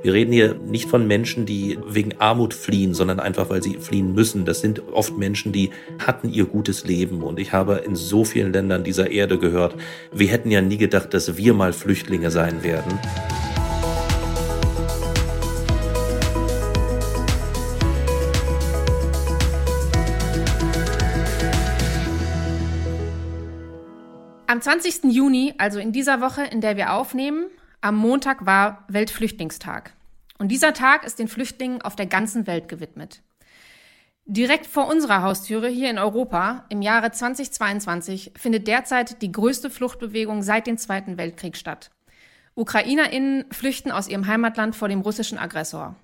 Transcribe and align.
Wir 0.00 0.12
reden 0.12 0.32
hier 0.32 0.54
nicht 0.54 0.88
von 0.88 1.08
Menschen, 1.08 1.44
die 1.44 1.76
wegen 1.84 2.20
Armut 2.20 2.54
fliehen, 2.54 2.94
sondern 2.94 3.18
einfach, 3.18 3.50
weil 3.50 3.64
sie 3.64 3.78
fliehen 3.78 4.14
müssen. 4.14 4.44
Das 4.44 4.60
sind 4.60 4.80
oft 4.92 5.18
Menschen, 5.18 5.50
die 5.50 5.70
hatten 5.98 6.32
ihr 6.32 6.44
gutes 6.44 6.84
Leben. 6.84 7.22
Und 7.22 7.40
ich 7.40 7.52
habe 7.52 7.82
in 7.84 7.96
so 7.96 8.24
vielen 8.24 8.52
Ländern 8.52 8.84
dieser 8.84 9.10
Erde 9.10 9.38
gehört, 9.38 9.74
wir 10.12 10.28
hätten 10.28 10.52
ja 10.52 10.60
nie 10.60 10.76
gedacht, 10.76 11.12
dass 11.14 11.36
wir 11.36 11.52
mal 11.52 11.72
Flüchtlinge 11.72 12.30
sein 12.30 12.62
werden. 12.62 12.96
Am 24.46 24.62
20. 24.62 25.12
Juni, 25.12 25.54
also 25.58 25.80
in 25.80 25.90
dieser 25.90 26.20
Woche, 26.20 26.44
in 26.44 26.60
der 26.60 26.76
wir 26.76 26.92
aufnehmen, 26.92 27.48
am 27.80 27.96
Montag 27.96 28.46
war 28.46 28.84
Weltflüchtlingstag. 28.88 29.92
Und 30.38 30.48
dieser 30.48 30.72
Tag 30.72 31.04
ist 31.04 31.18
den 31.18 31.28
Flüchtlingen 31.28 31.82
auf 31.82 31.96
der 31.96 32.06
ganzen 32.06 32.46
Welt 32.46 32.68
gewidmet. 32.68 33.22
Direkt 34.24 34.66
vor 34.66 34.88
unserer 34.88 35.22
Haustüre 35.22 35.68
hier 35.68 35.90
in 35.90 35.98
Europa 35.98 36.66
im 36.68 36.82
Jahre 36.82 37.10
2022 37.10 38.32
findet 38.36 38.66
derzeit 38.66 39.22
die 39.22 39.32
größte 39.32 39.70
Fluchtbewegung 39.70 40.42
seit 40.42 40.66
dem 40.66 40.76
Zweiten 40.76 41.16
Weltkrieg 41.16 41.56
statt. 41.56 41.90
Ukrainerinnen 42.54 43.46
flüchten 43.50 43.90
aus 43.90 44.08
ihrem 44.08 44.26
Heimatland 44.26 44.76
vor 44.76 44.88
dem 44.88 45.00
russischen 45.00 45.38
Aggressor. 45.38 45.96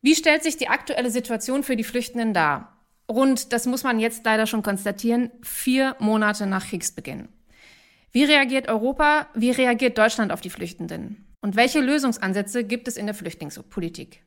Wie 0.00 0.14
stellt 0.14 0.42
sich 0.42 0.56
die 0.56 0.68
aktuelle 0.68 1.10
Situation 1.10 1.62
für 1.64 1.76
die 1.76 1.84
Flüchtenden 1.84 2.34
dar? 2.34 2.72
rund, 3.12 3.52
das 3.52 3.66
muss 3.66 3.84
man 3.84 4.00
jetzt 4.00 4.24
leider 4.24 4.46
schon 4.46 4.62
konstatieren, 4.62 5.30
vier 5.42 5.96
Monate 5.98 6.46
nach 6.46 6.66
Kriegsbeginn. 6.66 7.28
Wie 8.14 8.24
reagiert 8.24 8.68
Europa, 8.68 9.26
wie 9.32 9.52
reagiert 9.52 9.96
Deutschland 9.96 10.32
auf 10.32 10.42
die 10.42 10.50
Flüchtenden? 10.50 11.34
Und 11.40 11.56
welche 11.56 11.80
Lösungsansätze 11.80 12.62
gibt 12.62 12.86
es 12.86 12.98
in 12.98 13.06
der 13.06 13.14
Flüchtlingspolitik? 13.14 14.22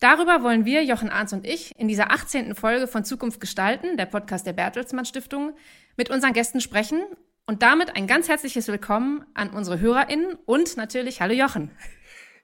Darüber 0.00 0.42
wollen 0.42 0.66
wir, 0.66 0.84
Jochen 0.84 1.08
Arns 1.08 1.32
und 1.32 1.46
ich, 1.46 1.72
in 1.78 1.88
dieser 1.88 2.12
18. 2.12 2.54
Folge 2.54 2.86
von 2.86 3.02
Zukunft 3.02 3.40
gestalten, 3.40 3.96
der 3.96 4.04
Podcast 4.04 4.46
der 4.46 4.52
Bertelsmann 4.52 5.06
Stiftung, 5.06 5.54
mit 5.96 6.10
unseren 6.10 6.34
Gästen 6.34 6.60
sprechen 6.60 7.00
und 7.46 7.62
damit 7.62 7.96
ein 7.96 8.06
ganz 8.06 8.28
herzliches 8.28 8.68
Willkommen 8.68 9.24
an 9.32 9.48
unsere 9.48 9.80
HörerInnen 9.80 10.34
und 10.44 10.76
natürlich 10.76 11.22
Hallo 11.22 11.32
Jochen. 11.32 11.70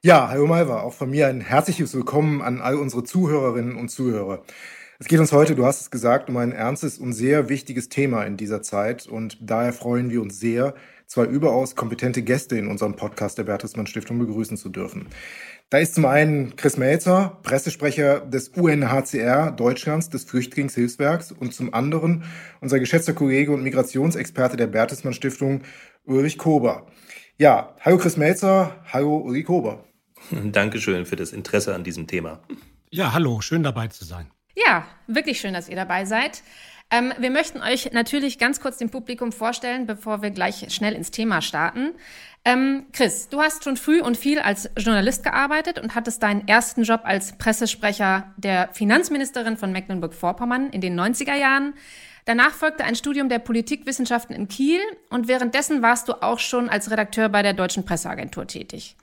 Ja, 0.01 0.27
hallo 0.27 0.47
Malva, 0.47 0.81
auch 0.81 0.93
von 0.93 1.11
mir 1.11 1.27
ein 1.27 1.41
herzliches 1.41 1.93
Willkommen 1.93 2.41
an 2.41 2.61
all 2.61 2.77
unsere 2.77 3.03
Zuhörerinnen 3.03 3.75
und 3.75 3.89
Zuhörer. 3.89 4.43
Es 4.99 5.07
geht 5.07 5.19
uns 5.19 5.31
heute, 5.31 5.53
du 5.53 5.63
hast 5.63 5.81
es 5.81 5.91
gesagt, 5.91 6.27
um 6.27 6.37
ein 6.37 6.51
ernstes 6.51 6.97
und 6.97 7.13
sehr 7.13 7.49
wichtiges 7.49 7.87
Thema 7.87 8.23
in 8.23 8.35
dieser 8.35 8.63
Zeit 8.63 9.05
und 9.05 9.37
daher 9.39 9.71
freuen 9.71 10.09
wir 10.09 10.23
uns 10.23 10.39
sehr, 10.39 10.73
zwei 11.05 11.25
überaus 11.25 11.75
kompetente 11.75 12.23
Gäste 12.23 12.57
in 12.57 12.67
unserem 12.67 12.95
Podcast 12.95 13.37
der 13.37 13.43
Bertelsmann 13.43 13.85
Stiftung 13.85 14.17
begrüßen 14.17 14.57
zu 14.57 14.69
dürfen. 14.69 15.05
Da 15.69 15.77
ist 15.77 15.93
zum 15.93 16.05
einen 16.05 16.55
Chris 16.55 16.77
Melzer, 16.77 17.37
Pressesprecher 17.43 18.21
des 18.21 18.49
UNHCR 18.49 19.51
Deutschlands, 19.51 20.09
des 20.09 20.23
Flüchtlingshilfswerks 20.23 21.31
und 21.31 21.53
zum 21.53 21.75
anderen 21.75 22.23
unser 22.59 22.79
geschätzter 22.79 23.13
Kollege 23.13 23.51
und 23.51 23.61
Migrationsexperte 23.61 24.57
der 24.57 24.67
Bertelsmann 24.67 25.13
Stiftung 25.13 25.61
Ulrich 26.05 26.39
Kober. 26.39 26.87
Ja, 27.37 27.75
hallo 27.81 27.99
Chris 27.99 28.17
Melzer, 28.17 28.83
hallo 28.91 29.17
Ulrich 29.17 29.45
Kober. 29.45 29.85
Dankeschön 30.31 31.05
für 31.05 31.15
das 31.15 31.33
Interesse 31.33 31.75
an 31.75 31.83
diesem 31.83 32.07
Thema. 32.07 32.41
Ja, 32.89 33.13
hallo, 33.13 33.41
schön 33.41 33.61
dabei 33.61 33.89
zu 33.89 34.03
sein. 34.03 34.31
Ja, 34.65 34.87
wirklich 35.05 35.39
schön, 35.39 35.53
dass 35.53 35.69
ihr 35.69 35.75
dabei 35.75 36.05
seid. 36.05 36.41
Ähm, 36.89 37.13
wir 37.19 37.29
möchten 37.29 37.61
euch 37.61 37.91
natürlich 37.91 38.39
ganz 38.39 38.59
kurz 38.59 38.77
dem 38.77 38.89
Publikum 38.89 39.31
vorstellen, 39.31 39.85
bevor 39.85 40.21
wir 40.21 40.31
gleich 40.31 40.65
schnell 40.73 40.93
ins 40.93 41.11
Thema 41.11 41.41
starten. 41.41 41.91
Ähm, 42.43 42.87
Chris, 42.91 43.29
du 43.29 43.41
hast 43.41 43.65
schon 43.65 43.77
früh 43.77 44.01
und 44.01 44.17
viel 44.17 44.39
als 44.39 44.69
Journalist 44.77 45.23
gearbeitet 45.23 45.79
und 45.79 45.93
hattest 45.93 46.23
deinen 46.23 46.47
ersten 46.47 46.83
Job 46.83 47.01
als 47.03 47.37
Pressesprecher 47.37 48.33
der 48.37 48.69
Finanzministerin 48.73 49.57
von 49.57 49.71
Mecklenburg-Vorpommern 49.71 50.69
in 50.71 50.81
den 50.81 50.99
90er 50.99 51.35
Jahren. 51.35 51.73
Danach 52.25 52.51
folgte 52.51 52.83
ein 52.83 52.95
Studium 52.95 53.29
der 53.29 53.39
Politikwissenschaften 53.39 54.35
in 54.35 54.47
Kiel 54.47 54.81
und 55.09 55.27
währenddessen 55.27 55.81
warst 55.81 56.07
du 56.07 56.13
auch 56.23 56.39
schon 56.39 56.67
als 56.67 56.89
Redakteur 56.89 57.29
bei 57.29 57.43
der 57.43 57.53
Deutschen 57.53 57.85
Presseagentur 57.85 58.47
tätig. 58.47 58.95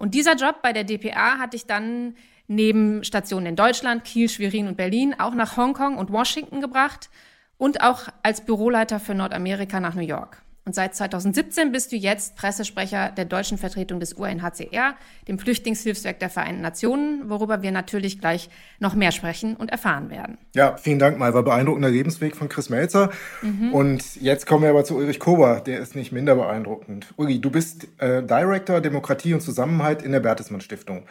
Und 0.00 0.14
dieser 0.14 0.34
Job 0.34 0.62
bei 0.62 0.72
der 0.72 0.84
DPA 0.84 1.38
hat 1.38 1.52
dich 1.52 1.66
dann 1.66 2.14
neben 2.48 3.04
Stationen 3.04 3.44
in 3.44 3.54
Deutschland, 3.54 4.02
Kiel, 4.02 4.30
Schwerin 4.30 4.66
und 4.66 4.78
Berlin 4.78 5.14
auch 5.18 5.34
nach 5.34 5.58
Hongkong 5.58 5.98
und 5.98 6.10
Washington 6.10 6.62
gebracht 6.62 7.10
und 7.58 7.82
auch 7.82 8.08
als 8.22 8.40
Büroleiter 8.40 8.98
für 8.98 9.14
Nordamerika 9.14 9.78
nach 9.78 9.94
New 9.94 10.00
York. 10.00 10.40
Und 10.70 10.74
seit 10.74 10.94
2017 10.94 11.72
bist 11.72 11.90
du 11.90 11.96
jetzt 11.96 12.36
Pressesprecher 12.36 13.10
der 13.10 13.24
deutschen 13.24 13.58
Vertretung 13.58 13.98
des 13.98 14.12
UNHCR, 14.12 14.94
dem 15.26 15.40
Flüchtlingshilfswerk 15.40 16.20
der 16.20 16.30
Vereinten 16.30 16.62
Nationen, 16.62 17.28
worüber 17.28 17.60
wir 17.60 17.72
natürlich 17.72 18.20
gleich 18.20 18.48
noch 18.78 18.94
mehr 18.94 19.10
sprechen 19.10 19.56
und 19.56 19.72
erfahren 19.72 20.10
werden. 20.10 20.38
Ja, 20.54 20.76
vielen 20.76 21.00
Dank, 21.00 21.18
mal. 21.18 21.34
War 21.34 21.42
beeindruckender 21.42 21.90
Lebensweg 21.90 22.36
von 22.36 22.48
Chris 22.48 22.70
Melzer. 22.70 23.10
Mhm. 23.42 23.74
Und 23.74 24.22
jetzt 24.22 24.46
kommen 24.46 24.62
wir 24.62 24.70
aber 24.70 24.84
zu 24.84 24.94
Ulrich 24.94 25.18
Kober, 25.18 25.58
der 25.58 25.80
ist 25.80 25.96
nicht 25.96 26.12
minder 26.12 26.36
beeindruckend. 26.36 27.14
Uli, 27.16 27.40
du 27.40 27.50
bist 27.50 27.88
äh, 27.98 28.22
Director 28.22 28.80
Demokratie 28.80 29.34
und 29.34 29.40
Zusammenhalt 29.40 30.02
in 30.02 30.12
der 30.12 30.20
Bertelsmann 30.20 30.60
Stiftung. 30.60 31.02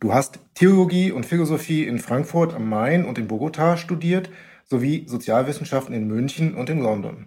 Du 0.00 0.14
hast 0.14 0.38
Theologie 0.54 1.12
und 1.12 1.26
Philosophie 1.26 1.84
in 1.84 1.98
Frankfurt 1.98 2.54
am 2.54 2.66
Main 2.66 3.04
und 3.04 3.18
in 3.18 3.28
Bogota 3.28 3.76
studiert, 3.76 4.30
sowie 4.64 5.04
Sozialwissenschaften 5.06 5.94
in 5.94 6.06
München 6.06 6.54
und 6.54 6.70
in 6.70 6.80
London. 6.80 7.26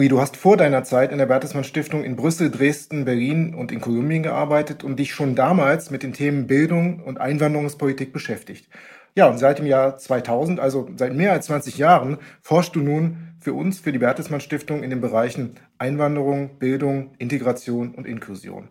Ui, 0.00 0.08
du 0.08 0.18
hast 0.18 0.38
vor 0.38 0.56
deiner 0.56 0.82
Zeit 0.82 1.12
in 1.12 1.18
der 1.18 1.26
Bertelsmann 1.26 1.62
Stiftung 1.62 2.04
in 2.04 2.16
Brüssel, 2.16 2.50
Dresden, 2.50 3.04
Berlin 3.04 3.52
und 3.52 3.70
in 3.70 3.82
Kolumbien 3.82 4.22
gearbeitet 4.22 4.82
und 4.82 4.98
dich 4.98 5.12
schon 5.12 5.34
damals 5.34 5.90
mit 5.90 6.02
den 6.02 6.14
Themen 6.14 6.46
Bildung 6.46 7.00
und 7.00 7.20
Einwanderungspolitik 7.20 8.10
beschäftigt. 8.10 8.70
Ja, 9.14 9.28
und 9.28 9.36
seit 9.36 9.58
dem 9.58 9.66
Jahr 9.66 9.98
2000, 9.98 10.58
also 10.58 10.88
seit 10.96 11.12
mehr 11.12 11.32
als 11.32 11.44
20 11.48 11.76
Jahren, 11.76 12.16
forschst 12.40 12.74
du 12.74 12.80
nun 12.80 13.34
für 13.40 13.52
uns, 13.52 13.78
für 13.78 13.92
die 13.92 13.98
Bertelsmann 13.98 14.40
Stiftung 14.40 14.82
in 14.82 14.88
den 14.88 15.02
Bereichen 15.02 15.56
Einwanderung, 15.76 16.58
Bildung, 16.58 17.10
Integration 17.18 17.94
und 17.94 18.06
Inklusion. 18.06 18.68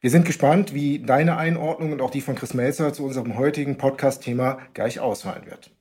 Wir 0.00 0.08
sind 0.08 0.24
gespannt, 0.24 0.72
wie 0.72 1.00
deine 1.00 1.36
Einordnung 1.36 1.92
und 1.92 2.00
auch 2.00 2.10
die 2.10 2.22
von 2.22 2.36
Chris 2.36 2.54
Melzer 2.54 2.94
zu 2.94 3.04
unserem 3.04 3.36
heutigen 3.36 3.76
Podcast-Thema 3.76 4.56
gleich 4.72 4.98
ausfallen 4.98 5.44
wird. 5.44 5.72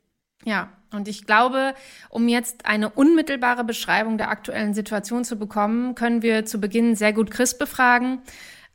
Ja, 0.50 0.72
und 0.92 1.08
ich 1.08 1.28
glaube, 1.28 1.76
um 2.10 2.28
jetzt 2.28 2.66
eine 2.66 2.90
unmittelbare 2.90 3.64
Beschreibung 3.64 4.18
der 4.18 4.32
aktuellen 4.32 4.74
Situation 4.74 5.24
zu 5.24 5.38
bekommen, 5.38 5.94
können 5.94 6.24
wir 6.24 6.44
zu 6.44 6.60
Beginn 6.60 6.96
sehr 6.96 7.14
gut 7.14 7.30
Chris 7.30 7.56
befragen. 7.56 8.24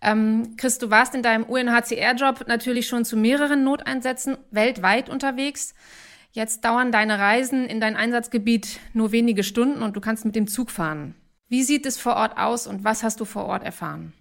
Ähm, 0.00 0.54
Chris, 0.56 0.78
du 0.78 0.90
warst 0.90 1.16
in 1.16 1.24
deinem 1.24 1.42
UNHCR-Job 1.42 2.44
natürlich 2.46 2.86
schon 2.86 3.04
zu 3.04 3.16
mehreren 3.16 3.64
Noteinsätzen 3.64 4.38
weltweit 4.52 5.08
unterwegs. 5.08 5.74
Jetzt 6.30 6.64
dauern 6.64 6.92
deine 6.92 7.18
Reisen 7.18 7.66
in 7.66 7.80
dein 7.80 7.96
Einsatzgebiet 7.96 8.78
nur 8.92 9.10
wenige 9.10 9.42
Stunden 9.42 9.82
und 9.82 9.96
du 9.96 10.00
kannst 10.00 10.24
mit 10.24 10.36
dem 10.36 10.46
Zug 10.46 10.70
fahren. 10.70 11.16
Wie 11.48 11.64
sieht 11.64 11.86
es 11.86 11.98
vor 11.98 12.14
Ort 12.14 12.38
aus 12.38 12.68
und 12.68 12.84
was 12.84 13.02
hast 13.02 13.18
du 13.18 13.24
vor 13.24 13.46
Ort 13.46 13.64
erfahren? 13.64 14.12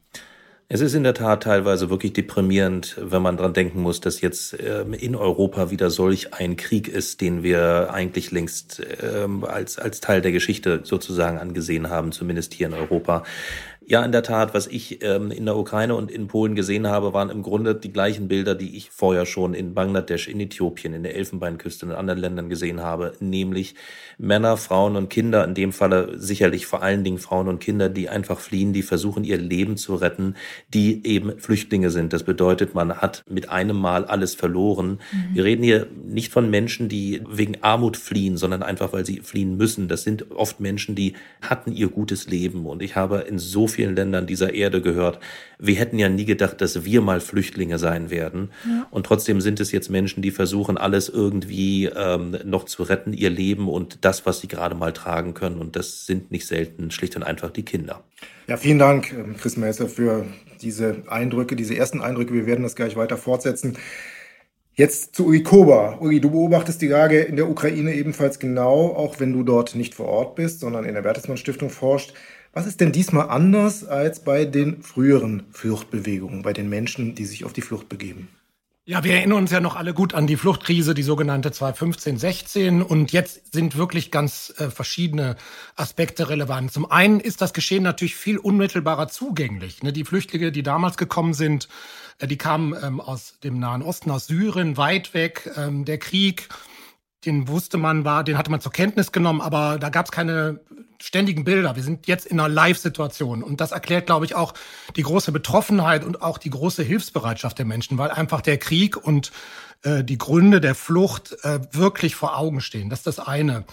Es 0.74 0.82
ist 0.82 0.96
in 0.96 1.04
der 1.04 1.14
Tat 1.14 1.44
teilweise 1.44 1.92
wirklich 1.92 2.14
deprimierend, 2.14 2.96
wenn 3.00 3.22
man 3.22 3.38
dran 3.38 3.54
denken 3.54 3.80
muss, 3.80 4.02
dass 4.02 4.22
jetzt 4.22 4.58
ähm, 4.60 4.94
in 4.94 5.16
Europa 5.16 5.70
wieder 5.70 5.92
solch 5.92 6.34
ein 6.34 6.58
Krieg 6.58 6.88
ist, 6.88 7.22
den 7.22 7.44
wir 7.44 7.94
eigentlich 7.94 8.32
längst 8.32 8.82
ähm, 9.04 9.44
als, 9.44 9.78
als 9.78 10.02
Teil 10.02 10.24
der 10.24 10.32
Geschichte 10.32 10.80
sozusagen 10.82 11.38
angesehen 11.38 11.92
haben, 11.92 12.12
zumindest 12.12 12.56
hier 12.56 12.66
in 12.66 12.74
Europa. 12.74 13.22
Ja, 13.86 14.04
in 14.04 14.12
der 14.12 14.24
Tat, 14.24 14.54
was 14.54 14.68
ich 14.68 15.04
ähm, 15.04 15.32
in 15.32 15.46
der 15.46 15.58
Ukraine 15.58 15.96
und 15.96 16.10
in 16.10 16.28
Polen 16.28 16.56
gesehen 16.56 16.88
habe, 16.88 17.14
waren 17.14 17.30
im 17.30 17.42
Grunde 17.42 17.76
die 17.76 17.92
gleichen 17.92 18.28
Bilder, 18.28 18.56
die 18.56 18.78
ich 18.78 18.90
vorher 18.92 19.26
schon 19.26 19.54
in 19.54 19.74
Bangladesch, 19.74 20.28
in 20.28 20.40
Äthiopien, 20.40 20.94
in 20.94 21.04
der 21.04 21.16
Elfenbeinküste 21.16 21.86
und 21.86 21.92
in 21.92 21.98
anderen 21.98 22.20
Ländern 22.20 22.50
gesehen 22.50 22.82
habe, 22.82 23.14
nämlich 23.20 23.76
Männer, 24.18 24.58
Frauen 24.58 24.96
und 24.96 25.10
Kinder, 25.10 25.44
in 25.44 25.54
dem 25.54 25.74
Falle 25.74 26.18
sicherlich 26.18 26.66
vor 26.66 26.82
allen 26.82 27.04
Dingen 27.04 27.18
Frauen 27.18 27.48
und 27.48 27.60
Kinder, 27.60 27.90
die 27.90 28.10
einfach 28.10 28.40
fliehen, 28.40 28.74
die 28.74 28.84
versuchen, 28.84 29.24
ihr 29.24 29.38
Leben 29.38 29.76
zu 29.76 29.96
retten, 29.96 30.36
die 30.74 31.06
eben 31.06 31.40
Flüchtlinge 31.40 31.90
sind. 31.90 32.14
Das 32.14 32.24
bedeutet, 32.24 32.76
man 32.76 33.02
hat 33.02 33.24
mit 33.30 33.50
einem 33.50 33.78
Mal 33.78 34.06
alles 34.06 34.36
verloren. 34.36 35.00
Mhm. 35.12 35.36
Wir 35.36 35.44
reden 35.44 35.64
hier 35.64 35.88
nicht 36.06 36.32
von 36.32 36.50
Menschen, 36.50 36.90
die 36.90 37.22
wegen 37.28 37.62
Armut 37.62 37.98
fliehen, 37.98 38.38
sondern 38.38 38.64
einfach, 38.64 38.94
weil 38.94 39.06
sie 39.06 39.20
fliehen 39.20 39.58
müssen. 39.58 39.88
Das 39.88 40.04
sind 40.04 40.32
oft 40.32 40.60
Menschen, 40.60 40.96
die 40.96 41.14
hatten 41.42 41.72
ihr 41.74 41.90
gutes 41.90 42.28
Leben. 42.28 42.66
Und 42.66 42.82
ich 42.82 42.96
habe 42.96 43.20
in 43.20 43.40
so 43.40 43.68
vielen 43.74 43.96
Ländern 43.96 44.26
dieser 44.28 44.54
Erde 44.54 44.82
gehört. 44.82 45.20
Wir 45.60 45.76
hätten 45.76 46.00
ja 46.00 46.10
nie 46.10 46.26
gedacht, 46.26 46.62
dass 46.62 46.86
wir 46.86 47.02
mal 47.02 47.20
Flüchtlinge 47.20 47.78
sein 47.78 48.10
werden. 48.10 48.52
Ja. 48.66 48.88
Und 48.92 49.06
trotzdem 49.06 49.42
sind 49.42 49.60
es 49.60 49.72
jetzt 49.72 49.90
Menschen, 49.90 50.22
die 50.22 50.32
versuchen, 50.32 50.78
alles 50.78 51.10
irgendwie 51.10 51.86
ähm, 51.86 52.38
noch 52.46 52.66
zu 52.66 52.84
retten, 52.84 53.14
ihr 53.14 53.30
Leben 53.30 53.68
und 53.68 54.06
das, 54.06 54.26
was 54.26 54.40
sie 54.40 54.48
gerade 54.48 54.76
mal 54.76 54.94
tragen 54.94 55.34
können. 55.34 55.60
Und 55.60 55.76
das 55.76 56.06
sind 56.06 56.32
nicht 56.32 56.48
selten 56.48 56.92
schlicht 56.92 57.16
und 57.16 57.24
einfach 57.24 57.50
die 57.50 57.64
Kinder. 57.64 58.04
Ja, 58.48 58.58
vielen 58.58 58.80
Dank, 58.80 59.12
ähm, 59.14 59.36
Chris 59.38 59.58
Messer, 59.58 59.88
für 59.88 60.26
diese 60.62 61.04
Eindrücke, 61.08 61.56
diese 61.56 61.76
ersten 61.76 62.02
Eindrücke. 62.02 62.34
Wir 62.34 62.46
werden 62.46 62.64
das 62.64 62.76
gleich 62.76 62.96
weiter 62.96 63.18
fortsetzen. 63.18 63.78
Jetzt 64.76 65.16
zu 65.16 65.28
Uri 65.28 65.44
Koba. 65.44 66.00
Uri, 66.02 66.20
du 66.20 66.32
beobachtest 66.32 66.82
die 66.82 66.88
Lage 66.88 67.20
in 67.20 67.36
der 67.36 67.48
Ukraine 67.48 67.94
ebenfalls 67.94 68.40
genau, 68.40 68.88
auch 68.88 69.20
wenn 69.20 69.32
du 69.32 69.44
dort 69.44 69.76
nicht 69.76 69.94
vor 69.94 70.08
Ort 70.08 70.36
bist, 70.36 70.62
sondern 70.62 70.84
in 70.84 70.96
der 70.96 71.04
Bertelsmann 71.04 71.38
Stiftung 71.38 71.70
forscht. 71.70 72.16
Was 72.54 72.68
ist 72.68 72.82
denn 72.82 72.92
diesmal 72.92 73.30
anders 73.30 73.84
als 73.84 74.24
bei 74.24 74.46
den 74.46 74.84
früheren 74.84 75.44
Fluchtbewegungen, 75.52 76.44
bei 76.44 76.54
den 76.54 76.70
Menschen, 76.70 77.16
die 77.16 77.26
sich 77.26 77.46
auf 77.46 77.54
die 77.54 77.62
Flucht 77.62 77.90
begeben? 77.90 78.28
Ja, 78.86 79.04
wir 79.04 79.14
erinnern 79.14 79.40
uns 79.40 79.52
ja 79.52 79.60
noch 79.62 79.76
alle 79.76 79.94
gut 79.94 80.14
an 80.14 80.28
die 80.28 80.36
Fluchtkrise, 80.36 80.94
die 80.94 81.04
sogenannte 81.04 81.50
2015-16. 81.50 82.82
Und 82.82 83.12
jetzt 83.12 83.54
sind 83.54 83.78
wirklich 83.78 84.12
ganz 84.12 84.54
äh, 84.58 84.70
verschiedene 84.70 85.38
Aspekte 85.78 86.28
relevant. 86.30 86.72
Zum 86.72 86.92
einen 86.92 87.22
ist 87.22 87.42
das 87.42 87.54
Geschehen 87.54 87.82
natürlich 87.82 88.16
viel 88.16 88.38
unmittelbarer 88.38 89.08
zugänglich. 89.08 89.82
Ne? 89.84 89.94
Die 89.94 90.04
Flüchtlinge, 90.04 90.52
die 90.52 90.64
damals 90.64 90.98
gekommen 90.98 91.34
sind, 91.34 91.70
äh, 92.20 92.28
die 92.28 92.38
kamen 92.38 92.76
ähm, 92.84 93.00
aus 93.00 93.40
dem 93.42 93.58
Nahen 93.58 93.82
Osten, 93.82 94.12
aus 94.12 94.28
Syrien, 94.28 94.76
weit 94.76 95.14
weg. 95.14 95.50
Ähm, 95.56 95.86
der 95.86 95.98
Krieg 95.98 96.50
den 97.26 97.48
wusste 97.48 97.78
man, 97.78 98.06
war, 98.06 98.24
den 98.24 98.38
hatte 98.38 98.52
man 98.52 98.62
zur 98.62 98.72
Kenntnis 98.72 99.12
genommen, 99.12 99.42
aber 99.42 99.78
da 99.80 99.90
gab 99.90 100.06
es 100.06 100.12
keine 100.12 100.60
ständigen 101.02 101.44
Bilder. 101.44 101.76
Wir 101.76 101.84
sind 101.84 102.08
jetzt 102.08 102.26
in 102.26 102.40
einer 102.40 102.50
Live-Situation 102.50 103.44
und 103.44 103.60
das 103.60 103.72
erklärt, 103.72 104.06
glaube 104.06 104.26
ich, 104.26 104.36
auch 104.36 104.54
die 104.96 105.04
große 105.04 105.32
Betroffenheit 105.32 106.04
und 106.06 106.22
auch 106.22 106.38
die 106.38 106.50
große 106.50 106.84
Hilfsbereitschaft 106.84 107.58
der 107.58 107.66
Menschen, 107.66 107.98
weil 107.98 108.12
einfach 108.12 108.42
der 108.42 108.58
Krieg 108.58 108.96
und 108.96 109.32
äh, 109.84 110.04
die 110.04 110.18
Gründe 110.18 110.62
der 110.62 110.76
Flucht 110.76 111.36
äh, 111.44 111.60
wirklich 111.72 112.16
vor 112.16 112.38
Augen 112.38 112.62
stehen. 112.62 112.90
Das 112.90 113.00
ist 113.00 113.08
das 113.08 113.20
eine. 113.20 113.66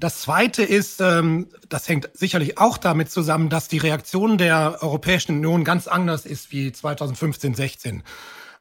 Das 0.00 0.20
Zweite 0.20 0.64
ist, 0.64 1.00
ähm, 1.00 1.46
das 1.68 1.88
hängt 1.88 2.10
sicherlich 2.14 2.58
auch 2.58 2.78
damit 2.78 3.10
zusammen, 3.10 3.48
dass 3.48 3.68
die 3.68 3.78
Reaktion 3.78 4.38
der 4.38 4.78
Europäischen 4.80 5.36
Union 5.36 5.62
ganz 5.62 5.86
anders 5.86 6.26
ist 6.26 6.50
wie 6.50 6.72
2015, 6.72 7.54
16. 7.54 8.02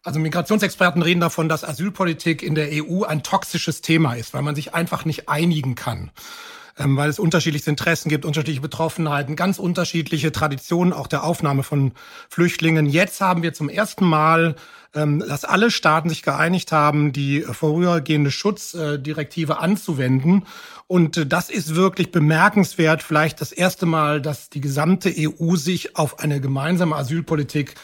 Also 0.03 0.19
Migrationsexperten 0.19 1.01
reden 1.01 1.21
davon, 1.21 1.47
dass 1.47 1.63
Asylpolitik 1.63 2.43
in 2.43 2.55
der 2.55 2.69
EU 2.73 3.03
ein 3.03 3.23
toxisches 3.23 3.81
Thema 3.81 4.15
ist, 4.15 4.33
weil 4.33 4.41
man 4.41 4.53
sich 4.53 4.73
einfach 4.73 5.05
nicht 5.05 5.29
einigen 5.29 5.75
kann. 5.75 6.11
Ähm, 6.77 6.97
weil 6.97 7.09
es 7.09 7.19
unterschiedliche 7.19 7.69
Interessen 7.69 8.09
gibt, 8.09 8.25
unterschiedliche 8.25 8.59
Betroffenheiten, 8.59 9.35
ganz 9.35 9.59
unterschiedliche 9.59 10.31
Traditionen 10.31 10.91
auch 10.91 11.07
der 11.07 11.23
Aufnahme 11.23 11.63
von 11.63 11.93
Flüchtlingen. 12.29 12.87
Jetzt 12.87 13.21
haben 13.21 13.43
wir 13.43 13.53
zum 13.53 13.69
ersten 13.69 14.05
Mal, 14.05 14.55
ähm, 14.95 15.19
dass 15.19 15.45
alle 15.45 15.71
Staaten 15.71 16.09
sich 16.09 16.23
geeinigt 16.23 16.71
haben, 16.71 17.13
die 17.13 17.41
vorübergehende 17.41 18.31
Schutzdirektive 18.31 19.59
anzuwenden. 19.59 20.47
Und 20.87 21.15
äh, 21.15 21.25
das 21.27 21.49
ist 21.49 21.75
wirklich 21.75 22.11
bemerkenswert. 22.11 23.03
Vielleicht 23.03 23.39
das 23.39 23.51
erste 23.51 23.85
Mal, 23.85 24.19
dass 24.21 24.49
die 24.49 24.61
gesamte 24.61 25.13
EU 25.15 25.55
sich 25.55 25.95
auf 25.95 26.19
eine 26.19 26.41
gemeinsame 26.41 26.95
Asylpolitik 26.95 27.75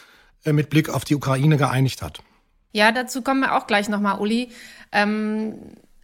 mit 0.44 0.70
Blick 0.70 0.88
auf 0.88 1.04
die 1.04 1.14
Ukraine 1.14 1.56
geeinigt 1.56 2.02
hat. 2.02 2.20
Ja, 2.72 2.92
dazu 2.92 3.22
kommen 3.22 3.40
wir 3.40 3.56
auch 3.56 3.66
gleich 3.66 3.88
nochmal, 3.88 4.20
Uli. 4.20 4.50
Ähm, 4.92 5.54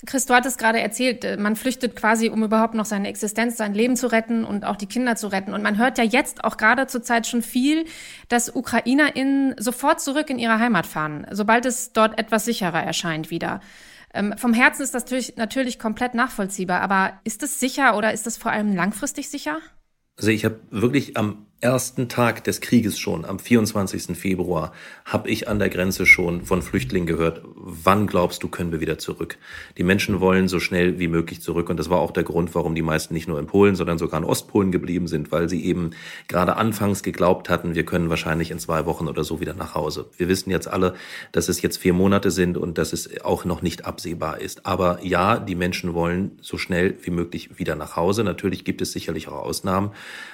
Chris, 0.05 0.27
du 0.27 0.35
hattest 0.35 0.59
gerade 0.59 0.81
erzählt, 0.81 1.25
äh, 1.25 1.37
man 1.37 1.57
flüchtet 1.57 1.97
quasi, 1.97 2.29
um 2.29 2.43
überhaupt 2.43 2.75
noch 2.75 2.85
seine 2.85 3.09
Existenz, 3.09 3.57
sein 3.57 3.75
Leben 3.75 3.97
zu 3.97 4.09
retten 4.09 4.45
und 4.45 4.65
auch 4.65 4.77
die 4.77 4.87
Kinder 4.87 5.17
zu 5.17 5.29
retten. 5.29 5.55
Und 5.55 5.63
man 5.63 5.79
hört 5.79 5.99
ja 5.99 6.05
jetzt 6.05 6.45
auch 6.45 6.57
gerade 6.57 6.87
zur 6.87 7.03
Zeit 7.03 7.27
schon 7.27 7.43
viel, 7.43 7.87
dass 8.29 8.55
UkrainerInnen 8.55 9.55
sofort 9.59 10.01
zurück 10.01 10.29
in 10.29 10.39
ihre 10.39 10.59
Heimat 10.59 10.87
fahren, 10.87 11.27
sobald 11.31 11.67
es 11.67 11.93
dort 11.93 12.19
etwas 12.19 12.45
sicherer 12.45 12.83
erscheint 12.83 13.31
wieder. 13.31 13.61
Ähm, 14.13 14.35
vom 14.37 14.53
Herzen 14.53 14.83
ist 14.83 14.95
das 14.95 15.05
natürlich, 15.05 15.37
natürlich 15.37 15.79
komplett 15.79 16.15
nachvollziehbar, 16.15 16.81
aber 16.81 17.15
ist 17.25 17.43
es 17.43 17.59
sicher 17.59 17.97
oder 17.97 18.13
ist 18.13 18.27
es 18.27 18.37
vor 18.37 18.51
allem 18.51 18.75
langfristig 18.75 19.29
sicher? 19.29 19.59
Also 20.17 20.31
ich 20.31 20.45
habe 20.45 20.61
wirklich 20.71 21.17
am 21.17 21.47
ersten 21.63 22.11
Tag 22.11 22.45
des 22.45 22.61
Krieges 22.61 22.99
schon, 22.99 23.25
am 23.25 23.39
24. 23.39 24.17
Februar, 24.17 24.73
habe 25.07 25.31
ich 25.31 25.49
an 25.49 25.59
der 25.59 25.71
Grenze 25.71 26.05
schon 26.05 26.45
von 26.45 26.61
Flüchtlingen 26.61 27.07
gehört, 27.07 27.41
wann 27.55 28.07
glaubst 28.07 28.43
du, 28.43 28.49
können 28.49 28.73
wir 28.73 28.81
wieder 28.81 28.99
zurück? 28.99 29.39
Die 29.79 29.83
Menschen 29.83 30.21
wollen 30.21 30.49
so 30.49 30.61
schnell 30.61 30.99
wie 30.99 31.09
möglich 31.09 31.41
zurück 31.41 31.71
und 31.71 31.79
das 31.79 31.89
war 31.89 31.99
auch 31.99 32.11
der 32.11 32.25
Grund, 32.25 32.55
warum 32.55 32.75
die 32.75 32.83
meisten 32.83 33.15
nicht 33.15 33.27
nur 33.27 33.39
in 33.39 33.47
Polen, 33.47 33.75
sondern 33.75 33.97
sogar 33.97 34.21
in 34.21 34.27
Ostpolen 34.27 34.71
geblieben 34.71 35.09
sind, 35.09 35.33
weil 35.33 35.49
sie 35.49 35.65
eben 35.65 35.93
gerade 36.29 36.57
anfangs 36.57 37.03
geglaubt 37.03 37.49
hatten, 37.49 37.75
wir 37.75 37.87
können 37.87 38.11
wahrscheinlich 38.11 38.51
in 38.51 38.59
zwei 38.59 38.85
Wochen 38.85 39.09
oder 39.09 39.25
so 39.25 39.41
wieder 39.41 39.55
nach 39.55 39.75
Hause. 39.75 40.07
Wir 40.19 40.29
wissen 40.29 40.51
jetzt 40.51 40.69
alle, 40.69 40.95
dass 41.33 41.49
es 41.49 41.63
jetzt 41.63 41.79
vier 41.79 41.95
Monate 41.95 42.31
sind 42.31 42.59
und 42.59 42.77
dass 42.77 42.93
es 42.93 43.23
auch 43.23 43.47
noch 43.47 43.63
nicht 43.63 43.87
absehbar 43.87 44.43
ist. 44.43 44.67
Aber 44.67 44.99
ja, 45.03 45.39
die 45.39 45.55
Menschen 45.55 45.95
wollen 45.95 46.39
so 46.43 46.59
schnell 46.59 46.97
wie 47.03 47.11
möglich 47.11 47.59
wieder 47.59 47.77
nach 47.77 47.97
Hause. 47.97 48.25
Natürlich 48.25 48.65
gibt 48.65 48.83
es 48.83 48.93
sicherlich 48.93 49.29
auch 49.29 49.43
Ausnahmen, 49.43 49.93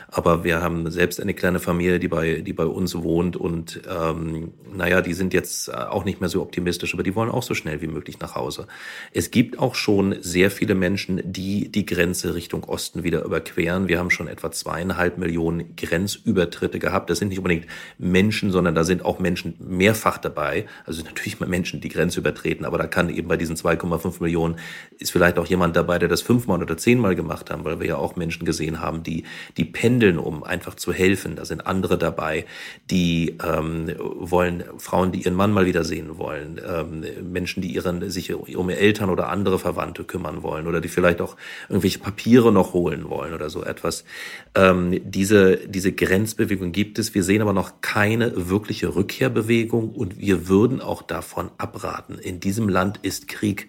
aber 0.08 0.44
wir 0.44 0.60
haben 0.60 0.90
selbst 0.90 1.21
eine 1.22 1.34
kleine 1.34 1.60
Familie, 1.60 1.98
die 1.98 2.08
bei, 2.08 2.42
die 2.42 2.52
bei 2.52 2.66
uns 2.66 2.94
wohnt 2.94 3.36
und 3.36 3.80
ähm, 3.88 4.52
naja, 4.74 5.00
die 5.00 5.14
sind 5.14 5.32
jetzt 5.32 5.72
auch 5.72 6.04
nicht 6.04 6.20
mehr 6.20 6.28
so 6.28 6.42
optimistisch, 6.42 6.94
aber 6.94 7.02
die 7.02 7.14
wollen 7.14 7.30
auch 7.30 7.42
so 7.42 7.54
schnell 7.54 7.80
wie 7.80 7.86
möglich 7.86 8.18
nach 8.20 8.34
Hause. 8.34 8.66
Es 9.12 9.30
gibt 9.30 9.58
auch 9.58 9.74
schon 9.74 10.16
sehr 10.20 10.50
viele 10.50 10.74
Menschen, 10.74 11.20
die 11.24 11.70
die 11.70 11.86
Grenze 11.86 12.34
Richtung 12.34 12.64
Osten 12.64 13.04
wieder 13.04 13.24
überqueren. 13.24 13.88
Wir 13.88 13.98
haben 13.98 14.10
schon 14.10 14.28
etwa 14.28 14.50
zweieinhalb 14.50 15.18
Millionen 15.18 15.76
Grenzübertritte 15.76 16.78
gehabt. 16.78 17.10
Das 17.10 17.18
sind 17.18 17.28
nicht 17.28 17.38
unbedingt 17.38 17.66
Menschen, 17.98 18.50
sondern 18.50 18.74
da 18.74 18.84
sind 18.84 19.04
auch 19.04 19.18
Menschen 19.18 19.54
mehrfach 19.58 20.18
dabei. 20.18 20.66
Also 20.84 21.02
natürlich 21.02 21.40
mal 21.40 21.48
Menschen, 21.48 21.80
die 21.80 21.88
Grenze 21.88 22.20
übertreten, 22.20 22.64
aber 22.64 22.78
da 22.78 22.86
kann 22.86 23.08
eben 23.08 23.28
bei 23.28 23.36
diesen 23.36 23.56
2,5 23.56 24.22
Millionen 24.22 24.56
ist 24.98 25.12
vielleicht 25.12 25.38
auch 25.38 25.46
jemand 25.46 25.76
dabei, 25.76 25.98
der 25.98 26.08
das 26.08 26.22
fünfmal 26.22 26.62
oder 26.62 26.76
zehnmal 26.76 27.14
gemacht 27.14 27.50
haben, 27.50 27.64
weil 27.64 27.80
wir 27.80 27.86
ja 27.86 27.96
auch 27.96 28.16
Menschen 28.16 28.44
gesehen 28.44 28.80
haben, 28.80 29.02
die, 29.02 29.24
die 29.56 29.64
pendeln, 29.64 30.18
um 30.18 30.42
einfach 30.42 30.74
zu 30.74 30.92
helfen 30.92 31.01
helfen. 31.02 31.36
Da 31.36 31.44
sind 31.44 31.66
andere 31.66 31.98
dabei, 31.98 32.46
die 32.90 33.36
ähm, 33.44 33.92
wollen, 33.98 34.64
Frauen, 34.78 35.12
die 35.12 35.22
ihren 35.22 35.34
Mann 35.34 35.52
mal 35.52 35.66
wieder 35.66 35.84
sehen 35.84 36.18
wollen, 36.18 36.60
ähm, 36.64 37.04
Menschen, 37.32 37.60
die 37.62 37.74
ihren, 37.74 38.08
sich 38.10 38.32
um 38.32 38.70
ihre 38.70 38.78
Eltern 38.78 39.10
oder 39.10 39.28
andere 39.28 39.58
Verwandte 39.58 40.04
kümmern 40.04 40.42
wollen 40.42 40.66
oder 40.66 40.80
die 40.80 40.88
vielleicht 40.88 41.20
auch 41.20 41.36
irgendwelche 41.68 41.98
Papiere 41.98 42.52
noch 42.52 42.72
holen 42.72 43.08
wollen 43.08 43.34
oder 43.34 43.50
so 43.50 43.64
etwas. 43.64 44.04
Ähm, 44.54 45.00
diese, 45.04 45.56
diese 45.68 45.92
Grenzbewegung 45.92 46.72
gibt 46.72 46.98
es. 46.98 47.14
Wir 47.14 47.24
sehen 47.24 47.42
aber 47.42 47.52
noch 47.52 47.80
keine 47.80 48.48
wirkliche 48.48 48.94
Rückkehrbewegung 48.94 49.90
und 49.90 50.20
wir 50.20 50.48
würden 50.48 50.80
auch 50.80 51.02
davon 51.02 51.50
abraten. 51.58 52.18
In 52.18 52.40
diesem 52.40 52.68
Land 52.68 53.00
ist 53.02 53.28
Krieg. 53.28 53.68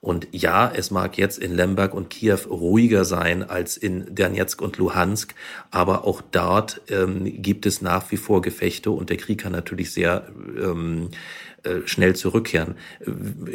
Und 0.00 0.28
ja, 0.32 0.70
es 0.74 0.90
mag 0.90 1.18
jetzt 1.18 1.38
in 1.38 1.54
Lemberg 1.54 1.92
und 1.92 2.08
Kiew 2.08 2.38
ruhiger 2.48 3.04
sein 3.04 3.42
als 3.42 3.76
in 3.76 4.14
Donetsk 4.14 4.62
und 4.62 4.78
Luhansk, 4.78 5.34
aber 5.70 6.04
auch 6.06 6.22
dort 6.22 6.80
ähm, 6.88 7.42
gibt 7.42 7.66
es 7.66 7.82
nach 7.82 8.10
wie 8.10 8.16
vor 8.16 8.40
Gefechte 8.40 8.90
und 8.90 9.10
der 9.10 9.18
Krieg 9.18 9.40
kann 9.40 9.52
natürlich 9.52 9.92
sehr 9.92 10.26
ähm, 10.58 11.10
äh, 11.64 11.86
schnell 11.86 12.16
zurückkehren. 12.16 12.76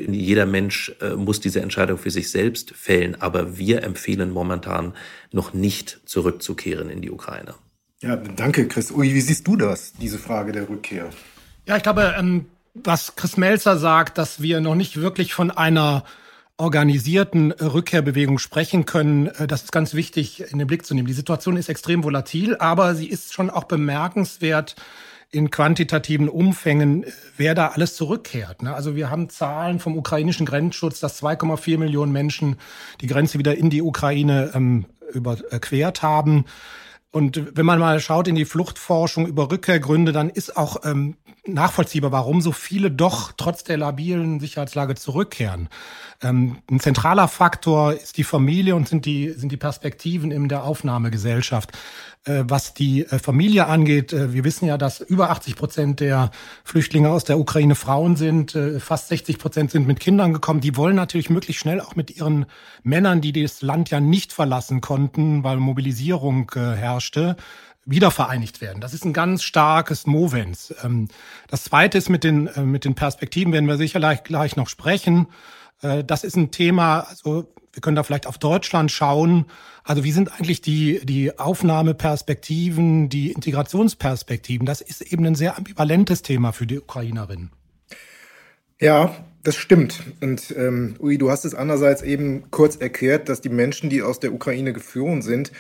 Jeder 0.08 0.46
Mensch 0.46 0.96
äh, 1.02 1.16
muss 1.16 1.40
diese 1.40 1.62
Entscheidung 1.62 1.98
für 1.98 2.12
sich 2.12 2.30
selbst 2.30 2.72
fällen, 2.76 3.20
aber 3.20 3.58
wir 3.58 3.82
empfehlen 3.82 4.30
momentan 4.30 4.94
noch 5.32 5.54
nicht 5.54 6.02
zurückzukehren 6.06 6.92
in 6.92 7.02
die 7.02 7.10
Ukraine. 7.10 7.56
Ja, 8.02 8.18
danke, 8.18 8.68
Chris. 8.68 8.92
Ui, 8.92 9.12
wie 9.12 9.22
siehst 9.22 9.48
du 9.48 9.56
das, 9.56 9.94
diese 9.94 10.20
Frage 10.20 10.52
der 10.52 10.70
Rückkehr? 10.70 11.10
Ja, 11.66 11.78
ich 11.78 11.84
glaube, 11.84 12.14
ähm, 12.20 12.46
was 12.76 13.16
Chris 13.16 13.38
Melzer 13.38 13.80
sagt, 13.80 14.20
dass 14.20 14.42
wir 14.44 14.62
noch 14.62 14.76
nicht 14.76 15.02
wirklich 15.02 15.34
von 15.34 15.50
einer 15.50 16.04
organisierten 16.58 17.52
Rückkehrbewegung 17.52 18.40
sprechen 18.40 18.86
können, 18.86 19.28
äh, 19.28 19.48
das 19.48 19.64
ist 19.64 19.72
ganz 19.72 19.94
wichtig 19.94 20.52
in 20.52 20.60
den 20.60 20.68
Blick 20.68 20.86
zu 20.86 20.94
nehmen. 20.96 21.08
Die 21.08 21.14
Situation 21.14 21.58
ist 21.58 21.70
extrem 21.70 22.04
volatil, 22.04 22.56
aber 22.58 22.96
sie 22.96 23.08
ist 23.08 23.34
schon 23.34 23.50
auch 23.50 23.66
bemerkenswert 23.66 24.76
in 25.32 25.52
quantitativen 25.52 26.30
Umfängen, 26.30 27.04
äh, 27.04 27.12
wer 27.36 27.56
da 27.56 27.70
alles 27.70 27.96
zurückkehrt. 27.96 28.64
Ne? 28.64 28.74
Also 28.74 28.96
wir 28.96 29.10
haben 29.10 29.30
Zahlen 29.30 29.80
vom 29.80 29.98
ukrainischen 29.98 30.46
Grenzschutz, 30.46 31.00
dass 31.00 31.22
2,4 31.22 31.78
Millionen 31.78 32.14
Menschen 32.14 32.58
die 33.02 33.08
Grenze 33.08 33.38
wieder 33.38 33.58
in 33.58 33.70
die 33.70 33.82
Ukraine 33.82 34.52
ähm, 34.54 34.86
überquert 35.14 36.02
haben. 36.02 36.46
Und 37.12 37.56
wenn 37.56 37.66
man 37.66 37.80
mal 37.80 38.00
schaut 38.00 38.28
in 38.28 38.36
die 38.36 38.46
Fluchtforschung 38.46 39.28
über 39.28 39.52
Rückkehrgründe, 39.52 40.12
dann 40.12 40.30
ist 40.30 40.58
auch 40.58 40.86
ähm, 40.86 41.16
nachvollziehbar, 41.48 42.12
warum 42.12 42.42
so 42.42 42.52
viele 42.52 42.92
doch 42.92 43.32
trotz 43.36 43.64
der 43.64 43.78
labilen 43.78 44.40
Sicherheitslage 44.40 44.96
zurückkehren. 44.96 45.70
Ähm, 46.22 46.58
ein 46.70 46.80
zentraler 46.80 47.28
Faktor 47.28 47.94
ist 47.94 48.18
die 48.18 48.24
Familie 48.24 48.76
und 48.76 48.88
sind 48.88 49.06
die, 49.06 49.32
sind 49.32 49.52
die 49.52 49.58
Perspektiven 49.58 50.32
in 50.32 50.48
der 50.48 50.64
Aufnahmegesellschaft. 50.64 51.72
Äh, 52.26 52.44
was 52.48 52.74
die 52.74 53.06
äh, 53.06 53.20
Familie 53.20 53.68
angeht, 53.68 54.12
äh, 54.14 54.34
wir 54.34 54.44
wissen 54.44 54.66
ja, 54.66 54.78
dass 54.78 55.00
über 55.00 55.30
80 55.30 55.56
Prozent 55.56 56.00
der 56.00 56.32
Flüchtlinge 56.64 57.10
aus 57.10 57.24
der 57.24 57.38
Ukraine 57.38 57.76
Frauen 57.76 58.16
sind, 58.16 58.56
äh, 58.56 58.80
fast 58.80 59.10
60 59.10 59.38
Prozent 59.38 59.72
sind 59.72 59.86
mit 59.86 60.00
Kindern 60.00 60.34
gekommen. 60.34 60.62
Die 60.62 60.76
wollen 60.76 60.96
natürlich 60.96 61.30
möglichst 61.30 61.62
schnell 61.62 61.82
auch 61.82 61.96
mit 61.96 62.18
ihren 62.18 62.48
Männern, 62.82 63.22
die 63.22 63.32
das 63.32 63.62
Land 63.62 63.92
ja 63.92 64.00
nicht 64.00 64.34
verlassen 64.34 64.82
konnten, 64.82 65.44
weil 65.44 65.58
Mobilisierung 65.58 66.52
äh, 66.56 66.60
herrschte, 66.76 67.36
wieder 67.86 68.12
vereinigt 68.12 68.62
werden. 68.62 68.82
Das 68.82 68.94
ist 68.94 69.06
ein 69.06 69.14
ganz 69.14 69.44
starkes 69.44 70.08
Movens. 70.08 70.74
Ähm, 70.84 71.08
das 71.48 71.64
zweite 71.64 71.98
ist 71.98 72.10
mit 72.10 72.24
den, 72.24 72.48
äh, 72.48 72.62
mit 72.62 72.84
den 72.84 72.96
Perspektiven, 72.96 73.54
werden 73.54 73.68
wir 73.68 73.78
sicherlich 73.78 74.24
gleich 74.24 74.56
noch 74.56 74.70
sprechen. 74.70 75.28
Äh, 75.82 76.04
das 76.04 76.24
ist 76.24 76.36
ein 76.36 76.52
Thema, 76.52 77.02
also 77.02 77.54
wir 77.74 77.82
können 77.82 77.96
da 77.96 78.04
vielleicht 78.04 78.26
auf 78.26 78.38
Deutschland 78.38 78.90
schauen. 78.92 79.46
Also 79.84 80.04
wie 80.04 80.12
sind 80.12 80.34
eigentlich 80.34 80.62
die, 80.62 81.06
die 81.06 81.38
Aufnahmeperspektiven, 81.38 83.10
die 83.10 83.32
Integrationsperspektiven? 83.32 84.66
Das 84.66 84.82
ist 84.82 85.02
eben 85.02 85.26
ein 85.26 85.36
sehr 85.36 85.58
ambivalentes 85.58 86.22
Thema 86.22 86.54
für 86.54 86.66
die 86.66 86.80
Ukrainerinnen. 86.80 87.52
Ja, 88.80 89.16
das 89.44 89.56
stimmt. 89.56 90.02
Und 90.22 90.54
ähm, 90.58 90.96
Ui, 91.00 91.18
du 91.18 91.30
hast 91.30 91.46
es 91.46 91.54
andererseits 91.54 92.02
eben 92.02 92.50
kurz 92.50 92.78
erklärt, 92.78 93.30
dass 93.30 93.42
die 93.42 93.50
Menschen, 93.50 93.90
die 93.90 94.02
aus 94.02 94.20
der 94.20 94.34
Ukraine 94.34 94.74
geflohen 94.74 95.22
sind, 95.22 95.52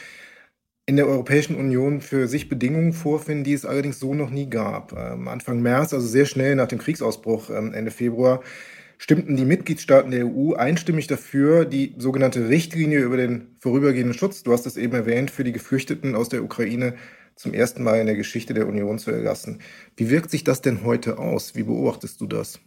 in 0.88 0.98
der 0.98 1.08
Europäischen 1.08 1.56
Union 1.56 2.00
für 2.00 2.28
sich 2.28 2.48
Bedingungen 2.48 2.94
vorfinden, 2.94 3.44
die 3.44 3.54
es 3.54 3.66
allerdings 3.66 4.00
so 4.00 4.14
noch 4.14 4.30
nie 4.30 4.50
gab. 4.50 4.94
Ähm, 4.94 5.28
Anfang 5.28 5.62
März, 5.62 5.94
also 5.94 6.06
sehr 6.06 6.26
schnell 6.26 6.56
nach 6.56 6.68
dem 6.68 6.80
Kriegsausbruch 6.80 7.50
ähm, 7.50 7.74
Ende 7.74 7.92
Februar, 7.92 8.42
stimmten 8.98 9.36
die 9.36 9.46
Mitgliedstaaten 9.46 10.12
der 10.12 10.28
EU 10.28 10.54
einstimmig 10.54 11.08
dafür, 11.08 11.66
die 11.66 11.96
sogenannte 11.98 12.50
Richtlinie 12.50 13.00
über 13.00 13.18
den 13.18 13.56
vorübergehenden 13.60 14.14
Schutz, 14.14 14.44
du 14.44 14.54
hast 14.54 14.66
es 14.68 14.78
eben 14.78 14.94
erwähnt, 14.94 15.32
für 15.32 15.44
die 15.44 15.52
Geflüchteten 15.52 16.16
aus 16.16 16.30
der 16.30 16.44
Ukraine 16.44 16.96
zum 17.36 17.54
ersten 17.54 17.84
Mal 17.84 18.00
in 18.00 18.06
der 18.06 18.16
Geschichte 18.16 18.54
der 18.54 18.68
Union 18.68 19.00
zu 19.00 19.12
erlassen. 19.12 19.62
Wie 19.98 20.10
wirkt 20.10 20.32
sich 20.32 20.44
das 20.44 20.62
denn 20.62 20.84
heute 20.84 21.18
aus? 21.18 21.56
Wie 21.56 21.64
beobachtest 21.64 22.22
du 22.22 22.28
das? 22.28 22.60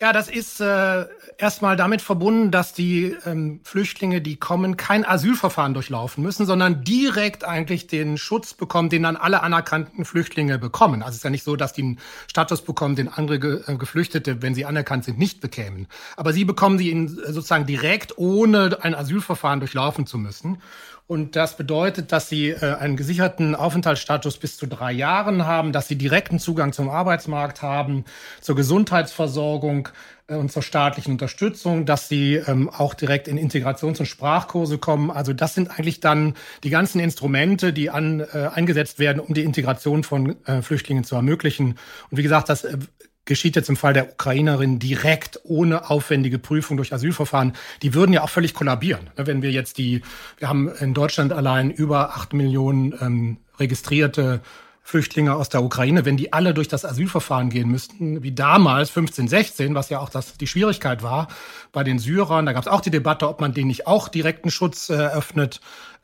Ja, 0.00 0.12
das 0.12 0.28
ist 0.28 0.60
äh, 0.60 1.06
erstmal 1.38 1.76
damit 1.76 2.02
verbunden, 2.02 2.50
dass 2.50 2.72
die 2.72 3.14
ähm, 3.24 3.60
Flüchtlinge, 3.62 4.20
die 4.20 4.34
kommen, 4.34 4.76
kein 4.76 5.04
Asylverfahren 5.04 5.74
durchlaufen 5.74 6.24
müssen, 6.24 6.44
sondern 6.44 6.82
direkt 6.82 7.44
eigentlich 7.44 7.86
den 7.86 8.18
Schutz 8.18 8.52
bekommen, 8.52 8.88
den 8.88 9.04
dann 9.04 9.16
alle 9.16 9.44
anerkannten 9.44 10.04
Flüchtlinge 10.04 10.58
bekommen. 10.58 11.02
Also 11.02 11.10
es 11.10 11.16
ist 11.18 11.22
ja 11.22 11.30
nicht 11.30 11.44
so, 11.44 11.54
dass 11.54 11.72
die 11.72 11.82
einen 11.82 12.00
Status 12.26 12.62
bekommen, 12.62 12.96
den 12.96 13.06
andere 13.06 13.38
Ge 13.38 13.60
äh, 13.68 13.76
Geflüchtete, 13.76 14.42
wenn 14.42 14.56
sie 14.56 14.64
anerkannt 14.64 15.04
sind, 15.04 15.18
nicht 15.18 15.40
bekämen. 15.40 15.86
Aber 16.16 16.32
sie 16.32 16.44
bekommen 16.44 16.78
sie 16.78 16.90
in, 16.90 17.06
sozusagen 17.06 17.66
direkt, 17.66 18.18
ohne 18.18 18.78
ein 18.82 18.96
Asylverfahren 18.96 19.60
durchlaufen 19.60 20.06
zu 20.06 20.18
müssen. 20.18 20.60
Und 21.06 21.36
das 21.36 21.56
bedeutet, 21.56 22.12
dass 22.12 22.28
sie 22.28 22.50
äh, 22.50 22.74
einen 22.74 22.96
gesicherten 22.96 23.54
Aufenthaltsstatus 23.54 24.38
bis 24.38 24.56
zu 24.56 24.66
drei 24.66 24.92
Jahren 24.92 25.44
haben, 25.44 25.72
dass 25.72 25.88
sie 25.88 25.96
direkten 25.96 26.38
Zugang 26.38 26.72
zum 26.72 26.88
Arbeitsmarkt 26.88 27.60
haben, 27.60 28.04
zur 28.40 28.56
Gesundheitsversorgung 28.56 29.88
äh, 30.28 30.36
und 30.36 30.52
zur 30.52 30.62
staatlichen 30.62 31.12
Unterstützung, 31.12 31.84
dass 31.86 32.08
sie 32.08 32.36
ähm, 32.36 32.70
auch 32.70 32.94
direkt 32.94 33.28
in 33.28 33.36
Integrations- 33.36 33.98
und 33.98 34.06
Sprachkurse 34.06 34.78
kommen. 34.78 35.10
Also 35.10 35.32
das 35.32 35.54
sind 35.54 35.70
eigentlich 35.70 36.00
dann 36.00 36.34
die 36.64 36.70
ganzen 36.70 37.00
Instrumente, 37.00 37.72
die 37.72 37.90
an, 37.90 38.20
äh, 38.20 38.48
eingesetzt 38.54 38.98
werden, 38.98 39.20
um 39.20 39.34
die 39.34 39.42
Integration 39.42 40.04
von 40.04 40.36
äh, 40.46 40.62
Flüchtlingen 40.62 41.04
zu 41.04 41.16
ermöglichen. 41.16 41.78
Und 42.10 42.16
wie 42.16 42.22
gesagt, 42.22 42.48
das 42.48 42.64
äh, 42.64 42.78
geschieht 43.24 43.56
jetzt 43.56 43.68
im 43.68 43.76
Fall 43.76 43.92
der 43.92 44.12
Ukrainerin 44.12 44.78
direkt 44.78 45.40
ohne 45.44 45.90
aufwendige 45.90 46.38
Prüfung 46.38 46.76
durch 46.76 46.92
Asylverfahren. 46.92 47.52
Die 47.82 47.94
würden 47.94 48.12
ja 48.12 48.22
auch 48.22 48.30
völlig 48.30 48.54
kollabieren. 48.54 49.10
Ne, 49.16 49.26
wenn 49.26 49.42
wir 49.42 49.50
jetzt 49.50 49.78
die, 49.78 50.02
wir 50.38 50.48
haben 50.48 50.68
in 50.68 50.94
Deutschland 50.94 51.32
allein 51.32 51.70
über 51.70 52.16
acht 52.16 52.32
Millionen 52.32 52.94
ähm, 53.00 53.36
registrierte 53.58 54.40
Flüchtlinge 54.84 55.34
aus 55.36 55.48
der 55.48 55.62
Ukraine, 55.62 56.04
wenn 56.04 56.16
die 56.16 56.32
alle 56.32 56.54
durch 56.54 56.66
das 56.66 56.84
Asylverfahren 56.84 57.50
gehen 57.50 57.70
müssten, 57.70 58.24
wie 58.24 58.32
damals 58.32 58.90
15, 58.90 59.28
16, 59.28 59.74
was 59.76 59.88
ja 59.90 60.00
auch 60.00 60.08
das, 60.08 60.36
die 60.36 60.48
Schwierigkeit 60.48 61.04
war 61.04 61.28
bei 61.70 61.84
den 61.84 62.00
Syrern, 62.00 62.46
da 62.46 62.52
gab 62.52 62.62
es 62.62 62.68
auch 62.68 62.80
die 62.80 62.90
Debatte, 62.90 63.28
ob 63.28 63.40
man 63.40 63.54
denen 63.54 63.68
nicht 63.68 63.86
auch 63.86 64.08
direkten 64.08 64.50
Schutz 64.50 64.90
äh, 64.90 65.10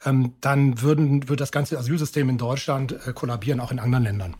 ähm, 0.04 0.34
dann 0.40 0.80
würden, 0.80 1.28
würde 1.28 1.40
das 1.40 1.50
ganze 1.50 1.76
Asylsystem 1.76 2.28
in 2.28 2.38
Deutschland 2.38 2.92
äh, 3.04 3.12
kollabieren, 3.12 3.58
auch 3.58 3.72
in 3.72 3.80
anderen 3.80 4.04
Ländern. 4.04 4.36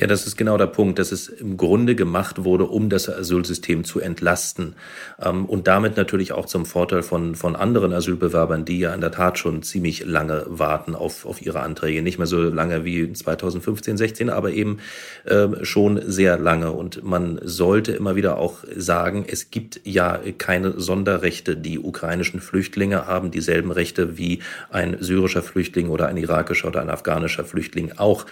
Ja, 0.00 0.06
das 0.06 0.28
ist 0.28 0.36
genau 0.36 0.56
der 0.56 0.68
Punkt, 0.68 1.00
dass 1.00 1.10
es 1.10 1.28
im 1.28 1.56
Grunde 1.56 1.96
gemacht 1.96 2.44
wurde, 2.44 2.66
um 2.66 2.88
das 2.88 3.08
Asylsystem 3.08 3.82
zu 3.82 3.98
entlasten 3.98 4.76
ähm, 5.20 5.44
und 5.44 5.66
damit 5.66 5.96
natürlich 5.96 6.30
auch 6.30 6.46
zum 6.46 6.66
Vorteil 6.66 7.02
von, 7.02 7.34
von 7.34 7.56
anderen 7.56 7.92
Asylbewerbern, 7.92 8.64
die 8.64 8.78
ja 8.78 8.94
in 8.94 9.00
der 9.00 9.10
Tat 9.10 9.40
schon 9.40 9.64
ziemlich 9.64 10.06
lange 10.06 10.46
warten 10.46 10.94
auf, 10.94 11.26
auf 11.26 11.42
ihre 11.42 11.62
Anträge. 11.62 12.00
Nicht 12.00 12.18
mehr 12.18 12.28
so 12.28 12.40
lange 12.42 12.84
wie 12.84 13.12
2015, 13.12 13.96
16, 13.96 14.30
aber 14.30 14.52
eben 14.52 14.78
äh, 15.24 15.64
schon 15.64 16.00
sehr 16.06 16.38
lange. 16.38 16.70
Und 16.70 17.02
man 17.02 17.40
sollte 17.42 17.90
immer 17.90 18.14
wieder 18.14 18.38
auch 18.38 18.58
sagen, 18.76 19.24
es 19.26 19.50
gibt 19.50 19.80
ja 19.82 20.20
keine 20.38 20.78
Sonderrechte. 20.78 21.56
Die 21.56 21.80
ukrainischen 21.80 22.40
Flüchtlinge 22.40 23.08
haben 23.08 23.32
dieselben 23.32 23.72
Rechte 23.72 24.16
wie 24.16 24.42
ein 24.70 24.96
syrischer 25.00 25.42
Flüchtling 25.42 25.88
oder 25.88 26.06
ein 26.06 26.18
irakischer 26.18 26.68
oder 26.68 26.82
ein 26.82 26.90
afghanischer 26.90 27.42
Flüchtling 27.44 27.94
auch, 27.96 28.26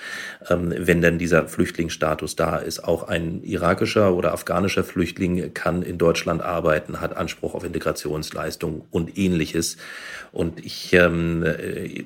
ähm, 0.48 0.72
wenn 0.78 1.00
denn 1.00 1.18
dieser 1.18 1.48
Flüchtlingsstatus 1.56 2.36
da 2.36 2.56
ist. 2.56 2.84
Auch 2.84 3.08
ein 3.08 3.42
irakischer 3.42 4.12
oder 4.12 4.34
afghanischer 4.34 4.84
Flüchtling 4.84 5.54
kann 5.54 5.82
in 5.82 5.96
Deutschland 5.96 6.42
arbeiten, 6.42 7.00
hat 7.00 7.16
Anspruch 7.16 7.54
auf 7.54 7.64
Integrationsleistung 7.64 8.84
und 8.90 9.16
ähnliches. 9.16 9.78
Und 10.32 10.62
ich, 10.62 10.92
ähm, 10.92 11.46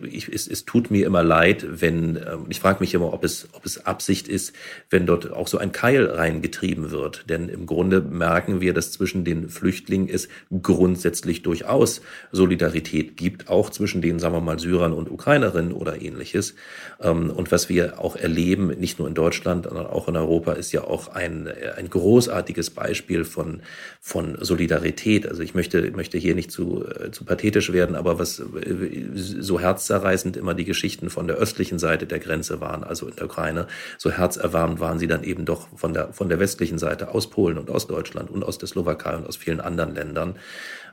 ich 0.09 0.29
es, 0.29 0.47
es 0.47 0.67
tut 0.67 0.93
mir 0.93 1.05
immer 1.05 1.25
leid, 1.25 1.67
wenn, 1.69 2.15
ähm, 2.15 2.47
ich 2.49 2.61
frage 2.61 2.79
mich 2.79 2.95
immer, 2.95 3.13
ob 3.13 3.25
es, 3.25 3.49
ob 3.53 3.67
es 3.67 3.85
Absicht 3.87 4.29
ist, 4.29 4.55
wenn 4.89 5.05
dort 5.05 5.33
auch 5.33 5.49
so 5.49 5.59
ein 5.59 5.73
Keil 5.73 6.07
reingetrieben 6.07 6.93
wird. 6.93 7.29
Denn 7.29 7.49
im 7.49 7.67
Grunde 7.67 8.03
merken 8.03 8.61
wir, 8.61 8.73
dass 8.73 8.93
zwischen 8.93 9.25
den 9.25 9.49
Flüchtlingen 9.49 10.09
es 10.09 10.29
grundsätzlich 10.63 11.43
durchaus 11.43 12.03
Solidarität 12.31 13.17
gibt, 13.17 13.49
auch 13.49 13.71
zwischen 13.71 14.01
den, 14.01 14.21
sagen 14.21 14.35
wir 14.35 14.41
mal, 14.41 14.61
Syrern 14.61 14.93
und 14.93 15.11
Ukrainerinnen 15.11 15.73
oder 15.73 16.01
ähnliches. 16.01 16.55
Ähm, 17.01 17.31
und 17.31 17.51
was 17.51 17.69
wir 17.69 17.99
auch 17.99 18.15
erleben, 18.15 18.69
nicht 18.69 19.01
nur 19.01 19.09
in 19.09 19.15
Deutschland, 19.15 19.40
Deutschland, 19.41 19.65
sondern 19.65 19.87
auch 19.87 20.09
in 20.09 20.17
Europa 20.17 20.53
ist 20.53 20.73
ja 20.73 20.85
auch 20.85 21.09
ein, 21.09 21.49
ein 21.77 21.89
großartiges 21.89 22.71
Beispiel 22.71 23.25
von, 23.25 23.63
von 24.01 24.37
Solidarität. 24.41 25.27
Also 25.27 25.43
ich 25.43 25.55
möchte, 25.55 25.91
möchte 25.93 26.19
hier 26.19 26.35
nicht 26.35 26.51
zu, 26.51 26.85
äh, 26.87 27.11
zu 27.11 27.25
pathetisch 27.25 27.73
werden, 27.73 27.97
aber 27.97 28.19
was 28.19 28.39
äh, 28.41 28.45
so 29.15 29.59
herzzerreißend 29.59 30.37
immer 30.37 30.55
die 30.55 30.65
Geschichten 30.65 31.11
von 31.11 31.27
der 31.27 31.37
östlichen 31.37 31.79
Seite 31.79 32.07
der 32.07 32.19
Grenze 32.19 32.61
waren, 32.61 32.85
also 32.85 33.09
in 33.09 33.17
der 33.17 33.27
Ukraine, 33.27 33.67
so 33.99 34.11
herzerwärmend 34.11 34.81
waren 34.81 34.99
sie 34.99 35.07
dann 35.07 35.25
eben 35.25 35.45
doch 35.45 35.69
von 35.75 35.95
der, 35.95 36.13
von 36.13 36.29
der 36.29 36.39
westlichen 36.39 36.79
Seite 36.79 37.15
aus 37.15 37.31
Polen 37.31 37.59
und 37.59 37.71
aus 37.71 37.87
Deutschland 37.87 38.31
und 38.31 38.45
aus 38.45 38.59
der 38.59 38.69
Slowakei 38.69 39.17
und 39.17 39.27
aus 39.27 39.37
vielen 39.37 39.61
anderen 39.61 39.95
Ländern. 39.95 40.35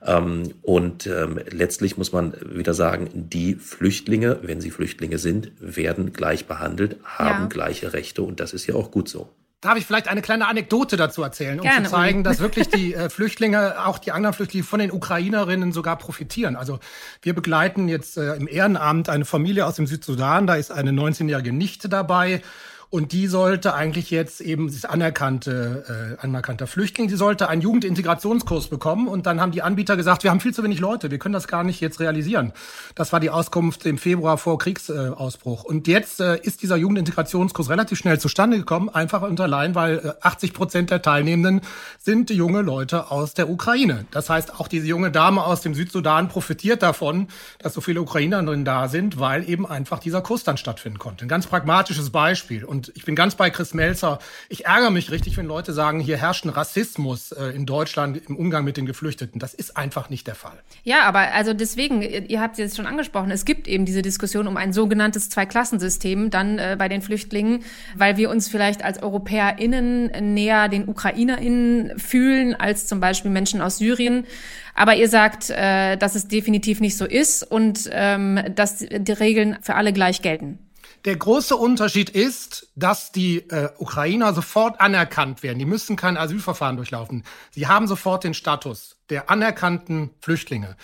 Ähm, 0.05 0.53
und 0.61 1.07
ähm, 1.07 1.39
letztlich 1.49 1.97
muss 1.97 2.11
man 2.11 2.33
wieder 2.45 2.73
sagen, 2.73 3.09
die 3.13 3.55
Flüchtlinge, 3.55 4.39
wenn 4.41 4.61
sie 4.61 4.71
Flüchtlinge 4.71 5.17
sind, 5.17 5.51
werden 5.59 6.13
gleich 6.13 6.45
behandelt, 6.45 6.97
haben 7.03 7.43
ja. 7.43 7.47
gleiche 7.47 7.93
Rechte 7.93 8.21
und 8.21 8.37
das 8.39 8.53
ist 8.53 8.67
ja 8.67 8.75
auch 8.75 8.91
gut 8.91 9.10
so. 9.10 9.29
Darf 9.60 9.75
ich 9.75 9.88
vielleicht 9.88 10.08
eine 10.08 10.22
kleine 10.22 10.48
Anekdote 10.48 10.98
dazu 10.98 11.24
erzählen, 11.24 11.60
um 11.60 11.65
Gerne. 11.65 11.86
zu 11.86 11.91
zeigen, 11.91 12.24
dass 12.24 12.39
wirklich 12.39 12.70
die 12.70 12.94
äh, 12.96 13.10
Flüchtlinge, 13.10 13.88
auch 13.88 13.98
die 13.98 14.12
anderen 14.12 14.36
Flüchtlinge 14.36 14.63
von 14.63 14.79
den 14.79 14.91
Ukrainerinnen 14.91 15.72
sogar 15.72 15.98
profitieren. 15.98 16.56
Also 16.56 16.79
wir 17.24 17.34
begleiten 17.34 17.88
jetzt 17.89 18.17
äh, 18.17 18.36
im 18.36 18.48
Ehrenamt 18.48 19.10
eine 19.10 19.25
Familie 19.25 19.65
aus 19.65 19.75
dem 19.75 19.88
Südsudan, 19.88 20.46
da 20.46 20.56
ist 20.56 20.72
eine 20.72 20.91
19-jährige 20.91 21.53
Nichte 21.53 21.89
dabei 21.89 22.44
und 22.89 23.12
die 23.12 23.27
sollte 23.27 23.74
eigentlich 23.74 24.12
jetzt 24.12 24.39
eben, 24.39 24.70
sie 24.70 24.77
ist 24.77 24.89
anerkannte, 24.89 26.17
äh, 26.22 26.25
anerkannter 26.25 26.67
Flüchtling, 26.67 27.10
die 27.10 27.15
sollte 27.15 27.50
einen 27.50 27.62
Jugendintegrationskurs 27.62 28.67
bekommen. 28.67 29.10
Und 29.10 29.25
dann 29.25 29.41
haben 29.41 29.51
die 29.51 29.62
Anbieter 29.62 29.98
gesagt, 29.98 30.24
wir 30.24 30.32
haben 30.32 30.39
viel 30.39 30.53
zu 30.53 30.63
wenig 30.63 30.79
Leute, 30.79 31.12
wir 31.12 31.20
können 31.20 31.34
das 31.34 31.50
gar 31.50 31.65
nicht 31.65 31.82
jetzt 31.82 32.00
realisieren. 32.00 32.53
Das 32.96 33.12
war 33.12 33.20
die 33.20 33.29
Auskunft 33.29 33.86
im 33.86 33.98
Februar 33.98 34.38
vor 34.38 34.58
Kriegsausbruch. 34.58 35.65
Äh, 35.65 35.67
und 35.67 35.88
jetzt 35.88 36.22
äh, 36.22 36.39
ist 36.41 36.62
dieser 36.62 36.77
Jugendintegrationskurs 36.77 37.70
relativ 37.70 37.98
schnell 37.98 38.20
zustande 38.20 38.58
gekommen, 38.58 38.88
einfach 38.88 39.22
und 39.22 39.41
allein, 39.41 39.75
weil 39.75 39.98
äh, 39.98 40.12
80 40.22 40.53
Prozent 40.53 40.89
der 40.89 41.01
Teilnehmenden 41.01 41.62
sind 42.00 42.29
junge 42.29 42.62
Leute 42.62 43.12
aus 43.12 43.34
der 43.34 43.50
Ukraine. 43.50 44.06
Das 44.12 44.29
heißt, 44.29 44.62
auch 44.62 44.70
diese 44.70 44.88
junge 44.88 45.12
Dame 45.12 45.44
aus 45.44 45.60
dem 45.60 45.74
Südsudan 45.74 46.29
profitiert 46.29 46.84
davon, 46.84 47.27
dass 47.60 47.74
so 47.74 47.82
viele 47.82 48.01
Ukrainerinnen 48.01 48.63
da 48.63 48.88
sind, 48.88 49.20
weil 49.20 49.50
eben 49.50 49.65
einfach 49.65 50.00
dieser 50.00 50.22
Kurs 50.22 50.46
dann 50.46 50.56
stattfinden 50.56 51.00
konnte. 51.00 51.25
Ein 51.25 51.27
ganz 51.29 51.48
pragmatisches 51.48 52.12
Beispiel. 52.12 52.63
Und 52.63 52.76
und 52.77 52.91
ich 52.96 53.05
bin 53.05 53.15
ganz 53.15 53.34
bei 53.34 53.50
Chris 53.50 53.74
Melzer. 53.74 54.19
Ich 54.50 54.67
ärgere 54.67 54.91
mich 54.91 55.10
richtig, 55.10 55.36
wenn 55.36 55.48
Leute 55.48 55.74
sagen, 55.74 56.00
hier 56.00 56.17
herrscht 56.17 56.46
ein 56.46 56.50
Rassismus 56.50 57.31
äh, 57.31 57.46
in 57.48 57.65
Deutschland 57.65 58.22
im 58.29 58.36
Umgang 58.36 58.63
mit 58.63 58.77
den 58.77 58.86
Geflüchteten. 58.86 59.39
Das 59.39 59.55
ist 59.55 59.75
einfach 59.75 60.12
nicht 60.12 60.27
der 60.27 60.36
Fall. 60.36 60.57
Ja, 60.84 61.01
aber 61.05 61.34
also 61.34 61.55
deswegen, 61.55 62.03
ihr 62.03 62.39
habt 62.39 62.53
es 62.53 62.60
jetzt 62.60 62.77
schon 62.77 62.86
angesprochen, 62.86 63.31
es 63.31 63.46
gibt 63.46 63.67
eben 63.67 63.86
diese 63.86 64.03
Diskussion 64.03 64.48
um 64.48 64.57
ein 64.57 64.74
sogenanntes 64.74 65.31
Zweiklassensystem 65.31 66.29
dann 66.29 66.60
äh, 66.60 66.75
bei 66.77 66.88
den 66.88 67.01
Flüchtlingen, 67.01 67.63
weil 67.96 68.17
wir 68.17 68.29
uns 68.29 68.48
vielleicht 68.48 68.84
als 68.84 69.01
EuropäerInnen 69.01 70.36
näher 70.36 70.69
den 70.69 70.88
UkrainerInnen 70.88 71.98
fühlen 71.98 72.53
als 72.53 72.86
zum 72.86 73.00
Beispiel 73.00 73.31
Menschen 73.31 73.60
aus 73.60 73.77
Syrien. 73.77 74.27
Aber 74.75 74.96
ihr 74.96 75.10
sagt, 75.10 75.50
äh, 75.50 75.98
dass 75.98 76.13
es 76.13 76.27
definitiv 76.27 76.79
nicht 76.79 76.96
so 76.96 77.05
ist 77.05 77.41
und 77.41 77.89
ähm, 77.91 78.39
dass 78.53 78.77
die 78.77 79.12
Regeln 79.12 79.57
für 79.62 79.74
alle 79.74 79.93
gleich 79.93 80.22
gelten. 80.22 80.60
Der 81.05 81.15
große 81.15 81.55
Unterschied 81.55 82.09
ist, 82.09 82.67
dass 82.75 83.11
die 83.11 83.39
äh, 83.49 83.69
Ukrainer 83.77 84.33
sofort 84.33 84.81
anerkannt 84.81 85.43
werden. 85.43 85.59
Die 85.59 85.65
müssen 85.65 85.95
kein 85.95 86.17
Asylverfahren 86.17 86.75
durchlaufen. 86.75 87.23
Sie 87.51 87.67
haben 87.67 87.87
sofort 87.87 88.23
den 88.23 88.33
Status 88.33 88.97
der 89.09 89.29
anerkannten 89.29 90.11
Flüchtlinge. 90.19 90.75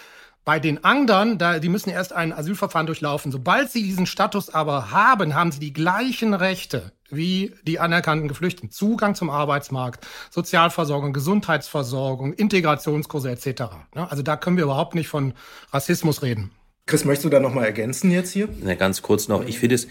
Bei 0.45 0.59
den 0.59 0.83
anderen, 0.83 1.37
da, 1.37 1.59
die 1.59 1.69
müssen 1.69 1.89
erst 1.89 2.11
ein 2.11 2.33
Asylverfahren 2.33 2.85
durchlaufen. 2.85 3.31
Sobald 3.31 3.71
sie 3.71 3.81
diesen 3.81 4.05
Status 4.05 4.49
aber 4.49 4.91
haben, 4.91 5.35
haben 5.35 5.53
sie 5.53 5.59
die 5.59 5.73
gleichen 5.73 6.33
Rechte 6.33 6.91
wie 7.09 7.53
die 7.63 7.79
anerkannten 7.79 8.27
Geflüchteten. 8.27 8.69
Zugang 8.71 9.15
zum 9.15 9.29
Arbeitsmarkt, 9.29 10.05
Sozialversorgung, 10.31 11.13
Gesundheitsversorgung, 11.13 12.33
Integrationskurse 12.33 13.31
etc. 13.31 13.63
Also 13.93 14.23
da 14.23 14.35
können 14.35 14.57
wir 14.57 14.65
überhaupt 14.65 14.95
nicht 14.95 15.07
von 15.07 15.33
Rassismus 15.71 16.23
reden. 16.23 16.51
Chris, 16.85 17.05
möchtest 17.05 17.25
du 17.25 17.29
da 17.29 17.39
noch 17.39 17.53
mal 17.53 17.63
ergänzen 17.63 18.11
jetzt 18.11 18.31
hier? 18.31 18.49
Na, 18.61 18.75
ganz 18.75 19.01
kurz 19.01 19.29
noch. 19.29 19.45
Ich 19.45 19.59
finde 19.59 19.75
es 19.75 19.87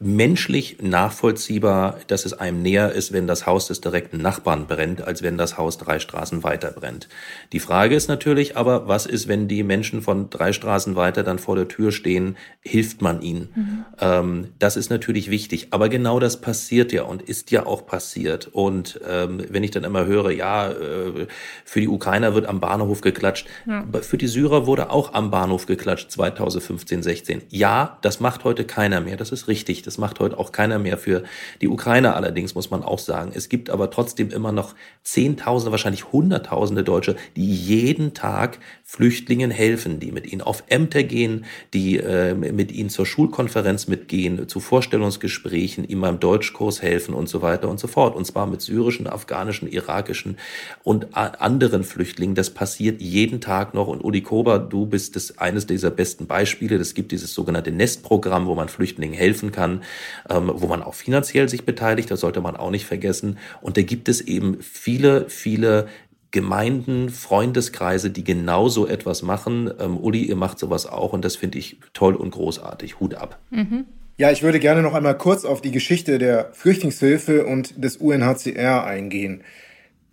menschlich 0.00 0.78
nachvollziehbar, 0.80 1.98
dass 2.06 2.24
es 2.24 2.32
einem 2.32 2.62
näher 2.62 2.92
ist, 2.92 3.12
wenn 3.12 3.26
das 3.26 3.46
Haus 3.46 3.68
des 3.68 3.82
direkten 3.82 4.16
Nachbarn 4.16 4.66
brennt, 4.66 5.02
als 5.02 5.22
wenn 5.22 5.36
das 5.36 5.58
Haus 5.58 5.76
drei 5.76 5.98
Straßen 5.98 6.42
weiter 6.42 6.72
brennt. 6.72 7.08
Die 7.52 7.60
Frage 7.60 7.94
ist 7.94 8.08
natürlich 8.08 8.56
aber, 8.56 8.88
was 8.88 9.04
ist, 9.04 9.28
wenn 9.28 9.48
die 9.48 9.62
Menschen 9.62 10.00
von 10.00 10.30
drei 10.30 10.54
Straßen 10.54 10.96
weiter 10.96 11.22
dann 11.22 11.38
vor 11.38 11.54
der 11.54 11.68
Tür 11.68 11.92
stehen, 11.92 12.36
hilft 12.60 13.02
man 13.02 13.20
ihnen? 13.20 13.50
Mhm. 13.54 13.84
Ähm, 14.00 14.48
das 14.58 14.76
ist 14.76 14.90
natürlich 14.90 15.30
wichtig. 15.30 15.68
Aber 15.70 15.90
genau 15.90 16.18
das 16.18 16.40
passiert 16.40 16.90
ja 16.90 17.02
und 17.02 17.20
ist 17.20 17.50
ja 17.50 17.66
auch 17.66 17.86
passiert. 17.86 18.48
Und 18.52 19.00
ähm, 19.06 19.44
wenn 19.50 19.64
ich 19.64 19.70
dann 19.70 19.84
immer 19.84 20.06
höre, 20.06 20.30
ja, 20.30 20.70
äh, 20.70 21.26
für 21.64 21.80
die 21.80 21.88
Ukrainer 21.88 22.34
wird 22.34 22.46
am 22.46 22.60
Bahnhof 22.60 23.02
geklatscht, 23.02 23.46
ja. 23.66 23.84
für 24.00 24.16
die 24.16 24.28
Syrer 24.28 24.66
wurde 24.66 24.90
auch 24.90 25.12
am 25.12 25.30
Bahnhof 25.30 25.66
geklatscht 25.66 26.10
2015, 26.10 27.02
16. 27.02 27.42
Ja, 27.50 27.98
das 28.00 28.18
macht 28.18 28.44
heute 28.44 28.64
keiner 28.64 29.02
mehr. 29.02 29.18
Das 29.18 29.30
ist 29.30 29.41
richtig. 29.48 29.82
Das 29.82 29.98
macht 29.98 30.20
heute 30.20 30.38
auch 30.38 30.52
keiner 30.52 30.78
mehr 30.78 30.98
für 30.98 31.24
die 31.60 31.68
Ukraine 31.68 32.14
allerdings, 32.14 32.54
muss 32.54 32.70
man 32.70 32.82
auch 32.82 32.98
sagen. 32.98 33.32
Es 33.34 33.48
gibt 33.48 33.70
aber 33.70 33.90
trotzdem 33.90 34.30
immer 34.30 34.52
noch 34.52 34.74
Zehntausende, 35.02 35.72
wahrscheinlich 35.72 36.12
Hunderttausende 36.12 36.84
Deutsche, 36.84 37.16
die 37.36 37.52
jeden 37.52 38.14
Tag 38.14 38.58
Flüchtlingen 38.84 39.50
helfen, 39.50 40.00
die 40.00 40.12
mit 40.12 40.30
ihnen 40.30 40.42
auf 40.42 40.64
Ämter 40.68 41.02
gehen, 41.02 41.44
die 41.72 41.98
äh, 41.98 42.34
mit 42.34 42.70
ihnen 42.70 42.90
zur 42.90 43.06
Schulkonferenz 43.06 43.88
mitgehen, 43.88 44.48
zu 44.48 44.60
Vorstellungsgesprächen, 44.60 45.84
ihm 45.84 46.00
beim 46.02 46.20
Deutschkurs 46.20 46.82
helfen 46.82 47.14
und 47.14 47.28
so 47.28 47.42
weiter 47.42 47.68
und 47.68 47.80
so 47.80 47.88
fort. 47.88 48.14
Und 48.14 48.26
zwar 48.26 48.46
mit 48.46 48.60
syrischen, 48.60 49.06
afghanischen, 49.06 49.66
irakischen 49.66 50.36
und 50.82 51.14
anderen 51.14 51.84
Flüchtlingen. 51.84 52.34
Das 52.34 52.50
passiert 52.50 53.00
jeden 53.00 53.40
Tag 53.40 53.74
noch. 53.74 53.88
Und 53.88 54.04
Uli 54.04 54.20
Kober, 54.20 54.58
du 54.58 54.86
bist 54.86 55.16
das 55.16 55.38
eines 55.38 55.66
dieser 55.66 55.90
besten 55.90 56.26
Beispiele. 56.26 56.76
Es 56.76 56.94
gibt 56.94 57.12
dieses 57.12 57.34
sogenannte 57.34 57.72
Nestprogramm, 57.72 58.46
wo 58.46 58.54
man 58.54 58.68
Flüchtlingen 58.68 59.16
helfen 59.16 59.31
helfen 59.32 59.52
kann, 59.52 59.82
ähm, 60.28 60.50
wo 60.54 60.66
man 60.66 60.82
auch 60.82 60.94
finanziell 60.94 61.48
sich 61.48 61.64
beteiligt, 61.64 62.10
das 62.10 62.20
sollte 62.20 62.40
man 62.40 62.56
auch 62.56 62.70
nicht 62.70 62.86
vergessen. 62.86 63.38
Und 63.60 63.76
da 63.76 63.82
gibt 63.82 64.08
es 64.08 64.20
eben 64.20 64.58
viele, 64.60 65.28
viele 65.28 65.86
Gemeinden, 66.30 67.10
Freundeskreise, 67.10 68.10
die 68.10 68.24
genau 68.24 68.68
so 68.68 68.86
etwas 68.86 69.22
machen. 69.22 69.70
Ähm, 69.78 69.98
Uli, 69.98 70.24
ihr 70.24 70.36
macht 70.36 70.58
sowas 70.58 70.86
auch 70.86 71.12
und 71.12 71.24
das 71.24 71.36
finde 71.36 71.58
ich 71.58 71.78
toll 71.92 72.14
und 72.14 72.30
großartig. 72.30 73.00
Hut 73.00 73.14
ab. 73.14 73.38
Mhm. 73.50 73.84
Ja, 74.18 74.30
ich 74.30 74.42
würde 74.42 74.60
gerne 74.60 74.82
noch 74.82 74.94
einmal 74.94 75.16
kurz 75.16 75.44
auf 75.44 75.60
die 75.60 75.72
Geschichte 75.72 76.18
der 76.18 76.50
Flüchtlingshilfe 76.52 77.46
und 77.46 77.82
des 77.82 77.96
UNHCR 77.96 78.84
eingehen. 78.84 79.42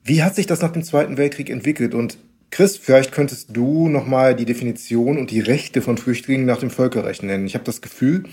Wie 0.03 0.23
hat 0.23 0.35
sich 0.35 0.47
das 0.47 0.61
nach 0.61 0.71
dem 0.71 0.83
Zweiten 0.83 1.17
Weltkrieg 1.17 1.49
entwickelt? 1.49 1.93
Und 1.93 2.17
Chris, 2.51 2.77
vielleicht 2.77 3.11
könntest 3.11 3.55
du 3.55 3.89
nochmal 3.89 4.35
die 4.35 4.45
Definition 4.45 5.17
und 5.17 5.31
die 5.31 5.39
Rechte 5.39 5.81
von 5.81 5.97
Flüchtlingen 5.97 6.45
nach 6.45 6.59
dem 6.59 6.69
Völkerrecht 6.69 7.23
nennen. 7.23 7.45
Ich 7.45 7.53
habe 7.53 7.65
das 7.65 7.81
Gefühl, 7.81 8.23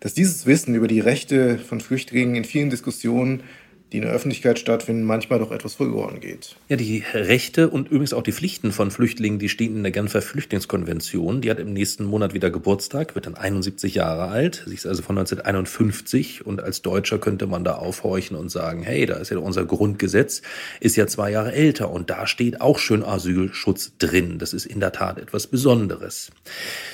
dass 0.00 0.14
dieses 0.14 0.46
Wissen 0.46 0.74
über 0.74 0.88
die 0.88 1.00
Rechte 1.00 1.58
von 1.58 1.80
Flüchtlingen 1.80 2.34
in 2.34 2.44
vielen 2.44 2.70
Diskussionen 2.70 3.42
die 3.92 3.98
in 3.98 4.02
der 4.02 4.12
Öffentlichkeit 4.12 4.58
stattfinden, 4.58 5.04
manchmal 5.04 5.38
doch 5.38 5.50
etwas 5.50 5.74
verloren 5.74 6.20
geht. 6.20 6.56
Ja, 6.68 6.76
die 6.76 7.02
Rechte 7.14 7.70
und 7.70 7.88
übrigens 7.88 8.12
auch 8.12 8.22
die 8.22 8.32
Pflichten 8.32 8.70
von 8.70 8.90
Flüchtlingen, 8.90 9.38
die 9.38 9.48
stehen 9.48 9.76
in 9.76 9.82
der 9.82 9.92
Genfer 9.92 10.20
Flüchtlingskonvention. 10.20 11.40
Die 11.40 11.50
hat 11.50 11.58
im 11.58 11.72
nächsten 11.72 12.04
Monat 12.04 12.34
wieder 12.34 12.50
Geburtstag, 12.50 13.14
wird 13.14 13.26
dann 13.26 13.34
71 13.34 13.94
Jahre 13.94 14.28
alt. 14.28 14.64
Sie 14.66 14.74
ist 14.74 14.86
also 14.86 15.02
von 15.02 15.16
1951 15.16 16.44
und 16.44 16.60
als 16.60 16.82
Deutscher 16.82 17.18
könnte 17.18 17.46
man 17.46 17.64
da 17.64 17.76
aufhorchen 17.76 18.36
und 18.36 18.50
sagen, 18.50 18.82
hey, 18.82 19.06
da 19.06 19.16
ist 19.16 19.30
ja 19.30 19.38
unser 19.38 19.64
Grundgesetz, 19.64 20.42
ist 20.80 20.96
ja 20.96 21.06
zwei 21.06 21.30
Jahre 21.30 21.52
älter 21.52 21.90
und 21.90 22.10
da 22.10 22.26
steht 22.26 22.60
auch 22.60 22.78
schön 22.78 23.02
Asylschutz 23.02 23.92
drin. 23.98 24.38
Das 24.38 24.52
ist 24.52 24.66
in 24.66 24.80
der 24.80 24.92
Tat 24.92 25.18
etwas 25.18 25.46
Besonderes. 25.46 26.30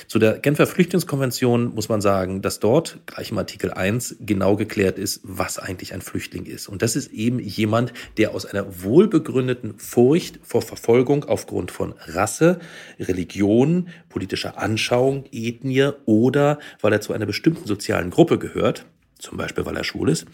Zu 0.07 0.19
der 0.19 0.39
Genfer 0.39 0.67
Flüchtlingskonvention 0.67 1.73
muss 1.75 1.89
man 1.89 1.99
sagen, 1.99 2.41
dass 2.41 2.59
dort 2.59 2.99
gleich 3.05 3.31
im 3.31 3.37
Artikel 3.37 3.71
1 3.71 4.17
genau 4.21 4.55
geklärt 4.55 4.97
ist, 4.97 5.19
was 5.23 5.59
eigentlich 5.59 5.93
ein 5.93 6.01
Flüchtling 6.01 6.45
ist. 6.45 6.69
Und 6.69 6.84
das 6.85 6.95
ist 6.95 7.11
eben 7.13 7.39
jemand, 7.39 7.93
der 8.17 8.35
aus 8.35 8.45
einer 8.45 8.83
wohlbegründeten 8.83 9.79
Furcht 9.79 10.39
vor 10.43 10.61
Verfolgung 10.61 11.23
aufgrund 11.23 11.71
von 11.71 11.95
Rasse, 12.05 12.59
Religion, 12.99 13.87
politischer 14.07 14.59
Anschauung, 14.59 15.25
Ethnie 15.31 15.89
oder 16.05 16.59
weil 16.81 16.93
er 16.93 17.01
zu 17.01 17.11
einer 17.11 17.25
bestimmten 17.25 17.65
sozialen 17.65 18.11
Gruppe 18.11 18.37
gehört, 18.37 18.85
zum 19.25 19.37
Beispiel 19.37 19.65
weil 19.65 19.75
er 19.75 19.83
schwul 19.83 20.09
ist, 20.09 20.25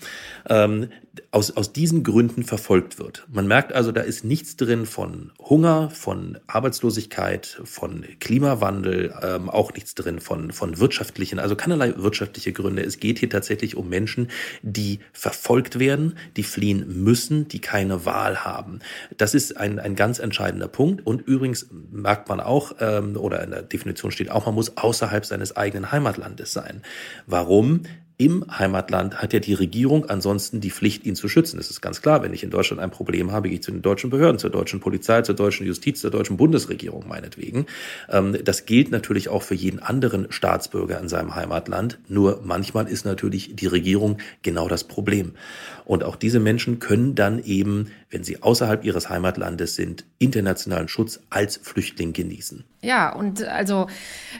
ähm, 0.49 0.89
aus, 1.31 1.51
aus 1.51 1.73
diesen 1.73 2.03
Gründen 2.03 2.43
verfolgt 2.43 2.99
wird. 2.99 3.25
Man 3.31 3.47
merkt 3.47 3.73
also, 3.73 3.91
da 3.91 4.01
ist 4.01 4.23
nichts 4.23 4.55
drin 4.55 4.85
von 4.85 5.31
Hunger, 5.39 5.89
von 5.89 6.37
Arbeitslosigkeit, 6.47 7.61
von 7.63 8.05
Klimawandel, 8.19 9.13
ähm, 9.21 9.49
auch 9.49 9.73
nichts 9.73 9.95
drin 9.95 10.19
von, 10.19 10.51
von 10.51 10.79
wirtschaftlichen, 10.79 11.39
also 11.39 11.55
keinerlei 11.55 11.93
wirtschaftliche 11.97 12.53
Gründe. 12.53 12.83
Es 12.83 12.99
geht 12.99 13.19
hier 13.19 13.29
tatsächlich 13.29 13.75
um 13.75 13.89
Menschen, 13.89 14.29
die 14.61 14.99
verfolgt 15.13 15.79
werden, 15.79 16.17
die 16.37 16.43
fliehen 16.43 17.03
müssen, 17.03 17.47
die 17.47 17.59
keine 17.59 18.05
Wahl 18.05 18.43
haben. 18.43 18.79
Das 19.17 19.33
ist 19.33 19.57
ein, 19.57 19.79
ein 19.79 19.95
ganz 19.95 20.19
entscheidender 20.19 20.67
Punkt. 20.67 21.05
Und 21.05 21.21
übrigens 21.21 21.67
merkt 21.91 22.29
man 22.29 22.39
auch, 22.39 22.73
ähm, 22.79 23.15
oder 23.17 23.43
in 23.43 23.51
der 23.51 23.61
Definition 23.63 24.11
steht 24.11 24.31
auch, 24.31 24.45
man 24.45 24.55
muss 24.55 24.77
außerhalb 24.77 25.25
seines 25.25 25.55
eigenen 25.55 25.91
Heimatlandes 25.91 26.51
sein. 26.51 26.81
Warum? 27.25 27.83
Im 28.21 28.45
Heimatland 28.55 29.15
hat 29.15 29.33
ja 29.33 29.39
die 29.39 29.55
Regierung 29.55 30.05
ansonsten 30.05 30.61
die 30.61 30.69
Pflicht, 30.69 31.07
ihn 31.07 31.15
zu 31.15 31.27
schützen. 31.27 31.57
Das 31.57 31.71
ist 31.71 31.81
ganz 31.81 32.03
klar. 32.03 32.21
Wenn 32.21 32.35
ich 32.35 32.43
in 32.43 32.51
Deutschland 32.51 32.79
ein 32.79 32.91
Problem 32.91 33.31
habe, 33.31 33.49
gehe 33.49 33.57
ich 33.57 33.63
zu 33.63 33.71
den 33.71 33.81
deutschen 33.81 34.11
Behörden, 34.11 34.37
zur 34.37 34.51
deutschen 34.51 34.79
Polizei, 34.79 35.23
zur 35.23 35.33
deutschen 35.33 35.65
Justiz, 35.65 36.01
zur 36.01 36.11
deutschen 36.11 36.37
Bundesregierung 36.37 37.07
meinetwegen. 37.07 37.65
Ähm, 38.09 38.37
das 38.43 38.67
gilt 38.67 38.91
natürlich 38.91 39.27
auch 39.29 39.41
für 39.41 39.55
jeden 39.55 39.79
anderen 39.79 40.31
Staatsbürger 40.31 40.99
in 40.99 41.09
seinem 41.09 41.33
Heimatland. 41.33 41.97
Nur 42.09 42.41
manchmal 42.43 42.87
ist 42.87 43.05
natürlich 43.05 43.55
die 43.55 43.65
Regierung 43.65 44.19
genau 44.43 44.67
das 44.67 44.83
Problem. 44.83 45.31
Und 45.83 46.03
auch 46.03 46.15
diese 46.15 46.39
Menschen 46.39 46.77
können 46.77 47.15
dann 47.15 47.43
eben, 47.43 47.87
wenn 48.11 48.23
sie 48.23 48.43
außerhalb 48.43 48.83
ihres 48.85 49.09
Heimatlandes 49.09 49.75
sind, 49.75 50.05
internationalen 50.19 50.87
Schutz 50.87 51.21
als 51.29 51.57
Flüchtling 51.57 52.13
genießen. 52.13 52.63
Ja, 52.81 53.13
und 53.13 53.43
also, 53.43 53.87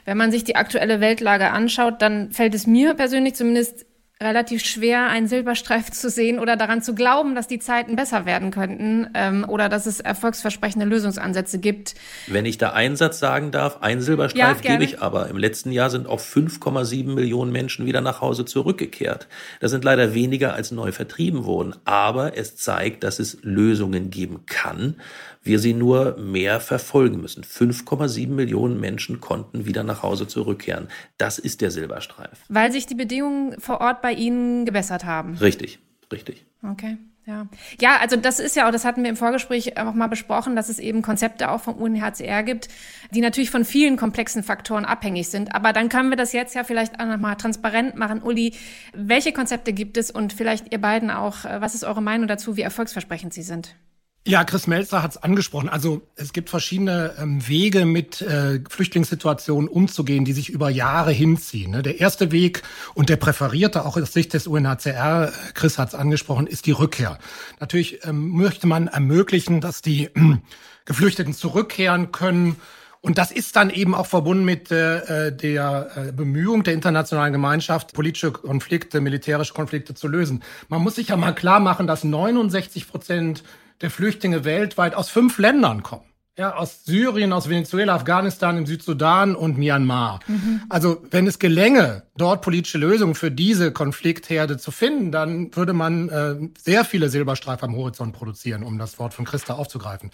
wenn 0.06 0.18
man 0.18 0.32
sich 0.32 0.44
die 0.44 0.56
aktuelle 0.56 1.00
Weltlage 1.00 1.50
anschaut, 1.50 2.02
dann 2.02 2.32
fällt 2.32 2.54
es 2.54 2.68
mir 2.68 2.94
persönlich 2.94 3.36
zumindest 3.36 3.86
relativ 4.22 4.64
schwer, 4.64 5.08
einen 5.08 5.28
Silberstreif 5.28 5.92
zu 5.92 6.10
sehen 6.10 6.40
oder 6.40 6.56
daran 6.56 6.82
zu 6.82 6.96
glauben, 6.96 7.36
dass 7.36 7.48
die 7.48 7.60
Zeiten 7.60 7.96
besser 7.96 8.26
werden 8.26 8.52
könnten 8.52 9.10
ähm, 9.14 9.46
oder 9.48 9.68
dass 9.68 9.86
es 9.86 10.00
erfolgsversprechende 10.00 10.86
Lösungsansätze 10.86 11.60
gibt. 11.60 11.96
Wenn 12.28 12.46
ich 12.46 12.58
da 12.58 12.72
einen 12.72 12.96
Satz 12.96 13.20
sagen 13.20 13.52
darf, 13.52 13.82
einen 13.82 14.02
Silberstreif 14.02 14.64
ja, 14.64 14.72
gebe 14.72 14.84
ich 14.84 15.02
aber. 15.02 15.30
Im 15.30 15.38
letzten 15.38 15.72
Jahr 15.72 15.90
sind 15.90 16.08
auch 16.08 16.20
5,7 16.20 17.14
Millionen 17.14 17.52
Menschen 17.52 17.86
wieder 17.86 18.02
nach 18.02 18.22
Hause 18.22 18.46
zurückgekehrt. 18.46 19.28
Das 19.60 19.72
sind 19.72 19.84
leider 19.84 20.14
weniger, 20.14 20.54
als 20.54 20.72
neu 20.72 20.92
vertrieben 20.92 21.46
wurden. 21.46 21.76
Aber 21.86 22.38
es 22.38 22.56
zeigt, 22.56 23.04
dass 23.04 23.20
es 23.20 23.40
Lösungen 23.42 24.10
geben 24.12 24.46
kann 24.46 24.96
wir 25.44 25.60
sie 25.60 25.74
nur 25.74 26.18
mehr 26.18 26.60
verfolgen 26.60 27.20
müssen. 27.20 27.44
5,7 27.44 28.28
Millionen 28.28 28.80
Menschen 28.80 29.22
konnten 29.22 29.66
wieder 29.66 29.84
nach 29.84 30.04
Hause 30.04 30.28
zurückkehren. 30.28 30.88
Das 31.18 31.40
ist 31.40 31.62
der 31.62 31.72
Silberstreif. 31.72 32.38
Weil 32.48 32.72
sich 32.72 32.86
die 32.86 32.96
Bedingungen 32.96 33.60
vor 33.60 33.82
Ort 33.82 34.02
bei 34.02 34.11
Ihnen 34.14 34.66
gebessert 34.66 35.06
haben. 35.06 35.36
Richtig, 35.38 35.80
richtig. 36.12 36.46
Okay. 36.64 36.98
Ja. 37.28 37.46
ja, 37.80 37.98
also 37.98 38.16
das 38.16 38.40
ist 38.40 38.56
ja 38.56 38.68
auch, 38.68 38.72
das 38.72 38.84
hatten 38.84 39.04
wir 39.04 39.10
im 39.10 39.16
Vorgespräch 39.16 39.78
auch 39.78 39.94
mal 39.94 40.08
besprochen, 40.08 40.56
dass 40.56 40.70
es 40.70 40.80
eben 40.80 41.04
Konzepte 41.04 41.52
auch 41.52 41.62
vom 41.62 41.76
UNHCR 41.76 42.42
gibt, 42.42 42.68
die 43.12 43.22
natürlich 43.22 43.52
von 43.52 43.64
vielen 43.64 43.96
komplexen 43.96 44.42
Faktoren 44.42 44.86
abhängig 44.86 45.30
sind. 45.30 45.54
Aber 45.54 45.72
dann 45.72 45.88
können 45.88 46.10
wir 46.10 46.18
das 46.18 46.34
jetzt 46.34 46.56
ja 46.56 46.64
vielleicht 46.64 47.00
auch 47.00 47.06
nochmal 47.06 47.36
transparent 47.36 47.96
machen. 47.96 48.24
Uli, 48.24 48.56
welche 48.94 49.34
Konzepte 49.34 49.72
gibt 49.72 49.98
es 49.98 50.10
und 50.10 50.34
vielleicht 50.34 50.74
ihr 50.74 50.82
beiden 50.82 51.12
auch, 51.12 51.46
äh, 51.46 51.62
was 51.62 51.76
ist 51.76 51.84
eure 51.84 52.02
Meinung 52.02 52.28
dazu, 52.28 52.58
wie 52.58 52.62
erfolgsversprechend 52.62 53.36
sie 53.36 53.44
sind? 53.44 53.76
Ja, 54.24 54.44
Chris 54.44 54.68
Melzer 54.68 55.02
hat 55.02 55.12
es 55.12 55.18
angesprochen. 55.18 55.68
Also 55.68 56.04
es 56.16 56.32
gibt 56.32 56.52
verschiedene 56.52 57.16
ähm, 57.18 57.48
Wege, 57.48 57.86
mit 57.86 58.22
äh, 58.22 58.60
Flüchtlingssituationen 58.70 59.68
umzugehen, 59.68 60.26
die 60.26 60.34
sich 60.34 60.50
über 60.50 60.70
Jahre 60.70 61.12
hinziehen. 61.12 61.72
Ne? 61.72 61.82
Der 61.82 62.00
erste 62.00 62.32
Weg 62.32 62.62
und 62.94 63.10
der 63.10 63.16
präferierte, 63.16 63.84
auch 63.84 63.98
aus 63.98 64.14
Sicht 64.14 64.36
des 64.36 64.46
UNHCR, 64.46 65.30
äh, 65.30 65.32
Chris 65.56 65.80
hat 65.80 65.90
es 65.90 65.96
angesprochen, 65.96 66.46
ist 66.46 66.68
die 66.68 66.72
Rückkehr. 66.72 67.18
Natürlich 67.60 68.06
ähm, 68.06 68.30
möchte 68.30 68.68
man 68.68 68.88
ermöglichen, 68.88 69.60
dass 69.60 69.82
die 69.82 70.04
äh, 70.04 70.38
Geflüchteten 70.86 71.34
zurückkehren 71.34 72.12
können. 72.12 72.58
Und 73.04 73.18
das 73.18 73.32
ist 73.32 73.56
dann 73.56 73.72
eben 73.72 73.96
auch 73.96 74.06
verbunden 74.06 74.46
mit 74.46 74.70
äh, 74.70 75.30
äh, 75.30 75.36
der 75.36 75.90
äh, 75.96 76.12
Bemühung 76.12 76.62
der 76.62 76.76
internationalen 76.76 77.34
Gemeinschaft, 77.34 77.94
politische 77.94 78.32
Konflikte, 78.32 79.02
militärische 79.02 79.56
Konflikte 79.56 79.96
zu 79.96 80.08
lösen. 80.08 80.44
Man 80.70 80.84
muss 80.84 80.96
sich 80.96 81.08
ja 81.08 81.18
mal 81.18 81.34
klar 81.34 81.60
machen, 81.60 81.88
dass 81.88 82.04
69 82.04 82.88
Prozent 82.88 83.44
der 83.82 83.92
Flüchtlinge 83.92 84.46
weltweit 84.46 84.96
aus 84.96 85.10
fünf 85.10 85.38
Ländern 85.38 85.84
kommen. 85.84 86.06
Ja, 86.38 86.56
aus 86.56 86.86
Syrien, 86.86 87.34
aus 87.34 87.50
Venezuela, 87.50 87.94
Afghanistan, 87.94 88.58
im 88.58 88.66
Südsudan 88.66 89.36
und 89.36 89.58
Myanmar. 89.58 90.22
Mhm. 90.28 90.62
Also, 90.70 91.04
wenn 91.12 91.28
es 91.28 91.40
gelänge, 91.40 92.04
dort 92.16 92.42
politische 92.42 92.78
Lösungen 92.78 93.16
für 93.16 93.30
diese 93.30 93.74
Konfliktherde 93.74 94.58
zu 94.58 94.72
finden, 94.72 95.12
dann 95.12 95.54
würde 95.56 95.74
man 95.74 96.08
äh, 96.08 96.36
sehr 96.58 96.86
viele 96.86 97.10
Silberstreifen 97.10 97.70
am 97.70 97.76
Horizont 97.76 98.14
produzieren, 98.14 98.64
um 98.64 98.80
das 98.80 98.98
Wort 98.98 99.14
von 99.14 99.26
Christa 99.26 99.56
aufzugreifen. 99.56 100.10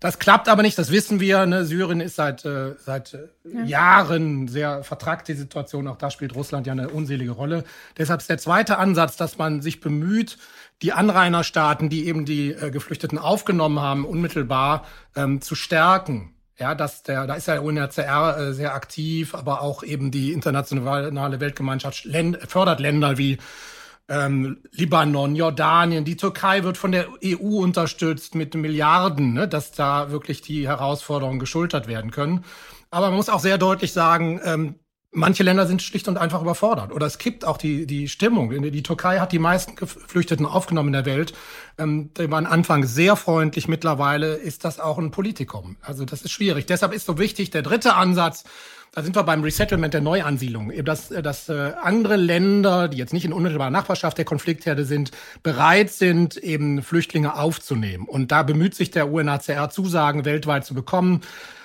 Das 0.00 0.18
klappt 0.18 0.50
aber 0.50 0.62
nicht, 0.62 0.76
das 0.76 0.90
wissen 0.90 1.18
wir. 1.18 1.46
Ne? 1.46 1.64
Syrien 1.64 2.00
ist 2.00 2.16
seit, 2.16 2.44
äh, 2.44 2.74
seit 2.78 3.14
äh, 3.14 3.28
ja. 3.44 3.64
Jahren 3.64 4.48
sehr 4.48 4.82
vertragt, 4.82 5.28
die 5.28 5.34
Situation. 5.34 5.88
Auch 5.88 5.96
da 5.96 6.10
spielt 6.10 6.34
Russland 6.34 6.66
ja 6.66 6.72
eine 6.72 6.90
unselige 6.90 7.30
Rolle. 7.30 7.64
Deshalb 7.96 8.20
ist 8.20 8.28
der 8.28 8.36
zweite 8.38 8.76
Ansatz, 8.76 9.16
dass 9.16 9.38
man 9.38 9.62
sich 9.62 9.80
bemüht, 9.80 10.36
die 10.84 10.92
Anrainerstaaten, 10.92 11.88
die 11.88 12.06
eben 12.06 12.26
die 12.26 12.52
äh, 12.52 12.70
Geflüchteten 12.70 13.16
aufgenommen 13.16 13.80
haben, 13.80 14.04
unmittelbar 14.04 14.84
ähm, 15.16 15.40
zu 15.40 15.54
stärken. 15.54 16.34
Ja, 16.58 16.74
dass 16.74 17.02
der, 17.02 17.26
da 17.26 17.34
ist 17.34 17.48
ja 17.48 17.58
UNHCR 17.58 18.36
äh, 18.36 18.52
sehr 18.52 18.74
aktiv, 18.74 19.34
aber 19.34 19.62
auch 19.62 19.82
eben 19.82 20.10
die 20.10 20.32
internationale 20.32 21.40
Weltgemeinschaft 21.40 22.04
Länd 22.04 22.38
fördert 22.46 22.80
Länder 22.80 23.16
wie 23.16 23.38
ähm, 24.10 24.58
Libanon, 24.72 25.34
Jordanien, 25.34 26.04
die 26.04 26.18
Türkei 26.18 26.62
wird 26.64 26.76
von 26.76 26.92
der 26.92 27.08
EU 27.24 27.62
unterstützt 27.62 28.34
mit 28.34 28.54
Milliarden, 28.54 29.32
ne, 29.32 29.48
dass 29.48 29.72
da 29.72 30.10
wirklich 30.10 30.42
die 30.42 30.68
Herausforderungen 30.68 31.38
geschultert 31.38 31.88
werden 31.88 32.10
können. 32.10 32.44
Aber 32.90 33.06
man 33.06 33.16
muss 33.16 33.30
auch 33.30 33.40
sehr 33.40 33.56
deutlich 33.56 33.94
sagen, 33.94 34.38
ähm, 34.44 34.74
manche 35.14 35.42
Länder 35.42 35.66
sind 35.66 35.80
schlicht 35.80 36.08
und 36.08 36.18
einfach 36.18 36.42
überfordert. 36.42 36.92
Oder 36.92 37.06
es 37.06 37.18
kippt 37.18 37.44
auch 37.44 37.56
die, 37.56 37.86
die 37.86 38.08
Stimmung. 38.08 38.50
Die 38.50 38.82
Türkei 38.82 39.18
hat 39.20 39.32
die 39.32 39.38
meisten 39.38 39.76
Geflüchteten 39.76 40.44
aufgenommen 40.44 40.88
in 40.88 40.92
der 40.92 41.06
Welt. 41.06 41.32
Ähm, 41.78 42.10
die 42.18 42.30
waren 42.30 42.46
anfangs 42.46 42.94
sehr 42.94 43.16
freundlich. 43.16 43.68
Mittlerweile 43.68 44.34
ist 44.34 44.64
das 44.64 44.80
auch 44.80 44.98
ein 44.98 45.10
Politikum. 45.10 45.76
Also 45.80 46.04
das 46.04 46.22
ist 46.22 46.32
schwierig. 46.32 46.66
Deshalb 46.66 46.92
ist 46.92 47.06
so 47.06 47.18
wichtig 47.18 47.50
der 47.50 47.62
dritte 47.62 47.94
Ansatz, 47.94 48.44
da 48.94 49.02
sind 49.02 49.16
wir 49.16 49.24
beim 49.24 49.42
Resettlement 49.42 49.92
der 49.92 50.02
Neuansiedlung, 50.02 50.72
dass, 50.84 51.08
dass 51.08 51.48
äh, 51.48 51.72
andere 51.82 52.14
Länder, 52.14 52.86
die 52.86 52.96
jetzt 52.96 53.12
nicht 53.12 53.24
in 53.24 53.32
unmittelbarer 53.32 53.70
Nachbarschaft 53.70 54.18
der 54.18 54.24
Konfliktherde 54.24 54.84
sind, 54.84 55.10
bereit 55.42 55.90
sind, 55.90 56.36
eben 56.36 56.80
Flüchtlinge 56.80 57.34
aufzunehmen. 57.34 58.06
Und 58.06 58.30
da 58.30 58.44
bemüht 58.44 58.76
sich 58.76 58.92
der 58.92 59.10
UNHCR 59.10 59.68
Zusagen 59.70 60.24
weltweit 60.24 60.64
zu 60.64 60.74
bekommen. 60.74 61.22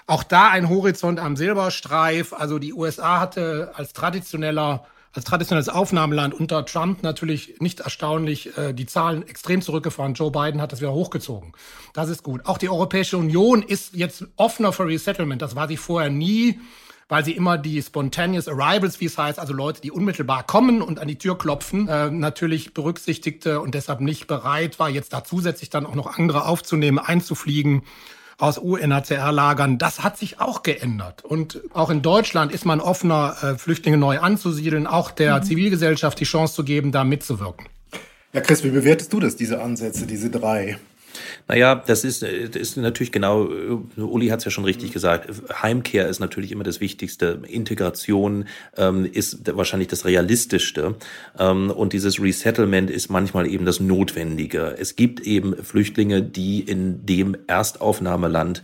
Auch 0.10 0.24
da 0.24 0.50
ein 0.50 0.70
Horizont 0.70 1.20
am 1.20 1.36
Silberstreif. 1.36 2.34
Also 2.34 2.58
die 2.58 2.74
USA 2.74 3.20
hatte 3.20 3.74
als 3.76 3.94
traditioneller 3.94 4.86
als 5.14 5.26
traditionelles 5.26 5.70
Aufnahmeland 5.70 6.34
unter 6.34 6.66
Trump 6.66 7.04
natürlich 7.04 7.60
nicht 7.60 7.80
erstaunlich 7.80 8.58
äh, 8.58 8.74
die 8.74 8.88
Zahlen 8.88 9.28
extrem 9.28 9.62
zurückgefahren. 9.62 10.16
Joe 10.16 10.32
Biden 10.32 10.62
hat 10.62 10.72
das 10.72 10.82
wieder 10.82 10.94
hochgezogen. 10.94 11.54
Das 11.94 12.10
ist 12.10 12.24
gut. 12.24 12.46
Auch 12.46 12.58
die 12.58 12.70
Europäische 12.70 13.18
Union 13.18 13.62
ist 13.62 13.96
jetzt 13.96 14.26
offener 14.36 14.74
für 14.74 14.88
Resettlement. 14.88 15.44
Das 15.44 15.56
war 15.56 15.68
sie 15.68 15.78
vorher 15.78 16.10
nie 16.10 16.60
weil 17.12 17.26
sie 17.26 17.32
immer 17.32 17.58
die 17.58 17.82
Spontaneous 17.82 18.48
Arrivals, 18.48 19.02
wie 19.02 19.06
es 19.06 19.18
heißt, 19.18 19.40
also 19.40 19.52
Leute, 19.52 19.82
die 19.82 19.90
unmittelbar 19.90 20.46
kommen 20.46 20.84
und 20.84 21.00
an 21.00 21.08
die 21.08 21.18
Tür 21.18 21.40
klopfen, 21.40 21.88
äh, 21.88 22.12
natürlich 22.12 22.76
berücksichtigte 22.76 23.62
und 23.62 23.74
deshalb 23.74 24.00
nicht 24.00 24.28
bereit 24.28 24.78
war, 24.78 24.90
jetzt 24.90 25.12
da 25.12 25.24
zusätzlich 25.24 25.72
dann 25.72 25.88
auch 25.88 25.96
noch 25.96 26.18
andere 26.20 26.46
aufzunehmen, 26.46 27.00
einzufliegen 27.00 27.82
aus 28.40 28.58
UNHCR-Lagern. 28.58 29.78
Das 29.78 30.02
hat 30.02 30.18
sich 30.18 30.40
auch 30.40 30.64
geändert. 30.64 31.24
Und 31.24 31.62
auch 31.74 31.90
in 31.90 32.02
Deutschland 32.02 32.52
ist 32.52 32.66
man 32.66 32.80
offener, 32.80 33.36
äh, 33.42 33.58
Flüchtlinge 33.58 33.98
neu 33.98 34.20
anzusiedeln, 34.20 34.88
auch 34.88 35.12
der 35.12 35.38
mhm. 35.38 35.44
Zivilgesellschaft 35.44 36.20
die 36.20 36.26
Chance 36.26 36.56
zu 36.56 36.64
geben, 36.64 36.92
da 36.92 37.04
mitzuwirken. 37.04 37.68
Ja, 38.34 38.42
Chris, 38.42 38.64
wie 38.64 38.70
bewertest 38.70 39.12
du 39.12 39.20
das, 39.20 39.36
diese 39.36 39.62
Ansätze, 39.62 40.06
diese 40.06 40.30
drei? 40.30 40.78
Naja, 41.48 41.76
das 41.76 42.04
ist, 42.04 42.22
das 42.24 42.30
ist 42.56 42.78
natürlich 42.78 43.12
genau, 43.12 43.50
Uli 43.98 44.28
hat 44.28 44.40
es 44.40 44.46
ja 44.46 44.52
schon 44.52 44.66
richtig 44.66 44.92
gesagt, 44.92 45.30
Heimkehr 45.62 46.08
ist 46.08 46.20
natürlich 46.20 46.52
immer 46.52 46.64
das 46.64 46.82
Wichtigste, 46.82 47.42
Integration 47.48 48.46
ähm, 48.78 49.06
ist 49.06 49.56
wahrscheinlich 49.56 49.88
das 49.88 50.06
Realistischste. 50.06 50.96
Ähm, 51.38 51.72
und 51.72 51.94
dieses 51.94 52.22
Resettlement 52.22 52.90
ist 52.90 53.10
manchmal 53.10 53.48
eben 53.48 53.66
das 53.66 53.80
Notwendige. 53.80 54.76
Es 54.78 54.96
gibt 54.96 55.22
eben 55.22 55.56
Flüchtlinge, 55.64 56.22
die 56.22 56.62
in 56.62 57.06
dem 57.06 57.36
Erstaufnahmeland 57.48 58.64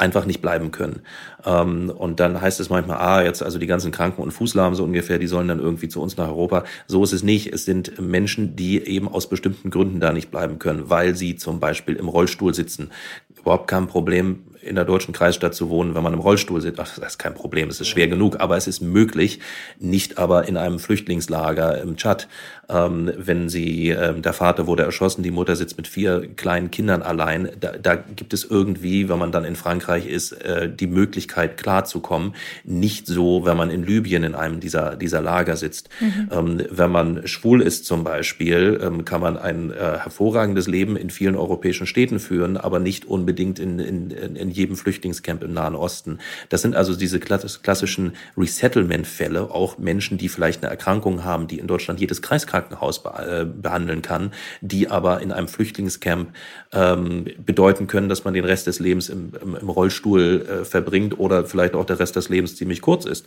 einfach 0.00 0.26
nicht 0.26 0.40
bleiben 0.40 0.70
können. 0.70 1.00
Ähm, 1.44 1.90
und 1.90 2.20
dann 2.20 2.40
heißt 2.40 2.58
es 2.60 2.70
manchmal, 2.70 2.98
ah, 2.98 3.22
jetzt 3.22 3.42
also 3.42 3.58
die 3.58 3.66
ganzen 3.66 3.92
Kranken 3.92 4.22
und 4.22 4.32
Fußlahmen 4.32 4.74
so 4.74 4.84
ungefähr, 4.84 5.18
die 5.18 5.26
sollen 5.26 5.48
dann 5.48 5.60
irgendwie 5.60 5.88
zu 5.88 6.00
uns 6.00 6.16
nach 6.16 6.28
Europa. 6.28 6.64
So 6.86 7.04
ist 7.04 7.12
es 7.12 7.22
nicht. 7.22 7.52
Es 7.52 7.64
sind 7.64 8.00
Menschen, 8.00 8.56
die 8.56 8.84
eben 8.86 9.08
aus 9.08 9.28
bestimmten 9.28 9.70
Gründen 9.70 10.00
da 10.00 10.12
nicht 10.12 10.30
bleiben 10.30 10.58
können, 10.58 10.90
weil 10.90 11.14
sie 11.14 11.36
zum 11.36 11.60
Beispiel 11.60 11.96
im 11.96 12.08
Rollstuhl 12.08 12.54
sitzen. 12.54 12.90
Überhaupt 13.38 13.68
kein 13.68 13.86
Problem 13.86 14.40
in 14.62 14.74
der 14.74 14.84
deutschen 14.84 15.12
Kreisstadt 15.12 15.54
zu 15.54 15.68
wohnen, 15.70 15.94
wenn 15.94 16.02
man 16.02 16.12
im 16.12 16.20
Rollstuhl 16.20 16.60
sitzt. 16.60 16.80
Ach, 16.80 16.98
das 16.98 17.12
ist 17.12 17.18
kein 17.18 17.34
Problem, 17.34 17.68
es 17.68 17.80
ist 17.80 17.88
schwer 17.88 18.08
genug, 18.08 18.40
aber 18.40 18.56
es 18.56 18.66
ist 18.66 18.80
möglich, 18.80 19.40
nicht 19.78 20.18
aber 20.18 20.48
in 20.48 20.56
einem 20.56 20.78
Flüchtlingslager 20.78 21.80
im 21.80 21.96
Tschad. 21.96 22.28
Ähm, 22.68 23.10
wenn 23.16 23.48
sie, 23.48 23.88
ähm, 23.88 24.22
der 24.22 24.32
Vater 24.32 24.66
wurde 24.66 24.84
erschossen, 24.84 25.22
die 25.22 25.30
Mutter 25.30 25.56
sitzt 25.56 25.76
mit 25.76 25.88
vier 25.88 26.28
kleinen 26.36 26.70
Kindern 26.70 27.02
allein, 27.02 27.50
da, 27.58 27.72
da 27.72 27.96
gibt 27.96 28.32
es 28.32 28.44
irgendwie, 28.44 29.08
wenn 29.08 29.18
man 29.18 29.32
dann 29.32 29.44
in 29.44 29.56
Frankreich 29.56 30.06
ist, 30.06 30.32
äh, 30.32 30.70
die 30.72 30.86
Möglichkeit 30.86 31.56
klarzukommen. 31.56 32.34
Nicht 32.64 33.06
so, 33.06 33.44
wenn 33.44 33.56
man 33.56 33.70
in 33.70 33.84
Libyen 33.84 34.22
in 34.22 34.34
einem 34.34 34.60
dieser, 34.60 34.94
dieser 34.96 35.20
Lager 35.20 35.56
sitzt. 35.56 35.88
Mhm. 36.00 36.28
Ähm, 36.30 36.62
wenn 36.70 36.92
man 36.92 37.26
schwul 37.26 37.60
ist 37.60 37.86
zum 37.86 38.04
Beispiel, 38.04 38.80
ähm, 38.82 39.04
kann 39.04 39.20
man 39.20 39.36
ein 39.36 39.72
äh, 39.72 39.74
hervorragendes 39.74 40.68
Leben 40.68 40.96
in 40.96 41.10
vielen 41.10 41.34
europäischen 41.34 41.86
Städten 41.86 42.20
führen, 42.20 42.56
aber 42.56 42.78
nicht 42.78 43.04
unbedingt 43.06 43.58
in, 43.58 43.78
in, 43.78 44.10
in 44.10 44.49
in 44.50 44.56
jedem 44.56 44.76
Flüchtlingscamp 44.76 45.44
im 45.44 45.54
Nahen 45.54 45.76
Osten. 45.76 46.18
Das 46.48 46.62
sind 46.62 46.74
also 46.74 46.96
diese 46.96 47.20
klassischen 47.20 48.12
Resettlement-Fälle, 48.36 49.50
auch 49.50 49.78
Menschen, 49.78 50.18
die 50.18 50.28
vielleicht 50.28 50.62
eine 50.62 50.70
Erkrankung 50.70 51.24
haben, 51.24 51.46
die 51.46 51.58
in 51.58 51.68
Deutschland 51.68 52.00
jedes 52.00 52.20
Kreiskrankenhaus 52.20 53.02
äh, 53.04 53.44
behandeln 53.44 54.02
kann, 54.02 54.32
die 54.60 54.88
aber 54.88 55.20
in 55.20 55.30
einem 55.30 55.46
Flüchtlingscamp 55.46 56.32
ähm, 56.72 57.26
bedeuten 57.44 57.86
können, 57.86 58.08
dass 58.08 58.24
man 58.24 58.34
den 58.34 58.44
Rest 58.44 58.66
des 58.66 58.80
Lebens 58.80 59.08
im, 59.08 59.32
im, 59.40 59.54
im 59.54 59.68
Rollstuhl 59.68 60.46
äh, 60.62 60.64
verbringt 60.64 61.18
oder 61.18 61.44
vielleicht 61.44 61.74
auch 61.74 61.84
der 61.84 62.00
Rest 62.00 62.16
des 62.16 62.28
Lebens 62.28 62.56
ziemlich 62.56 62.80
kurz 62.80 63.04
ist, 63.04 63.26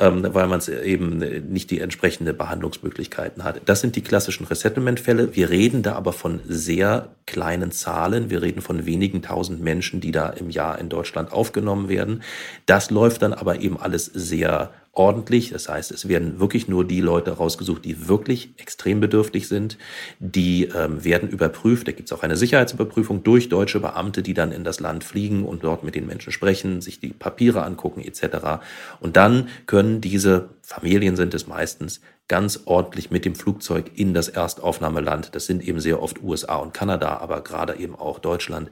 ähm, 0.00 0.26
weil 0.32 0.48
man 0.48 0.60
eben 0.84 1.18
nicht 1.18 1.70
die 1.70 1.80
entsprechende 1.80 2.34
Behandlungsmöglichkeiten 2.34 3.44
hat. 3.44 3.60
Das 3.66 3.80
sind 3.80 3.94
die 3.94 4.02
klassischen 4.02 4.46
Resettlement-Fälle. 4.46 5.36
Wir 5.36 5.50
reden 5.50 5.82
da 5.82 5.92
aber 5.94 6.12
von 6.12 6.40
sehr 6.48 7.10
kleinen 7.26 7.72
Zahlen. 7.72 8.30
Wir 8.30 8.40
reden 8.40 8.62
von 8.62 8.86
wenigen 8.86 9.20
tausend 9.20 9.60
Menschen, 9.60 10.00
die 10.00 10.12
da 10.12 10.30
im 10.30 10.48
Jahr 10.48 10.55
in 10.74 10.88
Deutschland 10.88 11.32
aufgenommen 11.32 11.88
werden. 11.88 12.22
Das 12.66 12.90
läuft 12.90 13.22
dann 13.22 13.32
aber 13.32 13.60
eben 13.60 13.78
alles 13.78 14.06
sehr 14.06 14.70
ordentlich. 14.96 15.50
Das 15.50 15.68
heißt, 15.68 15.92
es 15.92 16.08
werden 16.08 16.40
wirklich 16.40 16.68
nur 16.68 16.84
die 16.84 17.00
Leute 17.00 17.32
rausgesucht, 17.32 17.84
die 17.84 18.08
wirklich 18.08 18.54
extrem 18.56 19.00
bedürftig 19.00 19.46
sind. 19.46 19.78
Die 20.18 20.64
ähm, 20.64 21.04
werden 21.04 21.28
überprüft. 21.28 21.86
Da 21.86 21.92
gibt 21.92 22.08
es 22.08 22.16
auch 22.16 22.22
eine 22.22 22.36
Sicherheitsüberprüfung 22.36 23.22
durch 23.22 23.48
deutsche 23.48 23.80
Beamte, 23.80 24.22
die 24.22 24.34
dann 24.34 24.52
in 24.52 24.64
das 24.64 24.80
Land 24.80 25.04
fliegen 25.04 25.44
und 25.44 25.64
dort 25.64 25.84
mit 25.84 25.94
den 25.94 26.06
Menschen 26.06 26.32
sprechen, 26.32 26.80
sich 26.80 26.98
die 26.98 27.12
Papiere 27.12 27.62
angucken 27.62 28.02
etc. 28.02 28.64
Und 29.00 29.16
dann 29.16 29.48
können 29.66 30.00
diese 30.00 30.48
Familien 30.62 31.14
sind 31.14 31.32
es 31.34 31.46
meistens 31.46 32.00
ganz 32.28 32.60
ordentlich 32.64 33.10
mit 33.10 33.24
dem 33.24 33.34
Flugzeug 33.34 33.92
in 33.94 34.12
das 34.12 34.28
Erstaufnahmeland, 34.28 35.34
das 35.34 35.46
sind 35.46 35.62
eben 35.62 35.80
sehr 35.80 36.02
oft 36.02 36.22
USA 36.22 36.56
und 36.56 36.74
Kanada, 36.74 37.18
aber 37.18 37.42
gerade 37.42 37.76
eben 37.76 37.94
auch 37.94 38.18
Deutschland, 38.18 38.70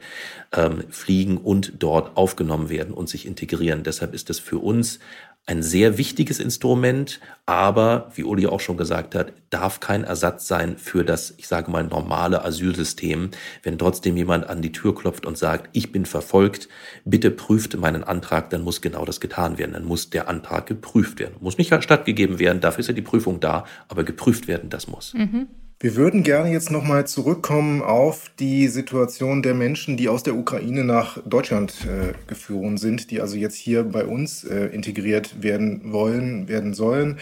ähm, 0.52 0.84
fliegen 0.90 1.38
und 1.38 1.74
dort 1.78 2.16
aufgenommen 2.16 2.68
werden 2.68 2.92
und 2.92 3.08
sich 3.08 3.26
integrieren. 3.26 3.84
Deshalb 3.84 4.12
ist 4.14 4.28
es 4.30 4.40
für 4.40 4.58
uns 4.58 4.98
ein 5.46 5.62
sehr 5.62 5.98
wichtiges 5.98 6.40
Instrument, 6.40 7.20
aber, 7.44 8.10
wie 8.14 8.24
Uli 8.24 8.46
auch 8.46 8.60
schon 8.60 8.78
gesagt 8.78 9.14
hat, 9.14 9.34
darf 9.50 9.78
kein 9.80 10.02
Ersatz 10.04 10.48
sein 10.48 10.78
für 10.78 11.04
das, 11.04 11.34
ich 11.36 11.48
sage 11.48 11.70
mal, 11.70 11.84
normale 11.84 12.42
Asylsystem. 12.44 13.30
Wenn 13.62 13.78
trotzdem 13.78 14.16
jemand 14.16 14.48
an 14.48 14.62
die 14.62 14.72
Tür 14.72 14.94
klopft 14.94 15.26
und 15.26 15.36
sagt, 15.36 15.68
ich 15.72 15.92
bin 15.92 16.06
verfolgt, 16.06 16.68
bitte 17.04 17.30
prüft 17.30 17.76
meinen 17.76 18.04
Antrag, 18.04 18.48
dann 18.48 18.62
muss 18.62 18.80
genau 18.80 19.04
das 19.04 19.20
getan 19.20 19.58
werden. 19.58 19.72
Dann 19.72 19.84
muss 19.84 20.08
der 20.08 20.28
Antrag 20.28 20.66
geprüft 20.66 21.20
werden. 21.20 21.34
Muss 21.40 21.58
nicht 21.58 21.74
stattgegeben 21.82 22.38
werden, 22.38 22.62
dafür 22.62 22.80
ist 22.80 22.88
ja 22.88 22.94
die 22.94 23.02
Prüfung 23.02 23.40
da, 23.40 23.66
aber 23.88 24.04
geprüft 24.04 24.48
werden, 24.48 24.70
das 24.70 24.88
muss. 24.88 25.12
Mhm. 25.12 25.48
Wir 25.84 25.96
würden 25.96 26.22
gerne 26.22 26.50
jetzt 26.50 26.70
nochmal 26.70 27.06
zurückkommen 27.06 27.82
auf 27.82 28.30
die 28.38 28.68
Situation 28.68 29.42
der 29.42 29.52
Menschen, 29.52 29.98
die 29.98 30.08
aus 30.08 30.22
der 30.22 30.34
Ukraine 30.34 30.82
nach 30.82 31.18
Deutschland 31.26 31.74
äh, 31.84 32.14
geflohen 32.26 32.78
sind, 32.78 33.10
die 33.10 33.20
also 33.20 33.36
jetzt 33.36 33.56
hier 33.56 33.84
bei 33.84 34.06
uns 34.06 34.44
äh, 34.44 34.68
integriert 34.68 35.42
werden 35.42 35.92
wollen, 35.92 36.48
werden 36.48 36.72
sollen. 36.72 37.18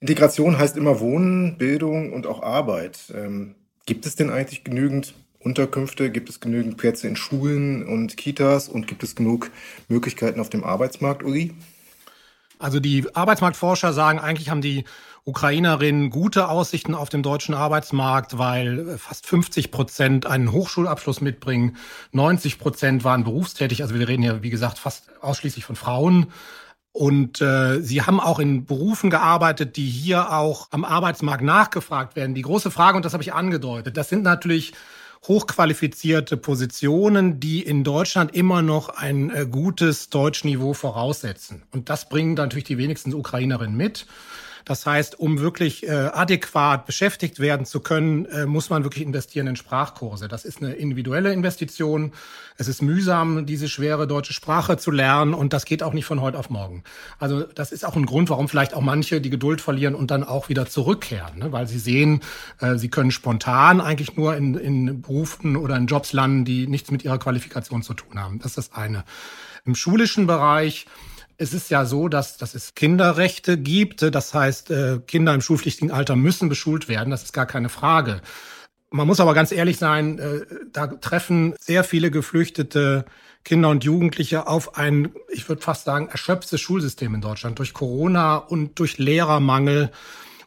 Integration 0.00 0.58
heißt 0.58 0.76
immer 0.76 1.00
Wohnen, 1.00 1.56
Bildung 1.56 2.12
und 2.12 2.26
auch 2.26 2.42
Arbeit. 2.42 3.10
Ähm, 3.16 3.54
gibt 3.86 4.04
es 4.04 4.14
denn 4.14 4.28
eigentlich 4.28 4.62
genügend 4.62 5.14
Unterkünfte? 5.38 6.10
Gibt 6.10 6.28
es 6.28 6.38
genügend 6.38 6.76
Plätze 6.76 7.08
in 7.08 7.16
Schulen 7.16 7.82
und 7.82 8.18
Kitas? 8.18 8.68
Und 8.68 8.88
gibt 8.88 9.02
es 9.04 9.16
genug 9.16 9.50
Möglichkeiten 9.88 10.38
auf 10.38 10.50
dem 10.50 10.64
Arbeitsmarkt, 10.64 11.22
Uli? 11.22 11.54
Also 12.58 12.78
die 12.78 13.06
Arbeitsmarktforscher 13.14 13.94
sagen, 13.94 14.18
eigentlich 14.18 14.50
haben 14.50 14.60
die 14.60 14.84
Ukrainerinnen 15.24 16.10
gute 16.10 16.48
Aussichten 16.48 16.94
auf 16.94 17.08
dem 17.08 17.22
deutschen 17.22 17.54
Arbeitsmarkt, 17.54 18.38
weil 18.38 18.98
fast 18.98 19.26
50 19.26 19.70
Prozent 19.70 20.26
einen 20.26 20.50
Hochschulabschluss 20.50 21.20
mitbringen, 21.20 21.76
90 22.10 22.58
Prozent 22.58 23.04
waren 23.04 23.22
berufstätig. 23.22 23.82
Also 23.82 23.94
wir 23.94 24.08
reden 24.08 24.22
hier, 24.22 24.42
wie 24.42 24.50
gesagt, 24.50 24.78
fast 24.78 25.10
ausschließlich 25.20 25.64
von 25.64 25.76
Frauen. 25.76 26.26
Und 26.90 27.40
äh, 27.40 27.80
sie 27.80 28.02
haben 28.02 28.20
auch 28.20 28.38
in 28.38 28.66
Berufen 28.66 29.10
gearbeitet, 29.10 29.76
die 29.76 29.88
hier 29.88 30.32
auch 30.32 30.68
am 30.72 30.84
Arbeitsmarkt 30.84 31.42
nachgefragt 31.42 32.16
werden. 32.16 32.34
Die 32.34 32.42
große 32.42 32.70
Frage, 32.70 32.96
und 32.96 33.04
das 33.04 33.12
habe 33.12 33.22
ich 33.22 33.32
angedeutet, 33.32 33.96
das 33.96 34.08
sind 34.08 34.24
natürlich 34.24 34.74
hochqualifizierte 35.26 36.36
Positionen, 36.36 37.38
die 37.38 37.62
in 37.62 37.84
Deutschland 37.84 38.34
immer 38.34 38.60
noch 38.60 38.88
ein 38.88 39.30
äh, 39.30 39.46
gutes 39.46 40.10
Deutschniveau 40.10 40.74
voraussetzen. 40.74 41.62
Und 41.70 41.88
das 41.88 42.08
bringen 42.08 42.34
natürlich 42.34 42.64
die 42.64 42.78
wenigsten 42.78 43.14
Ukrainerinnen 43.14 43.76
mit. 43.76 44.06
Das 44.64 44.86
heißt, 44.86 45.18
um 45.18 45.40
wirklich 45.40 45.86
äh, 45.86 45.90
adäquat 45.90 46.86
beschäftigt 46.86 47.40
werden 47.40 47.66
zu 47.66 47.80
können, 47.80 48.26
äh, 48.26 48.46
muss 48.46 48.70
man 48.70 48.84
wirklich 48.84 49.04
investieren 49.04 49.46
in 49.46 49.56
Sprachkurse. 49.56 50.28
Das 50.28 50.44
ist 50.44 50.62
eine 50.62 50.74
individuelle 50.74 51.32
Investition. 51.32 52.12
Es 52.56 52.68
ist 52.68 52.82
mühsam, 52.82 53.46
diese 53.46 53.68
schwere 53.68 54.06
deutsche 54.06 54.32
Sprache 54.32 54.76
zu 54.76 54.90
lernen 54.90 55.34
und 55.34 55.52
das 55.52 55.64
geht 55.64 55.82
auch 55.82 55.92
nicht 55.92 56.04
von 56.04 56.20
heute 56.20 56.38
auf 56.38 56.50
morgen. 56.50 56.84
Also 57.18 57.42
das 57.42 57.72
ist 57.72 57.84
auch 57.84 57.96
ein 57.96 58.06
Grund, 58.06 58.30
warum 58.30 58.48
vielleicht 58.48 58.74
auch 58.74 58.82
manche 58.82 59.20
die 59.20 59.30
Geduld 59.30 59.60
verlieren 59.60 59.94
und 59.94 60.10
dann 60.10 60.22
auch 60.24 60.48
wieder 60.48 60.66
zurückkehren, 60.66 61.38
ne? 61.38 61.52
weil 61.52 61.66
sie 61.66 61.78
sehen, 61.78 62.20
äh, 62.60 62.76
sie 62.76 62.88
können 62.88 63.10
spontan 63.10 63.80
eigentlich 63.80 64.16
nur 64.16 64.36
in, 64.36 64.54
in 64.54 65.02
Berufen 65.02 65.56
oder 65.56 65.76
in 65.76 65.86
Jobs 65.86 66.12
landen, 66.12 66.44
die 66.44 66.66
nichts 66.66 66.90
mit 66.90 67.04
ihrer 67.04 67.18
Qualifikation 67.18 67.82
zu 67.82 67.94
tun 67.94 68.20
haben. 68.20 68.38
Das 68.38 68.56
ist 68.56 68.70
das 68.70 68.72
eine. 68.72 69.04
Im 69.64 69.74
schulischen 69.74 70.26
Bereich 70.26 70.86
es 71.42 71.52
ist 71.52 71.70
ja 71.70 71.84
so, 71.84 72.08
dass, 72.08 72.36
dass 72.36 72.54
es 72.54 72.74
Kinderrechte 72.74 73.58
gibt. 73.58 74.02
Das 74.14 74.32
heißt, 74.32 74.70
äh, 74.70 75.00
Kinder 75.06 75.34
im 75.34 75.40
schulpflichtigen 75.40 75.90
Alter 75.90 76.14
müssen 76.16 76.48
beschult 76.48 76.88
werden. 76.88 77.10
Das 77.10 77.24
ist 77.24 77.32
gar 77.32 77.46
keine 77.46 77.68
Frage. 77.68 78.22
Man 78.90 79.06
muss 79.06 79.20
aber 79.20 79.34
ganz 79.34 79.52
ehrlich 79.52 79.78
sein, 79.78 80.18
äh, 80.18 80.40
da 80.72 80.86
treffen 80.86 81.54
sehr 81.58 81.82
viele 81.82 82.10
geflüchtete 82.10 83.04
Kinder 83.44 83.70
und 83.70 83.82
Jugendliche 83.82 84.46
auf 84.46 84.76
ein, 84.76 85.12
ich 85.30 85.48
würde 85.48 85.62
fast 85.62 85.84
sagen, 85.84 86.08
erschöpftes 86.08 86.60
Schulsystem 86.60 87.14
in 87.14 87.20
Deutschland 87.20 87.58
durch 87.58 87.72
Corona 87.72 88.36
und 88.36 88.78
durch 88.78 88.98
Lehrermangel. 88.98 89.90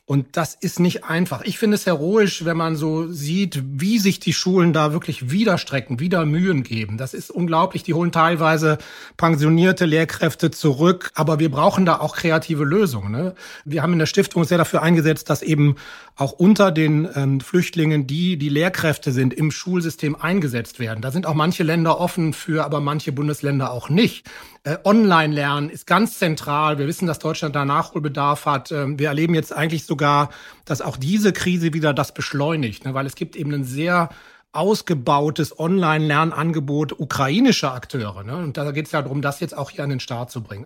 Und 0.08 0.38
das 0.38 0.54
ist 0.54 0.80
nicht 0.80 1.04
einfach. 1.04 1.42
Ich 1.46 1.58
finde 1.58 1.74
es 1.74 1.88
heroisch, 1.88 2.46
wenn 2.46 2.56
man 2.56 2.76
so 2.76 3.12
sieht, 3.12 3.64
wie 3.66 3.98
sich 3.98 4.20
die 4.20 4.34
Schulen 4.34 4.72
da 4.72 4.94
wirklich 4.94 5.32
widerstrecken, 5.32 6.00
wieder 6.00 6.28
Mühen 6.28 6.62
geben. 6.62 7.00
Das 7.00 7.16
ist 7.16 7.32
unglaublich. 7.32 7.82
Die 7.82 7.96
holen 7.96 8.12
teilweise 8.12 8.78
pensionierte 9.18 9.86
Lehrkräfte 9.86 10.52
zurück. 10.52 11.10
Aber 11.16 11.40
wir 11.40 11.50
brauchen 11.50 11.88
da 11.88 12.00
auch 12.00 12.16
kreative 12.16 12.66
Lösungen. 12.66 13.12
Ne? 13.12 13.34
Wir 13.66 13.82
haben 13.82 13.94
in 13.94 14.00
der 14.00 14.06
Stiftung 14.06 14.44
sehr 14.44 14.60
dafür 14.60 14.84
eingesetzt, 14.84 15.32
dass 15.32 15.42
eben 15.42 15.76
auch 16.16 16.34
unter 16.34 16.72
den 16.72 17.10
ähm, 17.16 17.42
Flüchtlingen, 17.42 18.06
die 18.06 18.38
die 18.38 18.50
Lehrkräfte 18.50 19.12
sind, 19.12 19.34
im 19.34 19.50
Schulsystem 19.50 20.16
eingesetzt 20.16 20.78
werden. 20.80 21.02
Da 21.02 21.10
sind 21.10 21.26
auch 21.26 21.34
manche 21.34 21.64
Länder 21.64 22.00
offen 22.00 22.34
für, 22.34 22.64
aber 22.64 22.80
manche 22.80 23.12
Bundesländer 23.12 23.72
auch 23.72 23.90
nicht. 23.90 24.30
Äh, 24.66 24.80
Online-Lernen 24.84 25.70
ist 25.70 25.86
ganz 25.86 26.18
zentral. 26.18 26.80
Wir 26.80 26.88
wissen, 26.88 27.06
dass 27.06 27.20
Deutschland 27.20 27.56
da 27.56 27.66
Nachholbedarf 27.66 28.48
hat. 28.48 28.72
Ähm, 28.72 28.98
wir 28.98 29.10
erleben 29.10 29.36
jetzt 29.36 29.54
eigentlich 29.54 29.86
sogar, 29.86 30.30
dass 30.66 30.82
auch 30.82 30.98
diese 30.98 31.34
Krise 31.34 31.74
wieder 31.74 31.94
das 31.94 32.16
beschleunigt, 32.16 32.84
ne? 32.84 32.96
weil 32.96 33.06
es 33.06 33.14
gibt 33.14 33.36
eben 33.36 33.54
ein 33.54 33.64
sehr 33.64 34.10
ausgebautes 34.54 35.60
Online-Lernangebot 35.60 37.00
ukrainischer 37.00 37.74
Akteure. 37.74 38.24
Ne? 38.24 38.38
Und 38.38 38.58
da 38.58 38.72
geht 38.72 38.88
es 38.88 38.92
ja 38.92 39.04
darum, 39.04 39.22
das 39.22 39.40
jetzt 39.40 39.56
auch 39.56 39.70
hier 39.70 39.84
an 39.84 39.92
den 39.92 40.00
Start 40.00 40.32
zu 40.32 40.42
bringen. 40.42 40.66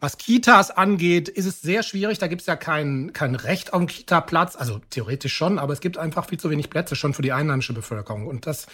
Was 0.00 0.18
Kitas 0.18 0.70
angeht, 0.70 1.28
ist 1.28 1.46
es 1.46 1.62
sehr 1.62 1.82
schwierig. 1.82 2.18
Da 2.18 2.26
gibt 2.26 2.40
es 2.42 2.46
ja 2.46 2.56
kein, 2.56 3.12
kein 3.14 3.34
Recht 3.34 3.72
auf 3.72 3.80
einen 3.80 3.86
Kita-Platz. 3.86 4.56
Also 4.56 4.80
theoretisch 4.90 5.34
schon, 5.34 5.58
aber 5.58 5.72
es 5.72 5.80
gibt 5.80 5.96
einfach 5.96 6.26
viel 6.26 6.40
zu 6.40 6.50
wenig 6.50 6.68
Plätze 6.68 6.96
schon 6.96 7.14
für 7.14 7.22
die 7.22 7.32
einheimische 7.32 7.72
Bevölkerung. 7.72 8.26
Und 8.26 8.46
das 8.46 8.66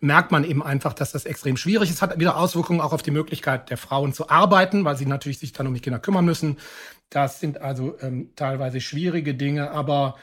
merkt 0.00 0.32
man 0.32 0.44
eben 0.44 0.62
einfach, 0.62 0.94
dass 0.94 1.12
das 1.12 1.26
extrem 1.26 1.56
schwierig 1.56 1.90
ist. 1.90 2.02
Hat 2.02 2.18
wieder 2.18 2.36
Auswirkungen 2.36 2.80
auch 2.80 2.92
auf 2.92 3.02
die 3.02 3.10
Möglichkeit 3.10 3.70
der 3.70 3.76
Frauen 3.76 4.12
zu 4.12 4.28
arbeiten, 4.30 4.84
weil 4.84 4.96
sie 4.96 5.06
natürlich 5.06 5.38
sich 5.38 5.52
dann 5.52 5.66
um 5.66 5.74
die 5.74 5.80
Kinder 5.80 5.98
kümmern 5.98 6.24
müssen. 6.24 6.58
Das 7.10 7.40
sind 7.40 7.60
also 7.60 7.96
ähm, 8.00 8.30
teilweise 8.36 8.80
schwierige 8.80 9.34
Dinge, 9.34 9.70
aber 9.70 10.16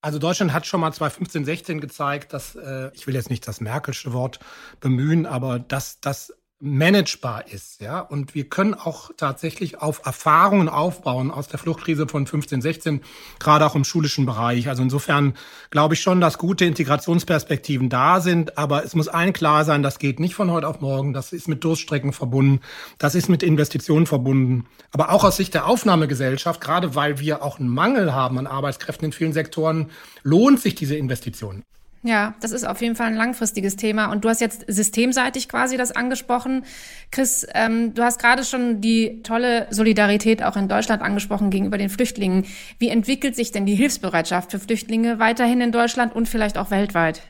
also 0.00 0.18
Deutschland 0.18 0.52
hat 0.52 0.66
schon 0.66 0.80
mal 0.80 0.92
2015, 0.92 1.44
16 1.44 1.80
gezeigt, 1.80 2.32
dass, 2.32 2.54
äh, 2.54 2.90
ich 2.94 3.06
will 3.06 3.14
jetzt 3.14 3.30
nicht 3.30 3.46
das 3.48 3.60
Merkelsche 3.60 4.12
Wort 4.12 4.38
bemühen, 4.80 5.26
aber 5.26 5.58
dass 5.58 6.00
das 6.00 6.32
managebar 6.60 7.44
ist, 7.52 7.80
ja. 7.80 8.00
Und 8.00 8.34
wir 8.34 8.48
können 8.48 8.74
auch 8.74 9.10
tatsächlich 9.16 9.80
auf 9.80 10.04
Erfahrungen 10.04 10.68
aufbauen 10.68 11.30
aus 11.30 11.46
der 11.46 11.58
Fluchtkrise 11.58 12.08
von 12.08 12.26
15, 12.26 12.60
16, 12.60 13.00
gerade 13.38 13.64
auch 13.64 13.76
im 13.76 13.84
schulischen 13.84 14.26
Bereich. 14.26 14.68
Also 14.68 14.82
insofern 14.82 15.34
glaube 15.70 15.94
ich 15.94 16.00
schon, 16.00 16.20
dass 16.20 16.36
gute 16.36 16.64
Integrationsperspektiven 16.64 17.88
da 17.88 18.20
sind. 18.20 18.58
Aber 18.58 18.84
es 18.84 18.94
muss 18.96 19.06
allen 19.06 19.32
klar 19.32 19.64
sein, 19.64 19.84
das 19.84 20.00
geht 20.00 20.18
nicht 20.18 20.34
von 20.34 20.50
heute 20.50 20.66
auf 20.66 20.80
morgen. 20.80 21.12
Das 21.12 21.32
ist 21.32 21.46
mit 21.46 21.62
Durststrecken 21.62 22.12
verbunden. 22.12 22.60
Das 22.98 23.14
ist 23.14 23.28
mit 23.28 23.44
Investitionen 23.44 24.06
verbunden. 24.06 24.66
Aber 24.90 25.12
auch 25.12 25.22
aus 25.22 25.36
Sicht 25.36 25.54
der 25.54 25.66
Aufnahmegesellschaft, 25.66 26.60
gerade 26.60 26.96
weil 26.96 27.20
wir 27.20 27.42
auch 27.44 27.60
einen 27.60 27.68
Mangel 27.68 28.12
haben 28.12 28.38
an 28.38 28.48
Arbeitskräften 28.48 29.06
in 29.06 29.12
vielen 29.12 29.32
Sektoren, 29.32 29.90
lohnt 30.22 30.60
sich 30.60 30.74
diese 30.74 30.96
Investition. 30.96 31.62
Ja, 32.02 32.34
das 32.40 32.52
ist 32.52 32.64
auf 32.64 32.80
jeden 32.80 32.94
Fall 32.94 33.08
ein 33.08 33.16
langfristiges 33.16 33.76
Thema. 33.76 34.06
Und 34.12 34.24
du 34.24 34.28
hast 34.28 34.40
jetzt 34.40 34.64
systemseitig 34.68 35.48
quasi 35.48 35.76
das 35.76 35.90
angesprochen. 35.90 36.64
Chris, 37.10 37.46
ähm, 37.54 37.92
du 37.94 38.02
hast 38.02 38.20
gerade 38.20 38.44
schon 38.44 38.80
die 38.80 39.22
tolle 39.22 39.66
Solidarität 39.70 40.42
auch 40.44 40.56
in 40.56 40.68
Deutschland 40.68 41.02
angesprochen 41.02 41.50
gegenüber 41.50 41.76
den 41.76 41.88
Flüchtlingen. 41.88 42.46
Wie 42.78 42.88
entwickelt 42.88 43.34
sich 43.34 43.50
denn 43.50 43.66
die 43.66 43.74
Hilfsbereitschaft 43.74 44.52
für 44.52 44.60
Flüchtlinge 44.60 45.18
weiterhin 45.18 45.60
in 45.60 45.72
Deutschland 45.72 46.14
und 46.14 46.28
vielleicht 46.28 46.56
auch 46.56 46.70
weltweit? 46.70 47.22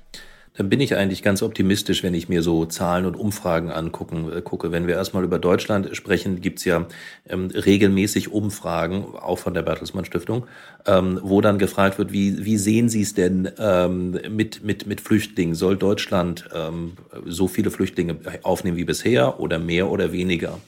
dann 0.59 0.69
bin 0.69 0.81
ich 0.81 0.97
eigentlich 0.97 1.23
ganz 1.23 1.41
optimistisch, 1.43 2.03
wenn 2.03 2.15
ich 2.15 2.29
mir 2.29 2.43
so 2.43 2.67
Zahlen 2.67 3.07
und 3.07 3.15
Umfragen 3.15 3.71
angucken 3.71 4.31
äh, 4.33 4.43
gucke. 4.43 4.73
Wenn 4.73 4.89
wir 4.89 4.97
erstmal 4.97 5.23
über 5.23 5.39
Deutschland 5.39 5.97
sprechen, 5.97 6.41
gibt's 6.41 6.65
ja 6.65 6.87
ähm, 7.29 7.49
regelmäßig 7.55 8.33
Umfragen, 8.33 9.05
auch 9.15 9.39
von 9.39 9.55
der 9.55 9.63
Bertelsmann 9.63 10.05
Stiftung, 10.05 10.49
ähm, 10.87 11.21
wo 11.23 11.41
dann 11.41 11.59
gefragt 11.59 11.99
wird, 11.99 12.13
wie, 12.13 12.45
wie 12.45 12.57
sehen 12.57 12.89
Sie 12.89 13.03
es 13.03 13.15
denn 13.15 13.51
ähm, 13.59 14.19
mit, 14.31 14.65
mit, 14.65 14.87
mit 14.87 15.01
Flüchtlingen? 15.01 15.55
Soll 15.55 15.77
Deutschland 15.77 16.49
ähm, 16.55 16.93
so 17.27 17.49
viele 17.49 17.71
Flüchtlinge 17.71 18.17
aufnehmen 18.43 18.77
wie 18.77 18.85
bisher 18.85 19.41
oder 19.41 19.59
mehr 19.59 19.91
oder 19.91 20.13
weniger? 20.13 20.59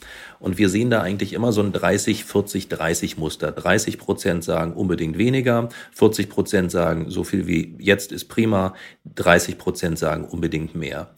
Und 0.40 0.56
wir 0.56 0.70
sehen 0.70 0.90
da 0.90 1.02
eigentlich 1.02 1.34
immer 1.34 1.52
so 1.52 1.62
ein 1.62 1.72
30, 1.72 2.24
40, 2.24 2.68
30 2.68 3.18
Muster. 3.18 3.52
30 3.52 3.98
Prozent 3.98 4.42
sagen 4.42 4.72
unbedingt 4.72 5.18
weniger, 5.18 5.68
40 5.92 6.30
Prozent 6.30 6.70
sagen, 6.70 7.10
so 7.10 7.24
viel 7.24 7.46
wie 7.46 7.76
jetzt 7.78 8.10
ist 8.10 8.24
prima, 8.26 8.74
30 9.14 9.58
Prozent 9.58 9.98
sagen 9.98 10.24
unbedingt 10.24 10.74
mehr. 10.74 11.10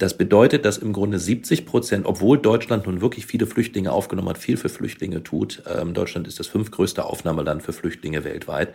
Das 0.00 0.16
bedeutet, 0.16 0.64
dass 0.64 0.78
im 0.78 0.94
Grunde 0.94 1.18
70 1.18 1.66
Prozent, 1.66 2.06
obwohl 2.06 2.38
Deutschland 2.38 2.86
nun 2.86 3.02
wirklich 3.02 3.26
viele 3.26 3.46
Flüchtlinge 3.46 3.92
aufgenommen 3.92 4.30
hat, 4.30 4.38
viel 4.38 4.56
für 4.56 4.70
Flüchtlinge 4.70 5.22
tut, 5.22 5.62
ähm, 5.70 5.92
Deutschland 5.92 6.26
ist 6.26 6.40
das 6.40 6.46
fünftgrößte 6.46 7.04
Aufnahmeland 7.04 7.62
für 7.62 7.74
Flüchtlinge 7.74 8.24
weltweit, 8.24 8.72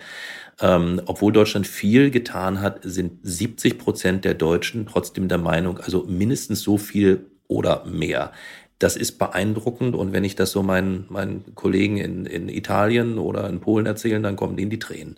ähm, 0.61 1.01
obwohl 1.07 1.33
Deutschland 1.33 1.65
viel 1.65 2.11
getan 2.11 2.61
hat, 2.61 2.81
sind 2.83 3.13
70 3.23 3.79
Prozent 3.79 4.23
der 4.23 4.35
Deutschen 4.35 4.85
trotzdem 4.85 5.27
der 5.27 5.39
Meinung, 5.39 5.79
also 5.79 6.03
mindestens 6.07 6.61
so 6.61 6.77
viel 6.77 7.25
oder 7.47 7.85
mehr. 7.85 8.31
Das 8.77 8.95
ist 8.95 9.17
beeindruckend 9.17 9.95
und 9.95 10.13
wenn 10.13 10.25
ich 10.25 10.35
das 10.35 10.51
so 10.51 10.61
meinen, 10.61 11.07
meinen 11.09 11.55
Kollegen 11.55 11.97
in, 11.97 12.27
in 12.27 12.49
Italien 12.49 13.17
oder 13.17 13.49
in 13.49 13.61
Polen 13.61 13.87
erzähle, 13.87 14.21
dann 14.21 14.35
kommen 14.35 14.57
denen 14.57 14.69
die 14.69 14.77
Tränen. 14.77 15.17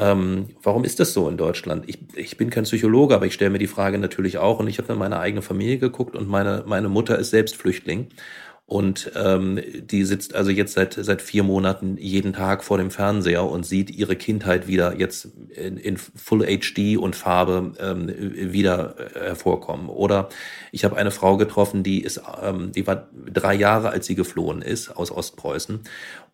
Ähm, 0.00 0.48
warum 0.62 0.84
ist 0.84 0.98
das 0.98 1.12
so 1.12 1.28
in 1.28 1.36
Deutschland? 1.36 1.84
Ich, 1.86 1.98
ich 2.16 2.38
bin 2.38 2.48
kein 2.48 2.64
Psychologe, 2.64 3.14
aber 3.14 3.26
ich 3.26 3.34
stelle 3.34 3.50
mir 3.50 3.58
die 3.58 3.66
Frage 3.66 3.98
natürlich 3.98 4.38
auch 4.38 4.58
und 4.58 4.66
ich 4.66 4.78
habe 4.78 4.92
in 4.92 4.98
meine 4.98 5.20
eigene 5.20 5.42
Familie 5.42 5.78
geguckt 5.78 6.16
und 6.16 6.26
meine, 6.26 6.64
meine 6.66 6.88
Mutter 6.88 7.18
ist 7.18 7.30
selbst 7.30 7.56
Flüchtling 7.56 8.08
und 8.70 9.10
ähm, 9.16 9.60
die 9.82 10.04
sitzt 10.04 10.36
also 10.36 10.52
jetzt 10.52 10.74
seit 10.74 10.94
seit 10.94 11.20
vier 11.22 11.42
Monaten 11.42 11.96
jeden 11.98 12.32
Tag 12.32 12.62
vor 12.62 12.78
dem 12.78 12.92
Fernseher 12.92 13.44
und 13.44 13.66
sieht 13.66 13.90
ihre 13.90 14.14
Kindheit 14.14 14.68
wieder 14.68 14.96
jetzt 14.96 15.28
in, 15.56 15.76
in 15.76 15.96
Full 15.96 16.46
HD 16.46 16.96
und 16.96 17.16
Farbe 17.16 17.72
ähm, 17.80 18.14
wieder 18.52 18.94
äh, 18.96 19.20
hervorkommen. 19.26 19.88
Oder 19.88 20.28
ich 20.70 20.84
habe 20.84 20.96
eine 20.96 21.10
Frau 21.10 21.36
getroffen, 21.36 21.82
die 21.82 22.00
ist, 22.00 22.22
ähm, 22.40 22.70
die 22.70 22.86
war 22.86 23.08
drei 23.12 23.54
Jahre, 23.54 23.90
als 23.90 24.06
sie 24.06 24.14
geflohen 24.14 24.62
ist 24.62 24.96
aus 24.96 25.10
Ostpreußen 25.10 25.80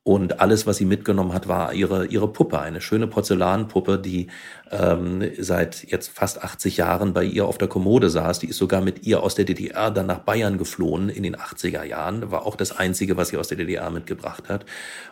und 0.07 0.39
alles, 0.39 0.69
was 0.69 0.77
sie 0.77 0.85
mitgenommen 0.85 1.33
hat, 1.33 1.49
war 1.49 1.75
ihre, 1.75 2.07
ihre 2.07 2.29
Puppe, 2.29 2.61
eine 2.61 2.81
schöne 2.81 3.09
Porzellanpuppe, 3.09 3.99
die 3.99 4.29
ähm, 4.71 5.33
seit 5.37 5.83
jetzt 5.83 6.11
fast 6.11 6.45
80 6.45 6.77
Jahren 6.77 7.13
bei 7.13 7.25
ihr 7.25 7.45
auf 7.45 7.59
der 7.59 7.67
Kommode 7.67 8.09
saß. 8.09 8.39
Die 8.39 8.47
ist 8.47 8.59
sogar 8.59 8.81
mit 8.81 9.05
ihr 9.05 9.21
aus 9.25 9.35
der 9.35 9.47
DDR 9.47 9.91
dann 9.91 10.07
nach 10.07 10.21
Bayern 10.21 10.59
geflohen 10.59 11.09
in 11.09 11.25
den 11.25 11.35
80er 11.35 11.83
Jahren. 11.83 12.31
War 12.31 12.47
auch 12.47 12.55
das 12.55 12.71
Einzige, 12.71 13.17
was 13.17 13.31
sie 13.31 13.37
aus 13.37 13.49
der 13.49 13.57
DDR 13.57 13.91
mitgebracht 13.91 14.49
hat. 14.49 14.65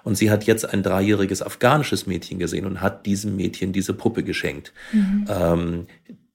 Und 0.05 0.17
sie 0.17 0.31
hat 0.31 0.45
jetzt 0.45 0.73
ein 0.73 0.85
dreijähriges 0.85 1.43
afghanisches 1.43 2.07
Mädchen 2.07 2.39
gesehen 2.39 2.65
und 2.65 2.81
hat 2.81 3.05
diesem 3.05 3.35
Mädchen 3.35 3.73
diese 3.73 3.95
Puppe 3.95 4.23
geschenkt. 4.23 4.73
Mhm. 4.93 5.25
Ähm, 5.29 5.87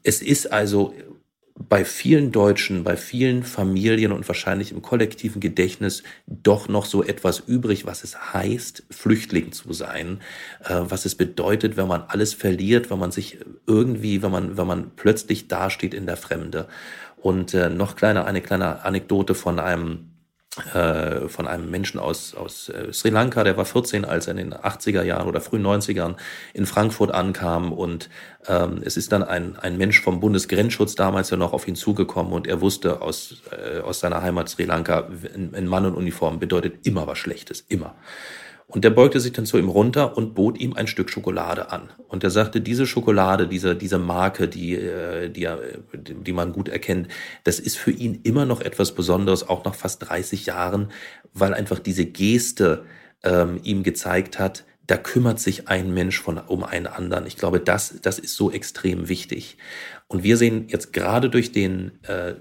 es 0.03 0.21
ist 0.21 0.51
also 0.51 0.93
bei 1.67 1.83
vielen 1.83 2.31
Deutschen, 2.31 2.85
bei 2.85 2.95
vielen 2.95 3.43
Familien 3.43 4.13
und 4.13 4.27
wahrscheinlich 4.27 4.71
im 4.71 4.81
kollektiven 4.81 5.41
Gedächtnis 5.41 6.03
doch 6.25 6.69
noch 6.69 6.85
so 6.85 7.03
etwas 7.03 7.39
übrig, 7.39 7.85
was 7.85 8.05
es 8.05 8.33
heißt, 8.33 8.83
Flüchtling 8.89 9.51
zu 9.51 9.73
sein, 9.73 10.21
äh, 10.63 10.75
was 10.79 11.05
es 11.05 11.15
bedeutet, 11.15 11.75
wenn 11.75 11.87
man 11.87 12.03
alles 12.07 12.33
verliert, 12.33 12.89
wenn 12.89 12.99
man 12.99 13.11
sich 13.11 13.39
irgendwie, 13.67 14.21
wenn 14.21 14.31
man, 14.31 14.57
wenn 14.57 14.67
man 14.67 14.91
plötzlich 14.95 15.49
dasteht 15.49 15.93
in 15.93 16.05
der 16.05 16.17
Fremde. 16.17 16.67
Und 17.17 17.53
äh, 17.53 17.69
noch 17.69 17.97
kleiner, 17.97 18.25
eine 18.25 18.41
kleine 18.41 18.85
Anekdote 18.85 19.35
von 19.35 19.59
einem 19.59 20.05
von 21.27 21.47
einem 21.47 21.69
Menschen 21.69 21.99
aus, 21.99 22.33
aus 22.33 22.69
äh, 22.69 22.91
Sri 22.91 23.09
Lanka, 23.09 23.43
der 23.43 23.55
war 23.55 23.65
14, 23.65 24.03
als 24.03 24.25
er 24.25 24.31
in 24.31 24.37
den 24.37 24.53
80er 24.53 25.03
Jahren 25.03 25.27
oder 25.27 25.41
frühen 25.41 25.65
90ern 25.65 26.15
in 26.53 26.65
Frankfurt 26.65 27.11
ankam 27.11 27.71
und 27.71 28.09
ähm, 28.47 28.81
es 28.83 28.97
ist 28.97 29.11
dann 29.11 29.21
ein, 29.21 29.57
ein 29.57 29.77
Mensch 29.77 30.01
vom 30.01 30.19
Bundesgrenzschutz 30.19 30.95
damals 30.95 31.29
ja 31.29 31.37
noch 31.37 31.53
auf 31.53 31.67
ihn 31.67 31.75
zugekommen 31.75 32.33
und 32.33 32.47
er 32.47 32.61
wusste 32.61 33.01
aus, 33.01 33.43
äh, 33.51 33.81
aus 33.81 33.99
seiner 33.99 34.23
Heimat 34.23 34.49
Sri 34.49 34.65
Lanka, 34.65 35.07
ein 35.35 35.67
Mann 35.67 35.85
in 35.85 35.93
Uniform 35.93 36.39
bedeutet 36.39 36.85
immer 36.85 37.05
was 37.05 37.19
Schlechtes, 37.19 37.63
immer. 37.67 37.95
Und 38.69 38.83
der 38.83 38.91
beugte 38.91 39.19
sich 39.19 39.33
dann 39.33 39.47
zu 39.47 39.57
ihm 39.57 39.67
runter 39.67 40.15
und 40.15 40.35
bot 40.35 40.59
ihm 40.59 40.73
ein 40.73 40.85
Stück 40.85 41.09
Schokolade 41.09 41.71
an. 41.71 41.89
Und 42.07 42.23
er 42.23 42.29
sagte, 42.29 42.61
diese 42.61 42.85
Schokolade, 42.85 43.47
diese, 43.47 43.75
diese 43.75 43.97
Marke, 43.97 44.47
die, 44.47 44.75
äh, 44.75 45.29
die, 45.29 45.47
die 45.93 46.33
man 46.33 46.53
gut 46.53 46.69
erkennt, 46.69 47.07
das 47.43 47.59
ist 47.59 47.77
für 47.79 47.89
ihn 47.89 48.19
immer 48.21 48.45
noch 48.45 48.61
etwas 48.61 48.93
Besonderes, 48.93 49.49
auch 49.49 49.65
nach 49.65 49.73
fast 49.73 50.07
30 50.07 50.45
Jahren, 50.45 50.91
weil 51.33 51.55
einfach 51.55 51.79
diese 51.79 52.05
Geste 52.05 52.85
ähm, 53.23 53.59
ihm 53.63 53.81
gezeigt 53.81 54.37
hat, 54.37 54.65
da 54.85 54.97
kümmert 54.97 55.39
sich 55.39 55.67
ein 55.67 55.91
Mensch 55.91 56.21
von, 56.21 56.37
um 56.37 56.63
einen 56.63 56.87
anderen. 56.87 57.25
Ich 57.25 57.37
glaube, 57.37 57.59
das, 57.59 57.95
das 58.03 58.19
ist 58.19 58.35
so 58.35 58.51
extrem 58.51 59.09
wichtig. 59.09 59.57
Und 60.07 60.23
wir 60.23 60.37
sehen 60.37 60.67
jetzt 60.67 60.93
gerade 60.93 61.31
durch 61.31 61.51
den 61.51 61.91
äh, 62.03 62.35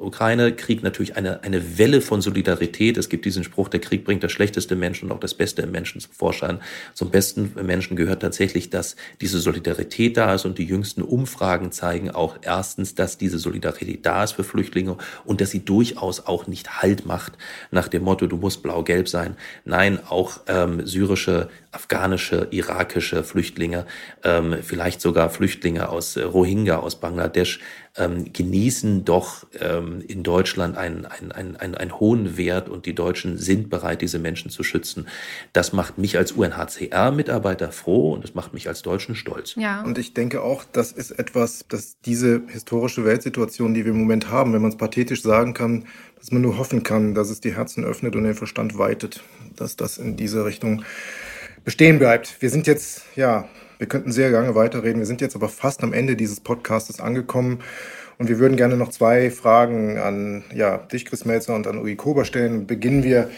Ukraine-Krieg 0.00 0.82
natürlich 0.82 1.16
eine, 1.16 1.42
eine 1.42 1.78
Welle 1.78 2.00
von 2.00 2.20
Solidarität. 2.20 2.96
Es 2.96 3.08
gibt 3.08 3.24
diesen 3.24 3.44
Spruch, 3.44 3.68
der 3.68 3.80
Krieg 3.80 4.04
bringt 4.04 4.22
das 4.22 4.32
schlechteste 4.32 4.76
Menschen 4.76 5.10
und 5.10 5.16
auch 5.16 5.20
das 5.20 5.34
Beste 5.34 5.62
im 5.62 5.70
Menschen 5.70 6.00
zum 6.00 6.12
Vorschein. 6.12 6.60
Zum 6.94 7.10
besten 7.10 7.52
Menschen 7.62 7.96
gehört 7.96 8.22
tatsächlich, 8.22 8.70
dass 8.70 8.96
diese 9.20 9.40
Solidarität 9.40 10.16
da 10.16 10.34
ist 10.34 10.44
und 10.44 10.58
die 10.58 10.64
jüngsten 10.64 11.02
Umfragen 11.02 11.70
zeigen 11.72 12.10
auch 12.10 12.38
erstens, 12.42 12.94
dass 12.94 13.18
diese 13.18 13.38
Solidarität 13.38 14.04
da 14.06 14.24
ist 14.24 14.32
für 14.32 14.44
Flüchtlinge 14.44 14.96
und 15.24 15.40
dass 15.40 15.50
sie 15.50 15.64
durchaus 15.64 16.26
auch 16.26 16.46
nicht 16.46 16.82
Halt 16.82 17.04
macht 17.06 17.34
nach 17.70 17.88
dem 17.88 18.02
Motto, 18.04 18.26
du 18.26 18.36
musst 18.36 18.62
blau-gelb 18.62 19.08
sein. 19.08 19.36
Nein, 19.64 20.00
auch 20.08 20.40
ähm, 20.46 20.86
syrische, 20.86 21.48
afghanische, 21.72 22.48
irakische 22.50 23.22
Flüchtlinge, 23.22 23.86
ähm, 24.24 24.56
vielleicht 24.62 25.00
sogar 25.00 25.30
Flüchtlinge 25.30 25.88
aus 25.88 26.16
äh, 26.16 26.22
Rohingya, 26.22 26.78
aus 26.78 26.98
Bangladesch, 27.00 27.60
ähm, 27.96 28.32
genießen 28.32 29.04
doch 29.04 29.46
ähm, 29.60 30.02
in 30.06 30.22
Deutschland 30.22 30.76
einen, 30.76 31.06
einen, 31.06 31.32
einen, 31.32 31.56
einen, 31.56 31.74
einen 31.74 31.98
hohen 31.98 32.36
Wert 32.36 32.68
und 32.68 32.86
die 32.86 32.94
Deutschen 32.94 33.36
sind 33.36 33.68
bereit, 33.68 34.00
diese 34.00 34.18
Menschen 34.18 34.50
zu 34.50 34.62
schützen. 34.62 35.08
Das 35.52 35.72
macht 35.72 35.98
mich 35.98 36.16
als 36.16 36.32
UNHCR-Mitarbeiter 36.32 37.72
froh 37.72 38.12
und 38.12 38.24
das 38.24 38.34
macht 38.34 38.54
mich 38.54 38.68
als 38.68 38.82
Deutschen 38.82 39.14
stolz. 39.14 39.54
Ja. 39.56 39.82
Und 39.82 39.98
ich 39.98 40.14
denke 40.14 40.42
auch, 40.42 40.64
das 40.72 40.92
ist 40.92 41.10
etwas, 41.10 41.64
dass 41.68 41.98
diese 42.00 42.42
historische 42.48 43.04
Weltsituation, 43.04 43.74
die 43.74 43.84
wir 43.84 43.92
im 43.92 43.98
Moment 43.98 44.30
haben, 44.30 44.52
wenn 44.52 44.62
man 44.62 44.70
es 44.70 44.76
pathetisch 44.76 45.22
sagen 45.22 45.54
kann, 45.54 45.86
dass 46.18 46.30
man 46.30 46.42
nur 46.42 46.58
hoffen 46.58 46.82
kann, 46.82 47.14
dass 47.14 47.30
es 47.30 47.40
die 47.40 47.56
Herzen 47.56 47.84
öffnet 47.84 48.14
und 48.14 48.24
den 48.24 48.34
Verstand 48.34 48.78
weitet, 48.78 49.22
dass 49.56 49.76
das 49.76 49.98
in 49.98 50.16
diese 50.16 50.44
Richtung 50.44 50.84
bestehen 51.64 51.98
bleibt. 51.98 52.40
Wir 52.40 52.50
sind 52.50 52.66
jetzt, 52.66 53.02
ja, 53.16 53.48
wir 53.80 53.88
könnten 53.88 54.12
sehr 54.12 54.28
lange 54.30 54.54
weiterreden. 54.54 54.98
Wir 54.98 55.06
sind 55.06 55.22
jetzt 55.22 55.34
aber 55.34 55.48
fast 55.48 55.82
am 55.82 55.94
Ende 55.94 56.14
dieses 56.14 56.40
Podcastes 56.40 57.00
angekommen. 57.00 57.60
Und 58.18 58.28
wir 58.28 58.38
würden 58.38 58.58
gerne 58.58 58.76
noch 58.76 58.90
zwei 58.90 59.30
Fragen 59.30 59.96
an 59.96 60.44
ja, 60.54 60.76
dich, 60.76 61.06
Chris 61.06 61.24
Melzer, 61.24 61.54
und 61.54 61.66
an 61.66 61.78
Uri 61.78 61.96
Kober 61.96 62.26
stellen. 62.26 62.66
Beginnen 62.66 63.02
wir 63.02 63.30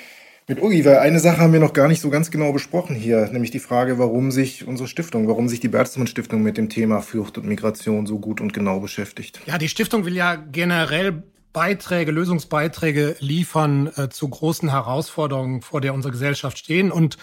mit 0.49 0.61
Uri, 0.61 0.85
weil 0.85 0.97
eine 0.99 1.21
Sache 1.21 1.39
haben 1.39 1.53
wir 1.53 1.61
noch 1.61 1.73
gar 1.73 1.87
nicht 1.87 2.01
so 2.01 2.11
ganz 2.11 2.33
genau 2.33 2.53
besprochen 2.53 2.97
hier, 2.97 3.29
nämlich 3.29 3.53
die 3.53 3.61
Frage, 3.61 4.01
warum 4.01 4.33
sich 4.33 4.67
unsere 4.67 4.89
Stiftung, 4.89 5.29
warum 5.29 5.49
sich 5.49 5.61
die 5.61 5.69
Bertelsmann 5.69 6.09
Stiftung 6.09 6.43
mit 6.43 6.57
dem 6.57 6.69
Thema 6.69 7.01
Flucht 7.01 7.39
und 7.39 7.47
Migration 7.47 8.07
so 8.07 8.19
gut 8.19 8.41
und 8.41 8.53
genau 8.53 8.81
beschäftigt. 8.81 9.41
Ja, 9.47 9.59
die 9.59 9.69
Stiftung 9.69 10.05
will 10.05 10.17
ja 10.17 10.35
generell 10.35 11.23
Beiträge, 11.53 12.11
Lösungsbeiträge 12.11 13.15
liefern 13.21 13.93
äh, 13.97 14.09
zu 14.09 14.29
großen 14.29 14.71
Herausforderungen, 14.71 15.63
vor 15.63 15.81
der 15.81 15.95
unsere 15.95 16.11
Gesellschaft 16.11 16.59
stehen. 16.59 16.91
Und 16.91 17.19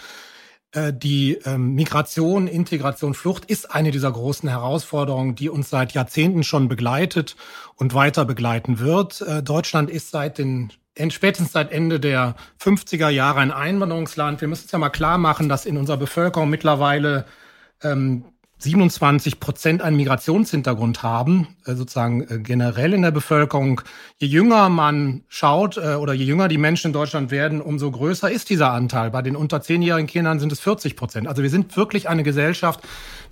die 0.92 1.38
ähm, 1.44 1.74
Migration, 1.74 2.46
Integration, 2.46 3.14
Flucht 3.14 3.44
ist 3.46 3.74
eine 3.74 3.90
dieser 3.90 4.12
großen 4.12 4.48
Herausforderungen, 4.48 5.34
die 5.34 5.48
uns 5.48 5.70
seit 5.70 5.92
Jahrzehnten 5.92 6.44
schon 6.44 6.68
begleitet 6.68 7.36
und 7.74 7.92
weiter 7.92 8.24
begleiten 8.24 8.78
wird. 8.78 9.20
Äh, 9.22 9.42
Deutschland 9.42 9.90
ist 9.90 10.10
seit 10.10 10.38
den 10.38 10.72
spätestens 11.08 11.52
seit 11.52 11.72
Ende 11.72 11.98
der 11.98 12.36
50er 12.60 13.08
Jahre 13.08 13.40
ein 13.40 13.52
Einwanderungsland. 13.52 14.40
Wir 14.40 14.48
müssen 14.48 14.66
es 14.66 14.72
ja 14.72 14.78
mal 14.78 14.90
klar 14.90 15.18
machen, 15.18 15.48
dass 15.48 15.64
in 15.64 15.76
unserer 15.78 15.96
Bevölkerung 15.96 16.50
mittlerweile 16.50 17.24
ähm, 17.82 18.24
27 18.62 19.40
Prozent 19.40 19.80
einen 19.80 19.96
Migrationshintergrund 19.96 21.02
haben, 21.02 21.48
äh, 21.64 21.74
sozusagen 21.74 22.22
äh, 22.28 22.38
generell 22.40 22.92
in 22.92 23.00
der 23.00 23.10
Bevölkerung. 23.10 23.80
Je 24.18 24.28
jünger 24.28 24.68
man 24.68 25.22
schaut 25.28 25.78
äh, 25.78 25.94
oder 25.94 26.12
je 26.12 26.26
jünger 26.26 26.46
die 26.48 26.58
Menschen 26.58 26.88
in 26.88 26.92
Deutschland 26.92 27.30
werden, 27.30 27.62
umso 27.62 27.90
größer 27.90 28.30
ist 28.30 28.50
dieser 28.50 28.72
Anteil. 28.72 29.10
Bei 29.10 29.22
den 29.22 29.34
unter 29.34 29.62
zehnjährigen 29.62 30.06
Kindern 30.06 30.40
sind 30.40 30.52
es 30.52 30.60
40 30.60 30.94
Prozent. 30.94 31.26
Also 31.26 31.42
wir 31.42 31.48
sind 31.48 31.74
wirklich 31.76 32.10
eine 32.10 32.22
Gesellschaft, 32.22 32.80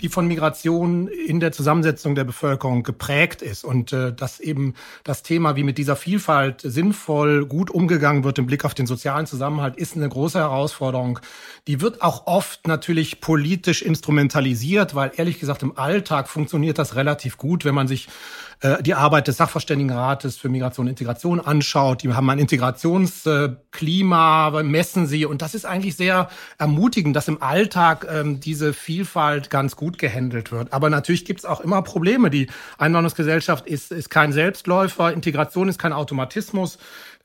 die 0.01 0.09
von 0.09 0.27
Migration 0.27 1.09
in 1.09 1.41
der 1.41 1.53
Zusammensetzung 1.53 2.15
der 2.15 2.25
Bevölkerung 2.25 2.83
geprägt 2.83 3.43
ist 3.43 3.65
und 3.65 3.93
dass 3.93 4.39
eben 4.39 4.75
das 5.03 5.25
Thema, 5.25 5.57
wie 5.57 5.65
mit 5.65 5.77
dieser 5.77 5.97
Vielfalt 5.97 6.61
sinnvoll 6.61 7.47
gut 7.47 7.69
umgegangen 7.71 8.23
wird 8.23 8.39
im 8.39 8.47
Blick 8.47 8.65
auf 8.65 8.75
den 8.75 8.87
sozialen 8.87 9.27
Zusammenhalt, 9.27 9.77
ist 9.77 9.97
eine 9.97 10.09
große 10.09 10.39
Herausforderung. 10.39 11.19
Die 11.67 11.81
wird 11.81 12.01
auch 12.01 12.29
oft 12.29 12.69
natürlich 12.69 13.21
politisch 13.21 13.83
instrumentalisiert, 13.83 14.95
weil 14.95 15.11
ehrlich 15.19 15.41
gesagt, 15.41 15.63
im 15.63 15.77
Alltag 15.77 16.29
funktioniert 16.29 16.79
das 16.79 16.95
relativ 16.95 17.37
gut, 17.37 17.65
wenn 17.65 17.75
man 17.75 17.89
sich 17.89 18.09
äh, 18.61 18.83
die 18.83 18.95
Arbeit 18.95 19.29
des 19.29 19.37
Sachverständigenrates 19.37 20.37
für 20.37 20.49
Migration 20.49 20.87
und 20.87 20.91
Integration 20.91 21.39
anschaut. 21.39 22.03
Die 22.03 22.13
haben 22.13 22.29
ein 22.29 22.41
Integrationsklima, 22.41 24.63
messen 24.63 25.07
sie. 25.07 25.27
Und 25.27 25.43
das 25.43 25.55
ist 25.55 25.65
eigentlich 25.65 25.95
sehr 25.97 26.29
ermutigend, 26.59 27.15
dass 27.15 27.29
im 27.29 27.41
Alltag 27.41 28.05
ähm, 28.11 28.41
diese 28.41 28.73
Vielfalt 28.73 29.51
ganz 29.51 29.77
gut 29.77 29.99
gehandelt 29.99 30.51
wird. 30.51 30.73
Aber 30.73 30.91
natürlich 30.91 31.25
gibt 31.25 31.39
es 31.41 31.47
auch 31.47 31.61
immer 31.61 31.83
Probleme. 31.83 32.31
Die 32.31 32.49
Einwanderungsgesellschaft 32.79 33.65
ist, 33.67 33.93
ist 33.93 34.11
kein 34.11 34.33
Selbstläufer. 34.33 35.13
Integration 35.13 35.69
ist 35.69 35.79
kein 35.79 35.93
Automatismus. 35.93 36.79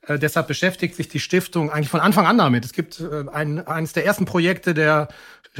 Äh, 0.06 0.18
deshalb 0.18 0.48
beschäftigt 0.48 0.94
sich 0.94 1.08
die 1.08 1.20
Stiftung 1.20 1.70
eigentlich 1.70 1.88
von 1.88 2.00
Anfang 2.00 2.26
an 2.26 2.38
damit. 2.38 2.64
Es 2.64 2.72
gibt 2.72 3.00
äh, 3.00 3.24
ein, 3.32 3.66
eines 3.66 3.92
der 3.92 4.04
ersten 4.04 4.24
Projekte 4.24 4.74
der 4.74 5.08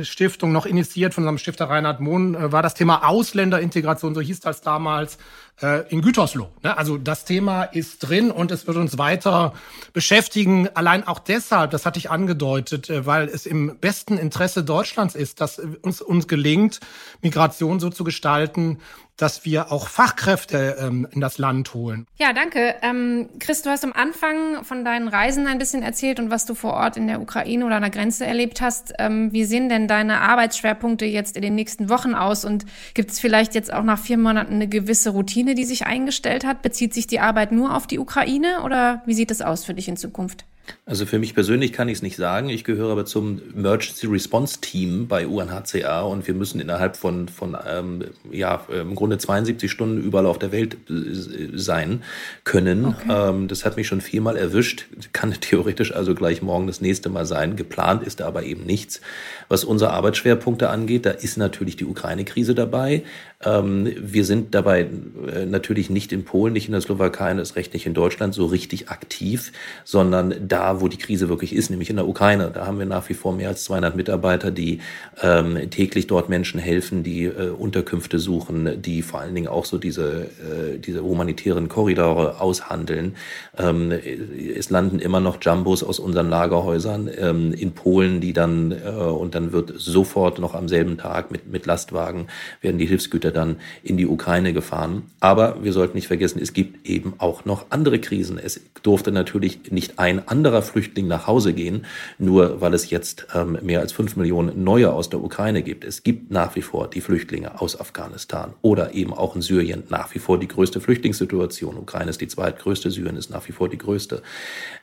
Stiftung, 0.02 0.50
noch 0.50 0.66
initiiert 0.66 1.14
von 1.14 1.22
unserem 1.22 1.38
Stifter 1.38 1.66
Reinhard 1.66 2.00
Mohn, 2.00 2.34
äh, 2.34 2.52
war 2.52 2.62
das 2.62 2.74
Thema 2.74 3.06
Ausländerintegration, 3.06 4.14
so 4.14 4.20
hieß 4.20 4.40
das 4.40 4.60
damals, 4.60 5.18
äh, 5.62 5.88
in 5.88 6.02
Gütersloh. 6.02 6.50
Ne? 6.64 6.76
Also 6.76 6.98
das 6.98 7.24
Thema 7.24 7.62
ist 7.62 8.00
drin 8.00 8.32
und 8.32 8.50
es 8.50 8.66
wird 8.66 8.76
uns 8.76 8.98
weiter 8.98 9.54
beschäftigen. 9.92 10.68
Allein 10.74 11.06
auch 11.06 11.20
deshalb, 11.20 11.70
das 11.70 11.86
hatte 11.86 11.98
ich 11.98 12.10
angedeutet, 12.10 12.90
äh, 12.90 13.06
weil 13.06 13.28
es 13.28 13.46
im 13.46 13.76
besten 13.78 14.18
Interesse 14.18 14.64
Deutschlands 14.64 15.14
ist, 15.14 15.40
dass 15.40 15.60
uns, 15.60 16.00
uns 16.00 16.26
gelingt, 16.26 16.80
Migration 17.22 17.78
so 17.78 17.88
zu 17.88 18.02
gestalten, 18.02 18.80
dass 19.16 19.44
wir 19.44 19.70
auch 19.70 19.88
Fachkräfte 19.88 20.76
ähm, 20.80 21.06
in 21.12 21.20
das 21.20 21.38
Land 21.38 21.74
holen. 21.74 22.06
Ja, 22.18 22.32
danke. 22.32 22.74
Ähm, 22.82 23.28
Chris, 23.38 23.62
du 23.62 23.70
hast 23.70 23.84
am 23.84 23.92
Anfang 23.92 24.64
von 24.64 24.84
deinen 24.84 25.08
Reisen 25.08 25.46
ein 25.46 25.58
bisschen 25.58 25.82
erzählt 25.82 26.18
und 26.18 26.30
was 26.30 26.46
du 26.46 26.54
vor 26.54 26.74
Ort 26.74 26.96
in 26.96 27.06
der 27.06 27.20
Ukraine 27.20 27.64
oder 27.64 27.76
an 27.76 27.82
der 27.82 27.90
Grenze 27.90 28.26
erlebt 28.26 28.60
hast. 28.60 28.92
Ähm, 28.98 29.32
wie 29.32 29.44
sehen 29.44 29.68
denn 29.68 29.86
deine 29.86 30.20
Arbeitsschwerpunkte 30.20 31.04
jetzt 31.04 31.36
in 31.36 31.42
den 31.42 31.54
nächsten 31.54 31.88
Wochen 31.88 32.14
aus? 32.14 32.44
Und 32.44 32.66
gibt 32.94 33.12
es 33.12 33.20
vielleicht 33.20 33.54
jetzt 33.54 33.72
auch 33.72 33.84
nach 33.84 33.98
vier 33.98 34.18
Monaten 34.18 34.54
eine 34.54 34.68
gewisse 34.68 35.10
Routine, 35.10 35.54
die 35.54 35.64
sich 35.64 35.86
eingestellt 35.86 36.44
hat? 36.44 36.62
Bezieht 36.62 36.92
sich 36.92 37.06
die 37.06 37.20
Arbeit 37.20 37.52
nur 37.52 37.76
auf 37.76 37.86
die 37.86 37.98
Ukraine 37.98 38.62
oder 38.64 39.02
wie 39.06 39.14
sieht 39.14 39.30
es 39.30 39.42
aus 39.42 39.64
für 39.64 39.74
dich 39.74 39.88
in 39.88 39.96
Zukunft? 39.96 40.44
Also 40.86 41.06
für 41.06 41.18
mich 41.18 41.34
persönlich 41.34 41.72
kann 41.72 41.88
ich 41.88 41.98
es 41.98 42.02
nicht 42.02 42.16
sagen. 42.16 42.50
Ich 42.50 42.62
gehöre 42.62 42.92
aber 42.92 43.06
zum 43.06 43.40
Emergency 43.56 44.06
Response 44.06 44.60
Team 44.60 45.08
bei 45.08 45.26
UNHCR 45.26 46.06
und 46.06 46.26
wir 46.26 46.34
müssen 46.34 46.60
innerhalb 46.60 46.96
von, 46.96 47.28
von 47.28 47.56
ähm, 47.66 48.04
ja, 48.30 48.66
im 48.68 48.94
Grunde 48.94 49.16
72 49.16 49.70
Stunden 49.70 50.02
überall 50.02 50.26
auf 50.26 50.38
der 50.38 50.52
Welt 50.52 50.76
äh, 50.90 51.56
sein 51.56 52.02
können. 52.44 52.86
Okay. 52.86 53.28
Ähm, 53.30 53.48
das 53.48 53.64
hat 53.64 53.76
mich 53.76 53.86
schon 53.86 54.02
viermal 54.02 54.36
erwischt. 54.36 54.86
Kann 55.12 55.32
theoretisch 55.40 55.94
also 55.94 56.14
gleich 56.14 56.42
morgen 56.42 56.66
das 56.66 56.80
nächste 56.80 57.08
Mal 57.08 57.24
sein. 57.24 57.56
Geplant 57.56 58.02
ist 58.02 58.20
aber 58.20 58.42
eben 58.42 58.64
nichts. 58.64 59.00
Was 59.48 59.64
unsere 59.64 59.92
Arbeitsschwerpunkte 59.92 60.68
angeht, 60.68 61.06
da 61.06 61.10
ist 61.10 61.38
natürlich 61.38 61.76
die 61.76 61.86
Ukraine-Krise 61.86 62.54
dabei. 62.54 63.04
Ähm, 63.44 63.92
wir 63.96 64.24
sind 64.24 64.54
dabei 64.54 64.86
äh, 65.32 65.46
natürlich 65.46 65.90
nicht 65.90 66.12
in 66.12 66.24
Polen, 66.24 66.52
nicht 66.52 66.66
in 66.66 66.72
der 66.72 66.80
Slowakei 66.80 67.34
das 67.34 67.56
recht 67.56 67.72
nicht 67.72 67.86
in 67.86 67.94
Deutschland 67.94 68.34
so 68.34 68.46
richtig 68.46 68.88
aktiv, 68.88 69.52
sondern 69.84 70.34
da, 70.46 70.80
wo 70.80 70.88
die 70.88 70.98
Krise 70.98 71.28
wirklich 71.28 71.54
ist, 71.54 71.70
nämlich 71.70 71.90
in 71.90 71.96
der 71.96 72.08
Ukraine. 72.08 72.50
Da 72.52 72.66
haben 72.66 72.78
wir 72.78 72.86
nach 72.86 73.08
wie 73.08 73.14
vor 73.14 73.32
mehr 73.32 73.48
als 73.48 73.64
200 73.64 73.96
Mitarbeiter, 73.96 74.50
die 74.50 74.80
ähm, 75.22 75.70
täglich 75.70 76.06
dort 76.06 76.28
Menschen 76.28 76.60
helfen, 76.60 77.02
die 77.02 77.24
äh, 77.24 77.50
Unterkünfte 77.50 78.18
suchen, 78.18 78.82
die 78.82 79.02
vor 79.02 79.20
allen 79.20 79.34
Dingen 79.34 79.48
auch 79.48 79.64
so 79.64 79.78
diese, 79.78 80.24
äh, 80.24 80.78
diese 80.78 81.02
humanitären 81.02 81.68
Korridore 81.68 82.40
aushandeln. 82.40 83.16
Ähm, 83.58 83.92
es 83.92 84.70
landen 84.70 84.98
immer 84.98 85.20
noch 85.20 85.38
Jumbos 85.40 85.82
aus 85.82 85.98
unseren 85.98 86.28
Lagerhäusern 86.28 87.10
ähm, 87.16 87.52
in 87.52 87.72
Polen, 87.72 88.20
die 88.20 88.32
dann, 88.32 88.72
äh, 88.72 88.90
und 88.90 89.34
dann 89.34 89.52
wird 89.52 89.72
sofort 89.76 90.38
noch 90.38 90.54
am 90.54 90.68
selben 90.68 90.98
Tag 90.98 91.30
mit, 91.30 91.50
mit 91.50 91.66
Lastwagen 91.66 92.28
werden 92.60 92.78
die 92.78 92.86
Hilfsgüter 92.86 93.32
dann 93.34 93.56
in 93.82 93.96
die 93.96 94.06
Ukraine 94.06 94.52
gefahren. 94.52 95.02
Aber 95.20 95.62
wir 95.62 95.72
sollten 95.72 95.96
nicht 95.96 96.06
vergessen, 96.06 96.40
es 96.40 96.52
gibt 96.52 96.86
eben 96.88 97.14
auch 97.18 97.44
noch 97.44 97.66
andere 97.70 97.98
Krisen. 97.98 98.38
Es 98.38 98.60
durfte 98.82 99.12
natürlich 99.12 99.70
nicht 99.70 99.98
ein 99.98 100.26
anderer 100.28 100.62
Flüchtling 100.62 101.06
nach 101.06 101.26
Hause 101.26 101.52
gehen, 101.52 101.86
nur 102.18 102.60
weil 102.60 102.74
es 102.74 102.90
jetzt 102.90 103.26
ähm, 103.34 103.58
mehr 103.62 103.80
als 103.80 103.92
fünf 103.92 104.16
Millionen 104.16 104.62
neue 104.64 104.92
aus 104.92 105.10
der 105.10 105.22
Ukraine 105.22 105.62
gibt. 105.62 105.84
Es 105.84 106.02
gibt 106.02 106.30
nach 106.30 106.54
wie 106.56 106.62
vor 106.62 106.88
die 106.88 107.00
Flüchtlinge 107.00 107.60
aus 107.60 107.78
Afghanistan 107.78 108.54
oder 108.62 108.94
eben 108.94 109.12
auch 109.12 109.34
in 109.36 109.42
Syrien 109.42 109.84
nach 109.88 110.14
wie 110.14 110.18
vor 110.18 110.38
die 110.38 110.48
größte 110.48 110.80
Flüchtlingssituation. 110.80 111.76
Ukraine 111.76 112.10
ist 112.10 112.20
die 112.20 112.28
zweitgrößte, 112.28 112.90
Syrien 112.90 113.16
ist 113.16 113.30
nach 113.30 113.46
wie 113.48 113.52
vor 113.52 113.68
die 113.68 113.78
größte. 113.78 114.22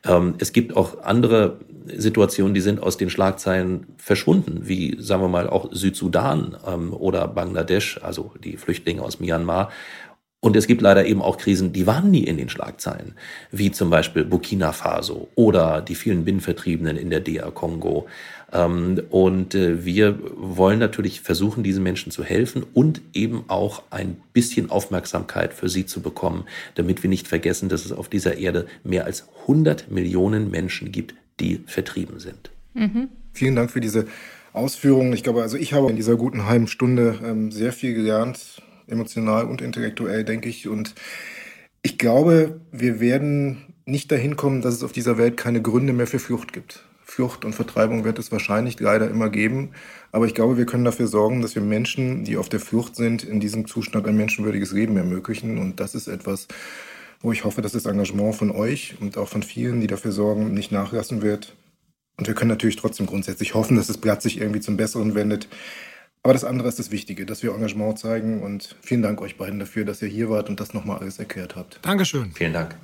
Ähm, 0.06 0.36
es 0.40 0.54
gibt 0.54 0.76
auch 0.76 1.04
andere 1.04 1.58
Situationen, 1.86 2.54
die 2.54 2.62
sind 2.62 2.82
aus 2.82 2.98
den 2.98 3.10
Schlagzeilen 3.10 3.88
verschwunden, 3.98 4.62
wie 4.64 4.98
sagen 5.00 5.22
wir 5.22 5.28
mal 5.28 5.50
auch 5.50 5.70
Südsudan 5.72 6.56
ähm, 6.68 6.94
oder 6.94 7.28
Bangladesch, 7.28 8.00
also 8.02 8.32
die 8.42 8.58
Flüchtlinge 8.58 9.02
aus 9.02 9.20
Myanmar. 9.20 9.72
Und 10.44 10.56
es 10.56 10.66
gibt 10.66 10.82
leider 10.82 11.06
eben 11.06 11.22
auch 11.22 11.38
Krisen, 11.38 11.72
die 11.72 11.86
waren 11.86 12.10
nie 12.10 12.24
in 12.24 12.38
den 12.38 12.50
Schlagzeilen, 12.50 13.14
wie 13.52 13.72
zum 13.72 13.92
Beispiel 13.92 14.26
Burkina 14.26 14.72
Faso 14.72 15.30
oder 15.36 15.82
die 15.82 15.94
vielen 15.94 16.26
Binnenvertriebenen 16.26 16.98
in 16.98 17.12
der 17.12 17.20
DR 17.20 17.52
Kongo. 17.52 18.08
Ähm, 18.52 19.04
und 19.12 19.54
äh, 19.54 19.86
wir 19.86 20.18
wollen 20.36 20.80
natürlich 20.80 21.22
versuchen, 21.22 21.62
diesen 21.62 21.84
Menschen 21.84 22.12
zu 22.12 22.24
helfen 22.24 22.66
und 22.74 23.02
eben 23.14 23.46
auch 23.50 23.84
ein 23.92 24.18
bisschen 24.34 24.72
Aufmerksamkeit 24.72 25.54
für 25.54 25.70
sie 25.70 25.86
zu 25.86 26.02
bekommen, 26.02 26.46
damit 26.74 27.04
wir 27.04 27.10
nicht 27.10 27.28
vergessen, 27.28 27.70
dass 27.70 27.86
es 27.86 27.92
auf 27.92 28.10
dieser 28.10 28.38
Erde 28.38 28.66
mehr 28.84 29.06
als 29.06 29.28
100 29.44 29.92
Millionen 29.92 30.50
Menschen 30.50 30.92
gibt, 30.92 31.14
die 31.40 31.62
vertrieben 31.68 32.20
sind. 32.20 32.50
Mhm. 32.74 33.10
Vielen 33.32 33.56
Dank 33.56 33.70
für 33.70 33.80
diese 33.80 34.08
Ausführungen. 34.54 35.14
Ich 35.14 35.24
glaube, 35.24 35.42
also 35.42 35.58
ich 35.58 35.74
habe 35.74 35.90
in 35.90 35.96
dieser 35.96 36.16
guten 36.16 36.46
halben 36.46 36.68
Stunde 36.68 37.20
ähm, 37.24 37.52
sehr 37.52 37.74
viel 37.74 37.94
gelernt 37.94 38.62
emotional 38.88 39.46
und 39.46 39.62
intellektuell, 39.62 40.24
denke 40.24 40.50
ich. 40.50 40.68
Und 40.68 40.96
ich 41.82 41.98
glaube, 41.98 42.62
wir 42.72 43.00
werden 43.00 43.74
nicht 43.86 44.12
dahin 44.12 44.36
kommen, 44.36 44.62
dass 44.62 44.76
es 44.76 44.84
auf 44.84 44.92
dieser 44.92 45.18
Welt 45.18 45.38
keine 45.38 45.62
Gründe 45.62 45.94
mehr 45.94 46.08
für 46.08 46.20
Flucht 46.20 46.54
gibt. 46.54 46.84
Flucht 47.04 47.44
und 47.44 47.54
Vertreibung 47.54 48.04
wird 48.06 48.20
es 48.20 48.32
wahrscheinlich 48.32 48.80
leider 48.80 49.10
immer 49.10 49.30
geben. 49.30 49.72
Aber 50.12 50.26
ich 50.26 50.36
glaube, 50.36 50.58
wir 50.58 50.66
können 50.66 50.86
dafür 50.86 51.08
sorgen, 51.08 51.42
dass 51.42 51.56
wir 51.56 51.62
Menschen, 51.62 52.24
die 52.24 52.38
auf 52.38 52.48
der 52.48 52.60
Flucht 52.60 52.96
sind, 52.96 53.24
in 53.24 53.40
diesem 53.40 53.68
Zustand 53.68 54.08
ein 54.08 54.16
menschenwürdiges 54.16 54.72
Leben 54.72 54.96
ermöglichen. 54.96 55.58
Und 55.58 55.80
das 55.80 55.96
ist 55.96 56.08
etwas, 56.08 56.48
wo 57.22 57.32
ich 57.32 57.44
hoffe, 57.44 57.62
dass 57.62 57.74
das 57.74 57.86
Engagement 57.86 58.36
von 58.36 58.52
euch 58.52 58.96
und 59.02 59.18
auch 59.18 59.28
von 59.28 59.44
vielen, 59.44 59.82
die 59.82 59.88
dafür 59.88 60.12
sorgen, 60.12 60.54
nicht 60.54 60.72
nachlassen 60.72 61.22
wird. 61.22 61.56
Und 62.18 62.28
wir 62.28 62.36
können 62.36 62.50
natürlich 62.50 62.76
trotzdem 62.76 63.06
grundsätzlich 63.06 63.54
hoffen, 63.54 63.78
dass 63.78 63.88
das 63.88 63.98
Blatt 63.98 64.22
sich 64.22 64.40
irgendwie 64.40 64.60
zum 64.60 64.78
Besseren 64.78 65.16
wendet. 65.16 65.48
Aber 66.24 66.34
das 66.34 66.44
andere 66.44 66.68
ist 66.68 66.78
das 66.78 66.92
Wichtige, 66.92 67.26
dass 67.26 67.42
wir 67.42 67.54
Engagement 67.54 67.98
zeigen. 67.98 68.44
Und 68.44 68.76
vielen 68.82 69.02
Dank 69.02 69.22
euch 69.22 69.38
beiden 69.38 69.60
dafür, 69.60 69.86
dass 69.86 70.02
ihr 70.02 70.08
hier 70.08 70.30
wart 70.30 70.50
und 70.50 70.60
das 70.60 70.74
nochmal 70.74 71.00
alles 71.00 71.18
erklärt 71.18 71.56
habt. 71.56 71.80
Dankeschön. 71.82 72.32
Vielen 72.34 72.54
Dank. 72.54 72.76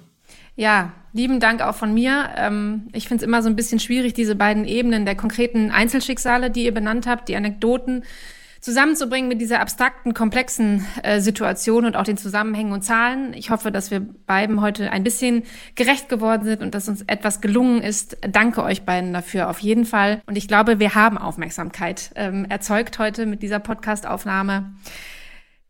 Ja, 0.56 0.92
lieben 1.14 1.40
Dank 1.40 1.62
auch 1.62 1.76
von 1.76 1.94
mir. 1.94 2.32
Ähm, 2.36 2.88
ich 2.92 3.08
finde 3.08 3.24
es 3.24 3.28
immer 3.28 3.44
so 3.44 3.50
ein 3.50 3.56
bisschen 3.56 3.80
schwierig, 3.80 4.14
diese 4.14 4.36
beiden 4.36 4.66
Ebenen 4.66 5.06
der 5.06 5.16
konkreten 5.16 5.70
Einzelschicksale, 5.70 6.50
die 6.50 6.66
ihr 6.66 6.74
benannt 6.74 7.06
habt, 7.06 7.30
die 7.30 7.36
Anekdoten 7.36 8.04
zusammenzubringen 8.68 9.30
mit 9.30 9.40
dieser 9.40 9.62
abstrakten, 9.62 10.14
komplexen 10.14 10.86
äh, 11.02 11.22
Situation 11.22 11.86
und 11.86 11.96
auch 11.96 12.04
den 12.04 12.18
Zusammenhängen 12.18 12.74
und 12.74 12.82
Zahlen. 12.82 13.34
Ich 13.34 13.50
hoffe, 13.50 13.72
dass 13.72 13.92
wir 13.92 14.02
beiden 14.02 14.60
heute 14.60 14.92
ein 14.92 15.06
bisschen 15.06 15.44
gerecht 15.76 16.10
geworden 16.10 16.44
sind 16.44 16.62
und 16.62 16.76
dass 16.76 16.90
uns 16.90 17.02
etwas 17.04 17.40
gelungen 17.40 17.82
ist. 17.82 18.18
Danke 18.30 18.64
euch 18.64 18.84
beiden 18.84 19.14
dafür 19.14 19.50
auf 19.50 19.60
jeden 19.60 19.86
Fall. 19.86 20.22
Und 20.26 20.38
ich 20.38 20.50
glaube, 20.50 20.80
wir 20.80 20.96
haben 20.96 21.18
Aufmerksamkeit 21.18 22.12
ähm, 22.16 22.44
erzeugt 22.50 23.00
heute 23.00 23.26
mit 23.26 23.42
dieser 23.42 23.60
Podcast-Aufnahme. 23.60 24.74